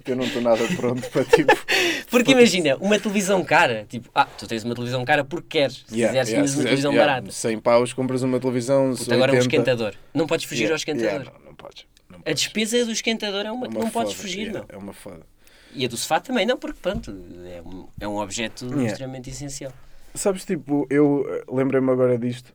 Porque 0.00 0.12
eu 0.12 0.16
não 0.16 0.24
estou 0.24 0.40
nada 0.40 0.64
pronto 0.76 1.06
para 1.10 1.24
tipo. 1.26 1.52
Porque 2.10 2.32
imagina, 2.32 2.76
uma 2.78 2.98
televisão 2.98 3.44
cara, 3.44 3.84
tipo, 3.88 4.10
ah, 4.14 4.24
tu 4.24 4.46
tens 4.48 4.64
uma 4.64 4.74
televisão 4.74 5.04
cara 5.04 5.22
porque 5.24 5.58
queres. 5.60 5.84
Se 5.86 5.94
Yeah, 5.94 6.08
quiseres, 6.08 6.28
yeah, 6.30 6.34
tinhas 6.34 6.54
uma 6.56 6.64
televisão 6.64 6.92
yeah, 6.92 7.12
barata. 7.12 7.30
100 7.32 7.58
paus, 7.60 7.92
compras 7.92 8.22
uma 8.22 8.40
televisão. 8.40 8.94
Puta, 8.96 9.14
agora 9.14 9.30
é 9.30 9.34
um 9.34 9.38
80. 9.38 9.40
esquentador. 9.56 9.94
Não 10.12 10.26
podes 10.26 10.44
fugir 10.46 10.62
Yeah, 10.62 10.74
ao 10.74 10.76
esquentador. 10.76 11.10
yeah, 11.20 11.32
não, 11.38 11.44
não 11.50 11.54
podes. 11.54 11.86
Não 12.08 12.18
A 12.18 12.22
podes. 12.22 12.42
despesa 12.42 12.84
do 12.84 12.90
esquentador 12.90 13.46
é 13.46 13.52
uma, 13.52 13.66
É 13.66 13.68
que 13.68 13.74
não 13.78 13.90
podes 13.90 14.12
foda, 14.14 14.22
fugir, 14.22 14.46
yeah, 14.48 14.58
não. 14.58 14.66
É 14.68 14.76
uma 14.76 14.92
foda. 14.92 15.20
E 15.72 15.84
a 15.84 15.88
do 15.88 15.96
sofá 15.96 16.18
também 16.18 16.44
não, 16.46 16.56
porque 16.56 16.78
pronto, 16.82 17.14
é 17.46 17.62
um, 17.62 17.86
é 18.00 18.08
um 18.08 18.16
objeto 18.16 18.66
extremamente 18.82 19.30
essencial. 19.30 19.72
Sabes, 20.14 20.44
tipo, 20.44 20.84
eu 20.90 21.24
eh, 21.28 21.44
lembrei-me 21.48 21.90
agora 21.92 22.18
disto. 22.18 22.52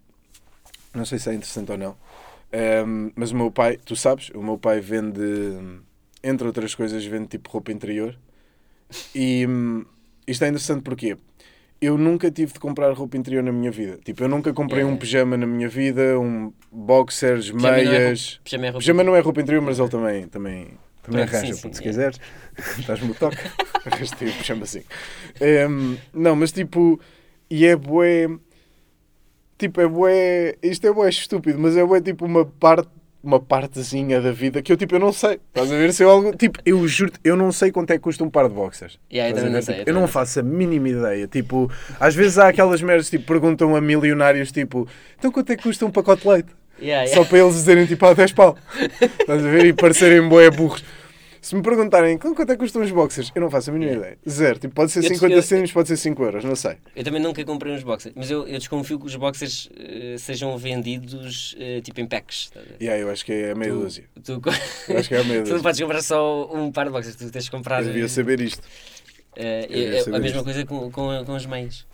Não 0.93 1.05
sei 1.05 1.17
se 1.19 1.29
é 1.29 1.33
interessante 1.33 1.71
ou 1.71 1.77
não. 1.77 1.95
Ehm, 2.51 3.11
mas 3.15 3.31
o 3.31 3.35
meu 3.37 3.49
pai, 3.51 3.77
tu 3.85 3.95
sabes, 3.95 4.29
o 4.31 4.41
meu 4.43 4.57
pai 4.57 4.81
vende, 4.81 5.21
entre 6.25 6.47
outras 6.47 6.73
coisas, 6.73 7.05
vende 7.05 7.27
tipo 7.27 7.49
roupa 7.49 7.71
interior. 7.71 8.17
E 9.13 9.45
hum, 9.47 9.85
isto 10.27 10.43
é 10.43 10.47
interessante 10.47 10.81
porque 10.81 11.17
eu 11.81 11.97
nunca 11.97 12.31
tive 12.31 12.53
de 12.53 12.59
comprar 12.59 12.91
roupa 12.93 13.15
interior 13.17 13.43
na 13.43 13.51
minha 13.51 13.71
vida. 13.71 13.99
Tipo, 14.03 14.23
eu 14.23 14.27
nunca 14.27 14.53
comprei 14.53 14.79
Yeah. 14.79 14.95
um 14.95 14.97
pijama 14.97 15.37
na 15.37 15.45
minha 15.45 15.69
vida, 15.69 16.19
um 16.19 16.51
boxers, 16.71 17.51
Pijama 17.51 17.61
não 17.61 17.75
é 17.75 17.83
meias. 17.83 18.39
Pijama 18.43 18.65
é 18.65 18.69
roupa. 18.69 18.79
Pijama 18.79 19.03
não 19.03 19.15
é 19.15 19.19
roupa 19.19 19.41
interior, 19.41 19.61
mas 19.61 19.79
ele 19.79 19.89
também, 19.89 20.27
também, 20.27 20.65
também 21.03 21.25
Pronto, 21.25 21.35
arranja, 21.35 21.53
sim, 21.53 21.61
puto, 21.61 21.75
sim, 21.75 21.81
se 21.83 21.87
é. 21.87 21.91
quiseres. 21.91 22.19
Estás-me 22.79 23.11
o 23.11 23.13
toque. 23.13 23.37
Arrastei 23.85 24.29
o 24.29 24.33
pijama 24.33 24.63
assim. 24.63 24.81
Não, 26.13 26.35
mas 26.35 26.51
tipo, 26.51 26.99
e 27.49 27.65
é 27.65 27.75
bué. 27.75 28.27
Tipo, 29.57 29.79
é 29.81 29.87
bué. 29.87 30.55
Isto 30.63 30.87
é 30.87 30.91
bué 30.93 31.09
estúpido, 31.09 31.59
mas 31.59 31.77
é 31.77 31.85
bué 31.85 32.01
tipo 32.01 32.25
uma 32.25 32.45
parte. 32.45 32.89
Uma 33.25 33.39
partezinha 33.39 34.21
da 34.21 34.31
vida 34.31 34.61
que 34.61 34.71
eu 34.71 34.77
tipo, 34.77 34.93
eu 34.93 34.99
não 34.99 35.11
sei. 35.11 35.39
Estás 35.47 35.71
a 35.71 35.75
ver 35.75 35.91
se 35.91 36.03
eu 36.03 36.11
algo. 36.11 36.35
Tipo, 36.35 36.59
eu 36.63 36.87
juro 36.87 37.11
eu 37.23 37.35
não 37.35 37.51
sei 37.51 37.71
quanto 37.71 37.89
é 37.89 37.95
que 37.97 38.03
custa 38.03 38.23
um 38.23 38.29
par 38.29 38.47
de 38.47 38.53
boxers. 38.53 38.99
Yeah, 39.11 39.31
eu 39.31 39.35
também 39.35 39.51
não 39.51 39.61
sei, 39.63 39.79
Tipo, 39.79 39.89
eu 39.89 39.93
não 39.95 40.07
faço 40.07 40.39
a 40.39 40.43
mínima 40.43 40.89
ideia. 40.89 41.27
Tipo, 41.27 41.71
às 41.99 42.13
vezes 42.13 42.37
há 42.37 42.49
aquelas 42.49 42.83
merdas 42.83 43.09
tipo, 43.09 43.25
perguntam 43.25 43.75
a 43.75 43.81
milionários, 43.81 44.51
tipo, 44.51 44.87
então 45.17 45.31
quanto 45.31 45.51
é 45.51 45.57
que 45.57 45.63
custa 45.63 45.87
um 45.87 45.91
pacote 45.91 46.21
de 46.21 46.27
leite? 46.29 46.49
Yeah, 46.79 47.07
Só 47.07 47.13
yeah. 47.13 47.29
para 47.29 47.39
eles 47.39 47.53
dizerem 47.55 47.85
tipo, 47.87 48.05
ah, 48.05 48.13
10 48.13 48.33
pau. 48.33 48.55
Estás 48.79 49.43
a 49.43 49.49
ver? 49.49 49.65
E 49.65 49.73
parecerem 49.73 50.29
boé 50.29 50.51
burros. 50.51 50.83
Se 51.45 51.53
me 51.53 51.61
perguntarem 51.61 52.15
"Então, 52.15 52.33
quanto 52.33 52.49
é 52.51 52.55
que 52.55 52.59
custam 52.59 52.81
os 52.81 52.89
boxers, 52.89 53.31
eu 53.35 53.39
não 53.39 53.51
faço 53.51 53.69
a 53.69 53.73
mínima 53.73 53.91
ideia. 53.91 54.17
Zero. 54.27 54.57
Tipo, 54.57 54.73
pode 54.73 54.91
ser 54.91 55.03
Eu- 55.03 55.09
50 55.09 55.35
eu- 55.35 55.43
cêntimos, 55.43 55.71
pode 55.71 55.87
ser 55.89 55.97
5 55.97 56.23
euros, 56.23 56.43
não 56.43 56.55
sei. 56.55 56.77
Eu 56.95 57.03
também 57.03 57.21
nunca 57.21 57.45
comprei 57.45 57.71
uns 57.71 57.83
boxers, 57.83 58.15
mas 58.17 58.31
eu, 58.31 58.47
eu 58.47 58.57
desconfio 58.57 58.99
que 58.99 59.05
os 59.05 59.15
boxers 59.15 59.69
eh, 59.77 60.15
sejam 60.17 60.57
vendidos 60.57 61.55
eh, 61.59 61.81
tipo 61.81 62.01
em 62.01 62.07
packs. 62.07 62.49
a 62.55 62.59
ver? 62.61 62.77
E 62.79 62.89
aí, 62.89 62.99
eu 62.99 63.11
acho 63.11 63.23
que 63.23 63.31
é 63.31 63.53
meia 63.53 63.71
Tu- 63.71 63.79
dúzia. 63.79 64.03
Tu, 64.23 64.41
Eu 64.89 64.97
acho 64.97 65.07
que 65.07 65.13
é 65.13 65.23
meia 65.23 65.43
tu 65.43 65.49
não 65.49 65.57
dúzia. 65.57 65.61
podes 65.61 65.79
comprar 65.81 66.01
só 66.01 66.51
um 66.51 66.71
par 66.71 66.87
de 66.87 66.91
boxers, 66.91 67.15
tu 67.15 67.29
tens 67.29 67.43
de 67.45 67.51
comprar. 67.51 67.81
Eu 67.81 67.89
devia 67.89 68.05
eh, 68.05 68.07
saber 68.07 68.41
isto. 68.41 68.63
devia 69.35 69.99
é- 69.99 70.15
a 70.15 70.19
mesma 70.19 70.43
coisa 70.43 70.65
com, 70.65 70.89
com, 70.89 71.23
com 71.25 71.35
as 71.35 71.45
meias. 71.45 71.85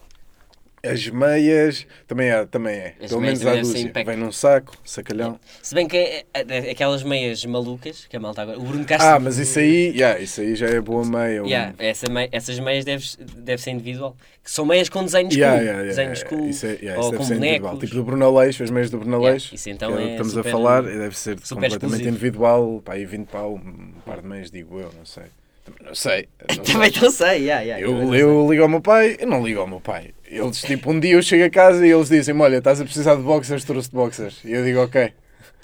As 0.84 1.08
meias, 1.10 1.86
também 2.08 2.30
é. 2.30 2.44
Também 2.46 2.74
é. 2.76 2.96
As 3.02 3.10
Pelo 3.10 3.22
menos 3.22 3.42
há 3.42 3.50
devem 3.52 3.62
dúzia. 3.62 3.92
Vem 4.06 4.18
num 4.18 4.32
saco, 4.32 4.74
sacalhão. 4.84 5.40
Se 5.62 5.76
bem 5.76 5.88
que 5.88 5.96
é, 5.96 6.24
é- 6.34 6.72
aquelas 6.72 7.04
meias 7.04 7.46
malucas 7.46 8.06
que 8.10 8.18
a 8.18 8.20
malta 8.20 8.42
agora. 8.42 8.58
O 8.58 8.64
Bruno 8.64 8.84
Castro. 8.84 9.08
Ah, 9.08 9.20
mas 9.20 9.38
isso 9.38 9.60
aí, 9.60 9.90
yeah, 9.96 10.20
isso 10.20 10.42
aí 10.42 10.56
já 10.56 10.68
é 10.68 10.82
boa 10.82 11.06
meia. 11.06 11.44
um- 11.44 11.48
Yeah, 11.48 11.74
essa 11.78 12.10
mei- 12.10 12.30
essas 12.32 12.58
meias 12.60 12.84
deve, 12.84 13.06
deve 13.38 13.62
ser 13.62 13.72
individual. 13.72 14.16
Que 14.44 14.50
são 14.50 14.66
meias 14.66 14.90
com 14.90 15.04
desenhos 15.06 15.36
Yeah, 15.36 15.56
cool. 15.58 15.66
yeah, 15.68 15.84
yeah, 15.84 16.04
desenhos 16.04 16.24
cool. 16.24 16.50
Isso, 16.50 16.66
é, 16.66 16.70
yeah, 16.82 17.00
ou 17.00 17.10
isso 17.10 17.18
com 17.18 17.24
ser 17.26 17.36
individual. 17.36 17.60
bonecos. 17.74 17.80
Tipo 17.90 17.96
do 17.96 18.04
Bruno 18.04 18.26
Aleixo, 18.26 18.64
as 18.64 18.72
meias 18.72 18.90
do 18.90 18.98
Bruno 18.98 19.16
Aleixo. 19.18 19.54
isso 19.54 19.70
então 19.70 20.00
é 20.00 20.04
é 20.04 20.12
estamos 20.14 20.36
a 20.36 20.44
falar, 20.44 20.82
deve 20.82 21.16
ser 21.16 21.36
completamente 21.36 21.74
exclusivo. 21.84 22.10
individual. 22.10 22.82
Pá, 22.84 22.94
aí 22.94 23.06
20 23.06 23.28
pau, 23.28 23.54
um 23.54 23.92
par 24.04 24.20
de 24.22 24.28
meias, 24.28 24.50
digo 24.50 24.80
eu, 24.80 24.90
não 24.98 25.06
sei. 25.06 25.26
Também 25.66 25.86
não 25.86 25.96
sei. 25.96 26.28
não 26.58 26.66
sei. 26.66 26.74
Também 26.74 26.92
não 27.02 27.12
sei, 27.12 27.42
yeah, 27.44 27.62
yeah, 27.62 27.80
Eu, 27.82 27.94
não 27.94 28.16
eu 28.16 28.50
ligo 28.50 28.64
ao 28.64 28.70
meu 28.70 28.82
pai, 28.82 29.18
eu 29.20 29.28
não 29.28 29.46
ligo 29.46 29.60
ao 29.60 29.68
meu 29.68 29.80
pai. 29.80 30.14
Eles, 30.26 30.62
tipo, 30.62 30.92
um 30.92 31.00
dia 31.00 31.14
eu 31.14 31.22
chego 31.22 31.44
a 31.44 31.50
casa 31.50 31.86
e 31.86 31.92
eles 31.92 32.10
dizem: 32.10 32.40
Olha, 32.40 32.58
estás 32.58 32.80
a 32.80 32.84
precisar 32.86 33.16
de 33.16 33.22
boxers, 33.22 33.64
trouxe 33.64 33.90
de 33.90 33.96
boxers. 33.96 34.40
E 34.46 34.52
eu 34.54 34.64
digo: 34.64 34.80
Ok, 34.82 35.02
sei. 35.02 35.14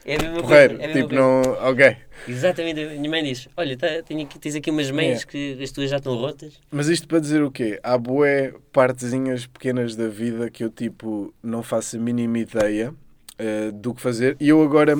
É 0.05 0.15
a 0.15 0.21
mesma 0.21 0.41
porreiro. 0.41 0.75
coisa, 0.77 0.83
é 0.83 0.87
mesma 0.87 1.01
tipo, 1.01 1.09
coisa. 1.15 1.23
não. 1.23 1.69
Ok. 1.71 1.97
Exatamente, 2.27 2.81
a 2.81 2.89
minha 2.89 3.09
mãe 3.09 3.23
diz: 3.23 3.47
Olha, 3.55 3.77
tá, 3.77 3.87
aqui, 3.87 4.39
tens 4.39 4.55
aqui 4.55 4.69
umas 4.69 4.91
meias 4.91 5.23
que 5.23 5.57
as 5.61 5.71
tuas 5.71 5.89
já 5.89 5.97
estão 5.97 6.15
rotas. 6.15 6.53
Mas 6.71 6.87
isto 6.87 7.07
para 7.07 7.19
dizer 7.19 7.41
o 7.43 7.49
quê? 7.51 7.79
Há 7.81 7.97
bué 7.97 8.53
partezinhas 8.73 9.45
pequenas 9.45 9.95
da 9.95 10.07
vida 10.07 10.49
que 10.49 10.63
eu, 10.63 10.69
tipo, 10.69 11.33
não 11.41 11.63
faço 11.63 11.95
a 11.95 11.99
mínima 11.99 12.39
ideia 12.39 12.93
eh, 13.37 13.71
do 13.73 13.93
que 13.93 14.01
fazer. 14.01 14.35
E 14.39 14.49
eu 14.49 14.61
agora. 14.61 14.97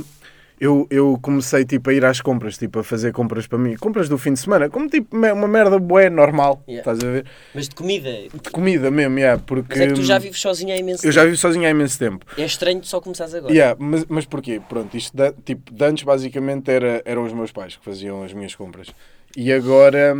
Eu, 0.59 0.87
eu 0.89 1.19
comecei 1.21 1.63
tipo 1.65 1.89
a 1.91 1.93
ir 1.93 2.03
às 2.03 2.19
compras, 2.19 2.57
tipo 2.57 2.79
a 2.79 2.83
fazer 2.83 3.11
compras 3.13 3.45
para 3.45 3.59
mim, 3.59 3.75
compras 3.75 4.09
do 4.09 4.17
fim 4.17 4.33
de 4.33 4.39
semana, 4.39 4.67
como 4.69 4.87
tipo 4.89 5.15
uma 5.15 5.47
merda 5.47 5.77
bué 5.77 6.09
normal, 6.09 6.63
Yeah. 6.67 6.79
estás 6.79 7.07
a 7.07 7.11
ver? 7.13 7.25
Mas 7.53 7.69
de 7.69 7.75
comida. 7.75 8.09
De 8.33 8.49
comida 8.51 8.89
mesmo, 8.89 9.19
yeah, 9.19 9.39
porque 9.45 9.67
Mas 9.69 9.79
é 9.81 9.87
que 9.87 9.93
tu 9.93 10.01
já 10.03 10.17
vives 10.17 10.39
sozinho 10.41 10.73
há 10.73 10.77
imenso 10.77 11.05
eu 11.05 11.11
já 11.11 11.21
tempo. 11.21 11.29
vivo 11.29 11.39
sozinho 11.41 11.65
há 11.67 11.69
imenso 11.69 11.99
tempo. 11.99 12.25
É 12.35 12.43
estranho 12.45 12.83
só 12.83 12.99
começares 12.99 13.35
agora. 13.35 13.53
Yeah, 13.53 13.75
mas, 13.79 14.05
mas 14.09 14.25
porquê? 14.25 14.59
Pronto, 14.67 14.97
isto 14.97 15.15
de, 15.15 15.31
tipo, 15.45 15.71
de 15.71 15.85
antes 15.85 16.03
basicamente 16.03 16.71
era, 16.71 17.03
eram 17.05 17.23
os 17.23 17.33
meus 17.33 17.51
pais 17.51 17.75
que 17.75 17.85
faziam 17.85 18.23
as 18.23 18.33
minhas 18.33 18.55
compras. 18.55 18.87
E 19.35 19.53
agora, 19.53 20.15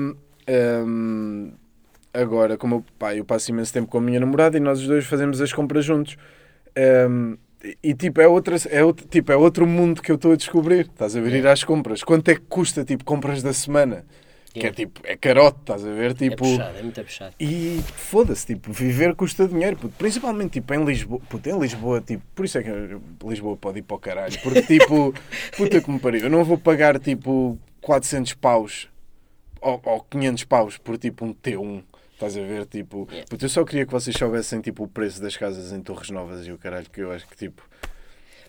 hum, 0.86 1.52
agora 2.14 2.58
como 2.58 2.76
eu, 2.76 2.86
pá, 3.00 3.16
eu 3.16 3.26
passo 3.26 3.50
imenso 3.52 3.74
tempo 3.74 3.88
com 3.88 3.98
a 3.98 4.02
minha 4.02 4.20
namorada 4.20 4.56
e 4.56 4.60
nós 4.60 4.80
os 4.80 4.88
dois 4.88 5.06
fazemos 5.06 5.42
as 5.42 5.52
compras 5.52 5.84
juntos. 5.84 6.16
Hum, 7.10 7.38
e, 7.84 7.94
tipo, 7.94 8.22
é, 8.22 8.28
outra, 8.28 8.56
é, 8.70 8.84
outro, 8.84 9.08
tipo, 9.08 9.32
é 9.32 9.36
outro 9.36 9.66
mundo 9.66 10.02
que 10.02 10.12
eu 10.12 10.16
estou 10.16 10.32
a 10.32 10.36
descobrir. 10.36 10.82
Estás 10.82 11.16
a 11.16 11.22
ver 11.22 11.34
ir 11.34 11.48
às 11.48 11.64
compras. 11.64 12.04
Quanto 12.04 12.30
é 12.30 12.36
que 12.36 12.42
custa, 12.42 12.84
tipo, 12.86 13.04
compras 13.04 13.42
da 13.42 13.54
semana? 13.54 14.06
Que 14.54 14.66
é 14.68 14.72
tipo, 14.72 15.02
é 15.04 15.16
carote, 15.16 15.60
estás 15.60 15.86
a 15.86 15.92
ver? 15.92 16.12
É 16.12 16.14
Tipo, 16.16 16.38
puxado, 16.38 16.78
é 16.80 16.82
muito 16.82 17.04
puxado. 17.04 17.36
e 17.40 17.80
foda-se, 17.96 18.44
tipo, 18.48 18.72
viver 18.72 19.14
custa 19.14 19.48
dinheiro, 19.48 19.78
puto. 19.78 19.94
principalmente 20.00 20.54
tipo 20.54 20.74
em 20.74 20.84
Lisboa, 20.84 21.22
puto, 21.30 21.48
em 21.48 21.60
Lisboa, 21.60 22.02
tipo, 22.02 22.24
por 22.34 22.44
isso 22.44 22.58
é 22.58 22.64
que 22.64 22.72
Lisboa 23.24 23.56
pode 23.56 23.80
ir 23.80 23.82
para 23.84 23.96
o 23.98 24.00
caralho, 24.00 24.36
porque 24.42 24.64
tipo, 24.64 25.14
puta 25.56 25.80
que 25.80 25.92
me 25.92 26.00
pariu, 26.00 26.22
eu 26.22 26.30
não 26.32 26.44
vou 26.44 26.58
pagar 26.58 26.98
tipo 26.98 27.56
400 27.82 28.34
paus 28.34 28.90
ou, 29.62 29.80
ou 29.86 30.02
500 30.10 30.44
paus 30.46 30.78
por 30.80 30.98
tipo 30.98 31.24
um 31.24 31.36
T1, 31.36 31.84
estás 32.18 32.36
a 32.36 32.42
ver, 32.42 32.66
tipo, 32.66 33.08
Yeah. 33.12 33.28
puto, 33.30 33.46
eu 33.46 33.50
só 33.50 33.64
queria 33.64 33.86
que 33.86 33.92
vocês 33.92 34.16
soubessem 34.18 34.60
tipo 34.60 34.84
o 34.84 34.88
preço 34.88 35.22
das 35.22 35.38
casas 35.38 35.72
em 35.72 35.82
Torres 35.82 36.10
Novas 36.10 36.46
e 36.48 36.52
o 36.52 36.58
caralho, 36.58 36.88
que 36.92 37.00
eu 37.02 37.12
acho 37.12 37.28
que 37.28 37.38
tipo, 37.38 37.62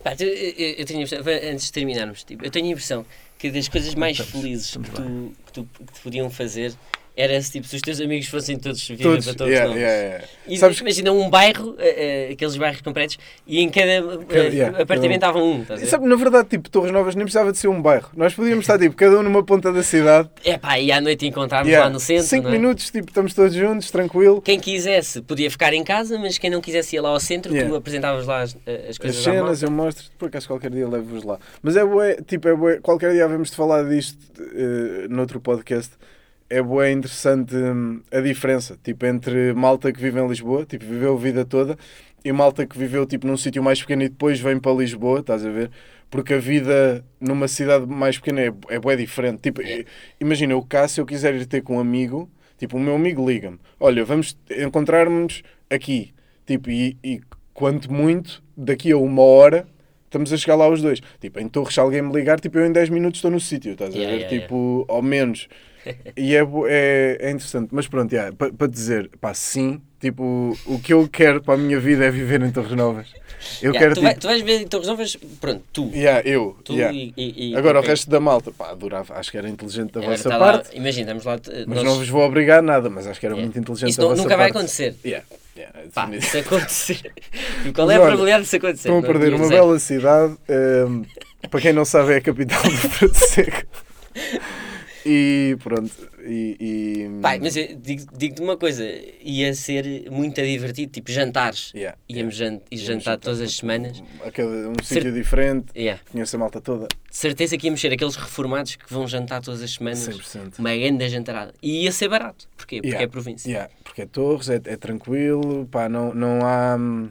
Pá, 0.03 0.15
eu, 0.19 0.29
eu- 0.29 0.75
eu 0.79 0.85
tenho 0.87 1.01
a 1.01 1.03
impressão, 1.03 1.25
antes 1.53 1.67
de 1.67 1.73
terminarmos, 1.73 2.23
tipo, 2.25 2.45
eu 2.45 2.51
tenho 2.51 2.67
a 2.67 2.71
impressão 2.71 3.05
que 3.37 3.51
das 3.51 3.69
coisas 3.69 3.95
mais 3.95 4.17
felizes 4.19 4.77
que 4.77 4.91
tu, 4.91 5.33
que, 5.47 5.53
tu, 5.53 5.69
que 5.77 5.93
te 5.93 6.01
podiam 6.01 6.31
fazer 6.31 6.73
era 7.19 7.43
se, 7.43 7.51
tipo, 7.51 7.67
se 7.67 7.75
os 7.75 7.83
teus 7.83 8.01
amigos 8.01 8.29
fossem 8.29 8.57
todos 8.57 8.87
viver 8.87 9.03
todos, 9.03 9.25
para 9.25 9.35
todos 9.35 9.53
yeah, 9.53 9.75
yeah, 9.75 10.03
yeah. 10.03 10.25
E, 10.47 10.57
Sabes 10.57 10.79
imagina 10.79 11.11
um 11.11 11.29
bairro, 11.29 11.75
eh, 11.81 12.29
aqueles 12.33 12.57
bairros 12.57 12.81
com 12.81 12.93
prédios, 12.93 13.19
e 13.45 13.59
em 13.61 13.69
cada, 13.69 13.91
eh, 13.91 14.49
yeah, 14.53 14.83
apartamento 14.83 15.21
cada 15.21 15.33
estava 15.33 15.43
um. 15.43 15.65
ver? 15.65 15.87
Sabe, 15.87 16.07
na 16.07 16.15
verdade, 16.15 16.49
tipo, 16.49 16.71
Torres 16.71 16.93
Novas 16.93 17.17
nem 17.17 17.25
precisava 17.25 17.51
de 17.51 17.59
ser 17.59 17.67
um 17.67 17.83
bairro. 17.83 18.09
Nós 18.17 18.35
podíamos 18.35 18.63
estar, 18.63 18.79
tipo, 18.79 18.95
cada 18.95 19.19
um 19.19 19.25
numa 19.25 19.43
ponta 19.43 19.73
da 19.73 19.83
cidade. 19.83 20.29
É 20.45 20.57
pá, 20.57 20.79
e 20.79 20.93
à 20.93 21.01
noite 21.01 21.27
encontrarmos 21.27 21.73
lá 21.73 21.91
no 21.91 21.99
centro. 21.99 22.29
Cinco 22.29 22.47
é? 22.47 22.53
minutos, 22.53 22.89
tipo, 22.89 23.09
estamos 23.09 23.35
todos 23.35 23.53
juntos, 23.53 23.91
tranquilo. 23.91 24.41
Quem 24.41 24.61
quisesse 24.61 25.21
podia 25.21 25.51
ficar 25.51 25.75
em 25.75 25.83
casa, 25.83 26.17
mas 26.21 26.39
quem 26.39 26.51
não 26.51 26.61
quisesse 26.61 26.95
ir 26.95 27.01
lá 27.01 27.09
ao 27.09 27.19
centro, 27.19 27.53
tu 27.53 27.75
apresentavas 27.75 28.27
lá 28.27 28.43
as, 28.43 28.57
as 28.65 28.91
As 28.91 28.99
coisas 28.99 29.27
à 29.27 29.33
cenas 29.33 29.63
eu 29.65 29.73
mostro, 29.73 30.07
por 30.17 30.29
acaso 30.29 30.47
qualquer 30.47 30.71
dia 30.71 30.89
levo-vos 30.89 31.25
lá. 31.25 31.41
Mas 31.61 31.77
é 31.77 31.85
bué, 31.85 32.17
tipo, 32.25 32.47
é 32.47 32.55
bué, 32.55 32.79
qualquer 32.79 33.13
dia 33.13 33.25
havemos 33.25 33.51
de 33.51 33.57
falar 33.57 33.83
disto 33.83 34.19
eh, 34.39 35.09
noutro 35.09 35.41
podcast. 35.41 35.95
É 36.51 36.63
bué 36.63 36.91
interessante 36.93 37.55
hum, 37.55 38.01
a 38.11 38.21
diferença, 38.21 38.79
tipo, 38.83 39.05
entre 39.05 39.53
malta 39.53 39.93
que 39.93 40.01
vive 40.01 40.19
em 40.19 40.27
Lisboa, 40.27 40.65
tipo, 40.65 40.85
viveu 40.87 41.15
a 41.15 41.19
vida 41.19 41.45
toda, 41.45 41.77
e 42.25 42.33
malta 42.33 42.67
que 42.67 42.79
viveu, 42.79 43.05
tipo, 43.05 43.27
num 43.27 43.37
sítio 43.37 43.63
mais 43.63 43.81
pequeno 43.83 44.03
e 44.05 44.09
depois 44.09 44.41
vem 44.41 44.59
para 44.59 44.73
Lisboa, 44.73 45.21
estás 45.21 45.45
a 45.45 45.51
ver? 45.51 45.71
Porque 46.11 46.33
a 46.35 46.39
vida 46.39 47.05
numa 47.21 47.49
cidade 47.49 47.87
mais 47.87 48.17
pequena 48.17 48.41
é, 48.41 48.53
é 48.71 48.79
bué 48.79 48.97
diferente. 48.97 49.41
Tipo, 49.43 49.61
Yeah. 49.61 49.85
imagina, 50.19 50.55
eu 50.55 50.63
cá, 50.63 50.89
se 50.89 50.99
eu 51.01 51.05
quiser 51.07 51.35
ir 51.35 51.45
ter 51.45 51.61
com 51.63 51.77
um 51.77 51.81
amigo, 51.81 52.31
tipo, 52.57 52.79
o 52.79 52.81
meu 52.81 52.95
amigo 52.97 53.29
liga-me, 53.29 53.59
olha, 53.79 54.03
vamos 54.05 54.35
encontrar-nos 54.51 55.43
aqui, 55.69 56.15
tipo, 56.47 56.71
e, 56.71 56.97
e 57.05 57.21
quanto 57.53 57.93
muito, 57.93 58.43
daqui 58.57 58.91
a 58.91 58.97
uma 58.97 59.21
hora, 59.23 59.69
estamos 60.07 60.33
a 60.33 60.37
chegar 60.39 60.57
lá 60.57 60.67
os 60.67 60.81
dois. 60.81 61.01
Tipo, 61.21 61.41
em 61.41 61.49
Torres, 61.49 61.75
se 61.75 61.81
alguém 61.81 62.01
me 62.01 62.13
ligar, 62.13 62.41
tipo, 62.41 62.57
eu 62.59 62.65
em 62.67 62.73
10 62.73 62.89
minutos 62.89 63.19
estou 63.19 63.31
no 63.31 63.39
sítio, 63.39 63.73
estás 63.73 63.95
a 63.95 63.99
Yeah, 63.99 64.15
ver? 64.17 64.21
yeah, 64.23 64.47
tipo, 64.47 64.87
ao 64.89 65.03
menos. 65.03 65.47
E 66.17 66.35
é, 66.37 66.41
é, 66.69 67.19
é 67.21 67.31
interessante. 67.31 67.69
Mas 67.73 67.87
pronto, 67.87 68.13
yeah, 68.13 68.35
para 68.35 68.53
pa 68.53 68.67
dizer, 68.67 69.11
pá, 69.21 69.33
sim, 69.35 69.81
tipo, 70.01 70.57
o 70.67 70.79
que 70.81 70.93
eu 70.93 71.09
quero 71.09 71.43
para 71.43 71.55
a 71.55 71.57
minha 71.57 71.79
vida 71.81 72.05
é 72.05 72.11
viver 72.11 72.43
em 72.43 72.51
Torres 72.51 72.73
Novas. 72.73 73.07
Eu 73.63 73.73
Yeah, 73.73 73.79
quero, 73.79 73.91
tu, 73.93 73.95
tipo, 73.95 74.05
vai- 74.07 74.15
tu 74.17 74.27
vais 74.27 74.43
ver 74.43 74.61
em 74.63 74.67
Torres 74.67 74.89
Novas, 74.89 75.17
pronto, 75.41 75.63
tu. 75.73 75.91
yeah, 75.95 76.21
eu, 76.29 76.57
Tu 76.65 76.73
yeah. 76.75 76.93
e, 76.93 77.13
e- 77.17 77.57
Agora 77.57 77.79
o 77.79 77.81
ok. 77.81 77.91
resto 77.91 78.11
da 78.11 78.19
malta, 78.19 78.51
pá, 78.51 78.71
adorava, 78.71 79.15
acho 79.15 79.31
que 79.31 79.39
era 79.39 79.49
inteligente 79.49 79.93
da 79.93 80.01
vossa 80.01 80.29
tá 80.29 80.37
lá- 80.37 80.53
parte, 80.55 80.77
imagina, 80.77 81.13
estamos 81.13 81.25
lá. 81.25 81.35
eh, 81.57 81.65
mas 81.67 81.77
nós- 81.77 81.85
não 81.85 81.95
vos 81.97 82.09
vou 82.09 82.23
obrigar 82.23 82.59
a 82.59 82.63
nada, 82.63 82.91
mas 82.91 83.07
acho 83.07 83.21
que 83.21 83.27
era 83.27 83.35
Yeah. 83.37 83.47
muito 83.47 83.59
inteligente 83.59 83.91
Isso 83.91 83.99
da 83.99 84.03
não- 84.03 84.11
vossa 84.11 84.23
nunca 84.23 84.37
vai 84.37 84.47
parte. 84.47 84.57
acontecer. 84.59 84.97
Yeah, 85.05 85.25
yeah, 85.57 85.79
é 85.79 85.83
Pá, 85.95 86.11
se 86.21 86.39
acontecer. 86.39 87.13
Qual 87.75 87.89
é 87.91 87.95
a 87.95 88.01
probabilidade 88.01 88.43
disso 88.43 88.57
acontecer? 88.57 88.89
Estão 88.89 88.99
a 88.99 89.03
perder 89.03 89.33
uma 89.35 89.49
bela 89.49 89.79
cidade. 89.79 90.37
ehm, 90.49 91.03
para 91.49 91.61
quem 91.61 91.73
não 91.73 91.85
sabe, 91.85 92.15
é 92.15 92.17
a 92.17 92.21
capital 92.21 92.61
do 92.63 92.71
Porto 92.99 93.15
Seco. 93.15 93.63
E 95.11 95.57
pronto. 95.63 95.91
E, 96.23 96.57
e- 96.61 97.21
Pai, 97.23 97.39
mas 97.41 97.57
eu 97.57 97.75
digo- 97.77 98.05
digo-te 98.15 98.43
uma 98.43 98.59
coisa, 98.59 98.85
ia 99.23 99.55
ser 99.55 100.11
muito 100.11 100.43
divertido, 100.43 100.93
tipo 100.93 101.11
jantares. 101.11 101.73
Yeah, 101.75 101.97
Íamos 102.11 102.35
jan- 102.37 102.61
ir 102.71 102.77
jantar 102.77 103.17
todas 103.17 103.41
as 103.41 103.57
semanas. 103.57 104.03
Cada 104.35 104.51
um 104.69 104.75
sítio 104.83 105.11
diferente. 105.11 105.69
Yeah. 105.75 106.03
Conheço 106.13 106.37
a 106.37 106.39
malta 106.39 106.61
toda. 106.61 106.89
Certeza 107.11 107.57
que 107.57 107.69
íamos 107.69 107.81
ser 107.81 107.91
aqueles 107.91 108.17
reformados 108.17 108.77
que 108.77 108.93
vão 108.93 109.09
jantar 109.09 109.41
todas 109.41 109.63
as 109.63 109.71
semanas. 109.73 110.01
100%. 110.01 110.59
Uma 110.59 110.77
grande 110.77 111.09
jantarada. 111.09 111.55
E 111.63 111.85
ia 111.85 111.93
ser 111.93 112.09
barato. 112.09 112.47
Porquê? 112.55 112.77
Porque 112.77 112.89
Yeah. 112.89 113.05
é 113.05 113.07
província. 113.09 113.49
Yeah, 113.51 113.73
porque 113.83 114.03
é 114.03 114.07
Torres, 114.07 114.51
é, 114.51 114.57
é 114.57 114.77
tranquilo, 114.77 115.67
pá, 115.71 115.89
não, 115.89 116.13
não 116.13 116.41
há. 116.45 116.77
hum, 116.79 117.09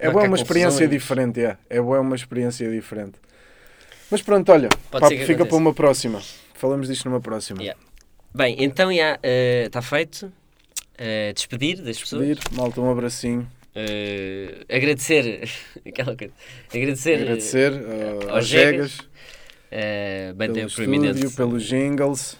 É 0.00 0.06
Não 0.06 0.12
boa 0.12 0.26
uma 0.26 0.36
experiência 0.36 0.86
diferente, 0.86 1.40
yeah. 1.40 1.58
é 1.68 1.80
boa 1.80 1.98
uma 2.00 2.14
experiência 2.14 2.70
diferente. 2.70 3.14
Mas 4.08 4.22
pronto, 4.22 4.52
olha, 4.52 4.68
que 5.08 5.26
fica 5.26 5.44
para 5.44 5.56
uma 5.56 5.74
próxima. 5.74 6.22
Falamos 6.58 6.88
disto 6.88 7.08
numa 7.08 7.20
próxima. 7.20 7.62
Yeah. 7.62 7.80
Bem, 8.34 8.56
então 8.58 8.92
já 8.92 9.18
está 9.64 9.80
feito. 9.80 10.32
Eh, 10.98 11.32
despedir 11.32 11.80
das 11.80 12.00
pessoas. 12.00 12.26
Despedir, 12.26 12.58
malta, 12.58 12.80
um 12.80 12.90
abracinho. 12.90 13.48
Eh, 13.72 14.64
agradecer. 14.68 15.48
aquela 15.86 16.16
coisa. 16.16 16.32
Agradecer. 16.74 17.22
Agradecer 17.22 17.72
eh, 17.72 18.26
uh, 18.26 18.30
aos 18.30 18.46
Jegas. 18.46 18.98
Bem 20.34 20.52
pelo 20.52 20.66
estúdio, 20.66 21.30
pelos 21.30 21.62
jingles. 21.62 22.36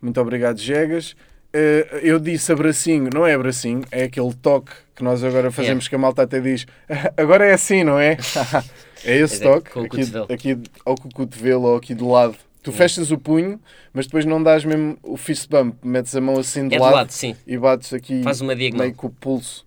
Muito 0.00 0.20
obrigado, 0.20 0.58
Jegas. 0.58 1.16
Uh, 1.54 1.96
eu 2.02 2.20
disse 2.20 2.50
abracinho, 2.52 3.10
não 3.12 3.26
é 3.26 3.34
abracinho, 3.34 3.82
é 3.90 4.04
aquele 4.04 4.32
toque 4.32 4.72
que 4.96 5.04
nós 5.04 5.22
agora 5.22 5.50
fazemos 5.50 5.86
que 5.86 5.94
a 5.94 5.98
malta 5.98 6.22
até 6.22 6.40
diz 6.40 6.66
agora 7.14 7.44
é 7.44 7.52
assim, 7.52 7.84
não 7.84 7.98
é? 7.98 8.16
é 9.04 9.18
esse 9.18 9.38
Mas 9.38 9.40
é 9.40 9.44
toque, 9.44 9.78
aqui, 9.78 10.32
aqui 10.32 10.58
ao 10.82 10.94
cotovelo 10.96 11.64
ou 11.64 11.76
aqui 11.76 11.94
de 11.94 12.02
lado. 12.02 12.36
Tu 12.62 12.70
fechas 12.70 13.10
o 13.10 13.18
punho, 13.18 13.60
mas 13.92 14.06
depois 14.06 14.24
não 14.24 14.40
dás 14.42 14.64
mesmo 14.64 14.96
o 15.02 15.16
fist 15.16 15.48
bump, 15.48 15.76
metes 15.82 16.14
a 16.14 16.20
mão 16.20 16.38
assim 16.38 16.68
de, 16.68 16.76
É 16.76 16.78
lado, 16.78 16.94
lado, 16.94 17.10
e 17.46 17.58
bates 17.58 17.92
aqui 17.92 18.22
Faz 18.22 18.40
uma 18.40 18.54
diagonal. 18.54 18.86
meio 18.86 18.94
com 18.96 19.08
o 19.08 19.10
pulso. 19.10 19.66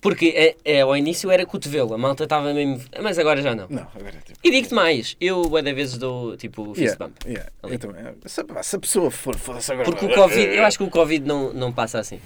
Porque 0.00 0.26
é, 0.36 0.56
é, 0.64 0.80
ao 0.82 0.96
início 0.96 1.30
era 1.30 1.44
cotovelo, 1.44 1.94
a 1.94 1.98
malta 1.98 2.24
estava 2.24 2.52
mesmo. 2.52 2.80
Mas 3.02 3.18
agora 3.18 3.42
já 3.42 3.54
não. 3.54 3.66
Não, 3.68 3.82
agora 3.94 4.14
é 4.16 4.20
tipo. 4.20 4.38
E 4.44 4.50
digo-te 4.50 4.74
mais, 4.74 5.16
eu 5.20 5.48
da 5.62 5.72
vezes 5.72 5.98
dou 5.98 6.36
tipo 6.36 6.74
fist 6.74 6.94
Yeah, 6.96 7.06
bump. 7.06 7.26
yeah, 7.26 7.50
eu 7.62 7.78
também. 7.78 8.04
Se, 8.26 8.44
se 8.62 8.76
a 8.76 8.78
pessoa 8.78 9.10
for, 9.10 9.36
foda-se 9.36 9.72
agora. 9.72 9.90
Porque 9.90 10.04
o 10.04 10.14
Covid, 10.14 10.54
eu 10.54 10.64
acho 10.64 10.78
que 10.78 10.84
o 10.84 10.90
Covid 10.90 11.26
não, 11.26 11.52
não 11.52 11.72
passa 11.72 11.98
assim. 11.98 12.20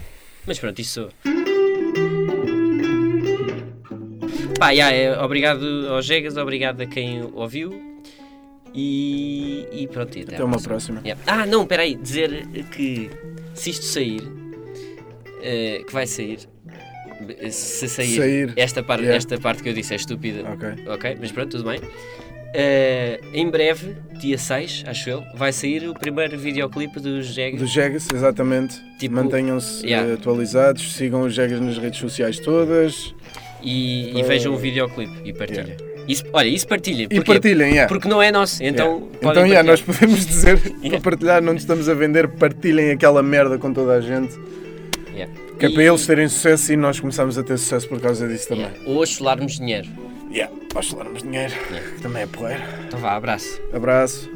Mas 0.46 0.58
pronto, 0.58 0.78
isto 0.78 0.92
sou. 0.92 1.08
Pá, 4.58 4.70
yeah, 4.70 4.94
é, 4.94 5.18
obrigado 5.22 5.64
aos 5.88 6.04
Jegas, 6.04 6.36
obrigado 6.36 6.82
a 6.82 6.86
quem 6.86 7.22
ouviu. 7.32 7.89
E, 8.74 9.66
e 9.72 9.86
pronto, 9.88 10.16
e 10.16 10.22
até, 10.22 10.34
Até 10.34 10.44
uma 10.44 10.60
próxima. 10.60 11.00
próxima. 11.00 11.00
Yeah. 11.04 11.22
Ah, 11.26 11.46
não, 11.46 11.66
peraí, 11.66 11.96
dizer 11.96 12.46
que 12.70 13.10
se 13.54 13.70
isto 13.70 13.84
sair, 13.84 14.22
eh, 15.42 15.82
que 15.86 15.92
vai 15.92 16.06
sair, 16.06 16.38
se 17.50 17.88
sair, 17.88 18.16
Sair, 18.16 18.52
Esta, 18.56 18.82
parte, 18.82 19.02
yeah. 19.02 19.16
esta 19.16 19.38
parte 19.38 19.62
que 19.62 19.68
eu 19.68 19.72
disse 19.74 19.92
é 19.92 19.96
estúpida, 19.96 20.48
Ok. 20.52 20.68
ok, 20.86 21.16
mas 21.20 21.32
pronto, 21.32 21.56
tudo 21.56 21.68
bem. 21.68 21.80
Eh, 22.54 23.20
em 23.32 23.48
breve, 23.48 23.94
dia 24.18 24.36
6, 24.38 24.84
acho 24.86 25.10
eu, 25.10 25.22
vai 25.34 25.52
sair 25.52 25.88
o 25.88 25.94
primeiro 25.94 26.36
videoclipe 26.38 26.98
dos 26.98 27.26
Jegas. 27.26 27.60
Do 27.60 27.66
Jegas, 27.66 28.08
exatamente. 28.12 28.80
Tipo, 28.98 29.16
Mantenham-se 29.16 29.86
yeah. 29.86 30.14
atualizados, 30.14 30.94
sigam 30.94 31.22
os 31.22 31.34
Jegas 31.34 31.60
nas 31.60 31.76
redes 31.78 32.00
sociais 32.00 32.38
todas 32.40 33.14
e, 33.62 34.16
e 34.18 34.22
Uh, 34.22 34.26
vejam 34.26 34.54
o 34.54 34.56
videoclipe 34.56 35.12
e 35.24 35.32
partilhem. 35.32 35.76
Isso, 36.10 36.24
olha, 36.32 36.48
isso 36.48 36.66
partilhem. 36.66 37.06
e 37.10 37.20
partilhem. 37.22 37.70
Yeah. 37.70 37.88
Porque 37.88 38.08
não 38.08 38.20
é 38.22 38.30
nosso, 38.32 38.62
então 38.62 38.86
Yeah. 38.86 39.06
podem 39.20 39.30
Então, 39.30 39.46
yeah, 39.46 39.62
nós 39.70 39.80
podemos 39.80 40.26
dizer 40.26 40.58
Yeah. 40.82 40.90
para 41.00 41.00
partilhar, 41.00 41.42
não 41.42 41.52
nos 41.52 41.62
estamos 41.62 41.88
a 41.88 41.94
vender, 41.94 42.26
partilhem 42.28 42.90
aquela 42.90 43.22
merda 43.22 43.58
com 43.58 43.72
toda 43.72 43.92
a 43.92 44.00
gente, 44.00 44.34
Yeah. 45.14 45.32
que 45.58 45.66
é 45.66 45.68
E- 45.68 45.72
para 45.74 45.84
eles 45.84 46.06
terem 46.06 46.28
sucesso 46.28 46.72
e 46.72 46.76
nós 46.76 46.98
começamos 46.98 47.36
a 47.38 47.42
ter 47.42 47.58
sucesso 47.58 47.88
por 47.88 48.00
causa 48.00 48.26
disso 48.26 48.48
também. 48.48 48.64
yeah. 48.66 48.80
Ou 48.86 49.06
chularmos 49.06 49.58
dinheiro. 49.58 49.88
Yeah. 50.32 50.52
Nós 50.74 50.88
falarmos 50.88 51.22
dinheiro, 51.22 51.52
Yeah. 51.70 51.88
também 52.02 52.22
é 52.22 52.26
porreiro. 52.26 52.62
Então 52.86 52.98
vá, 53.00 53.12
abraço. 53.16 53.60
Abraço. 53.72 54.30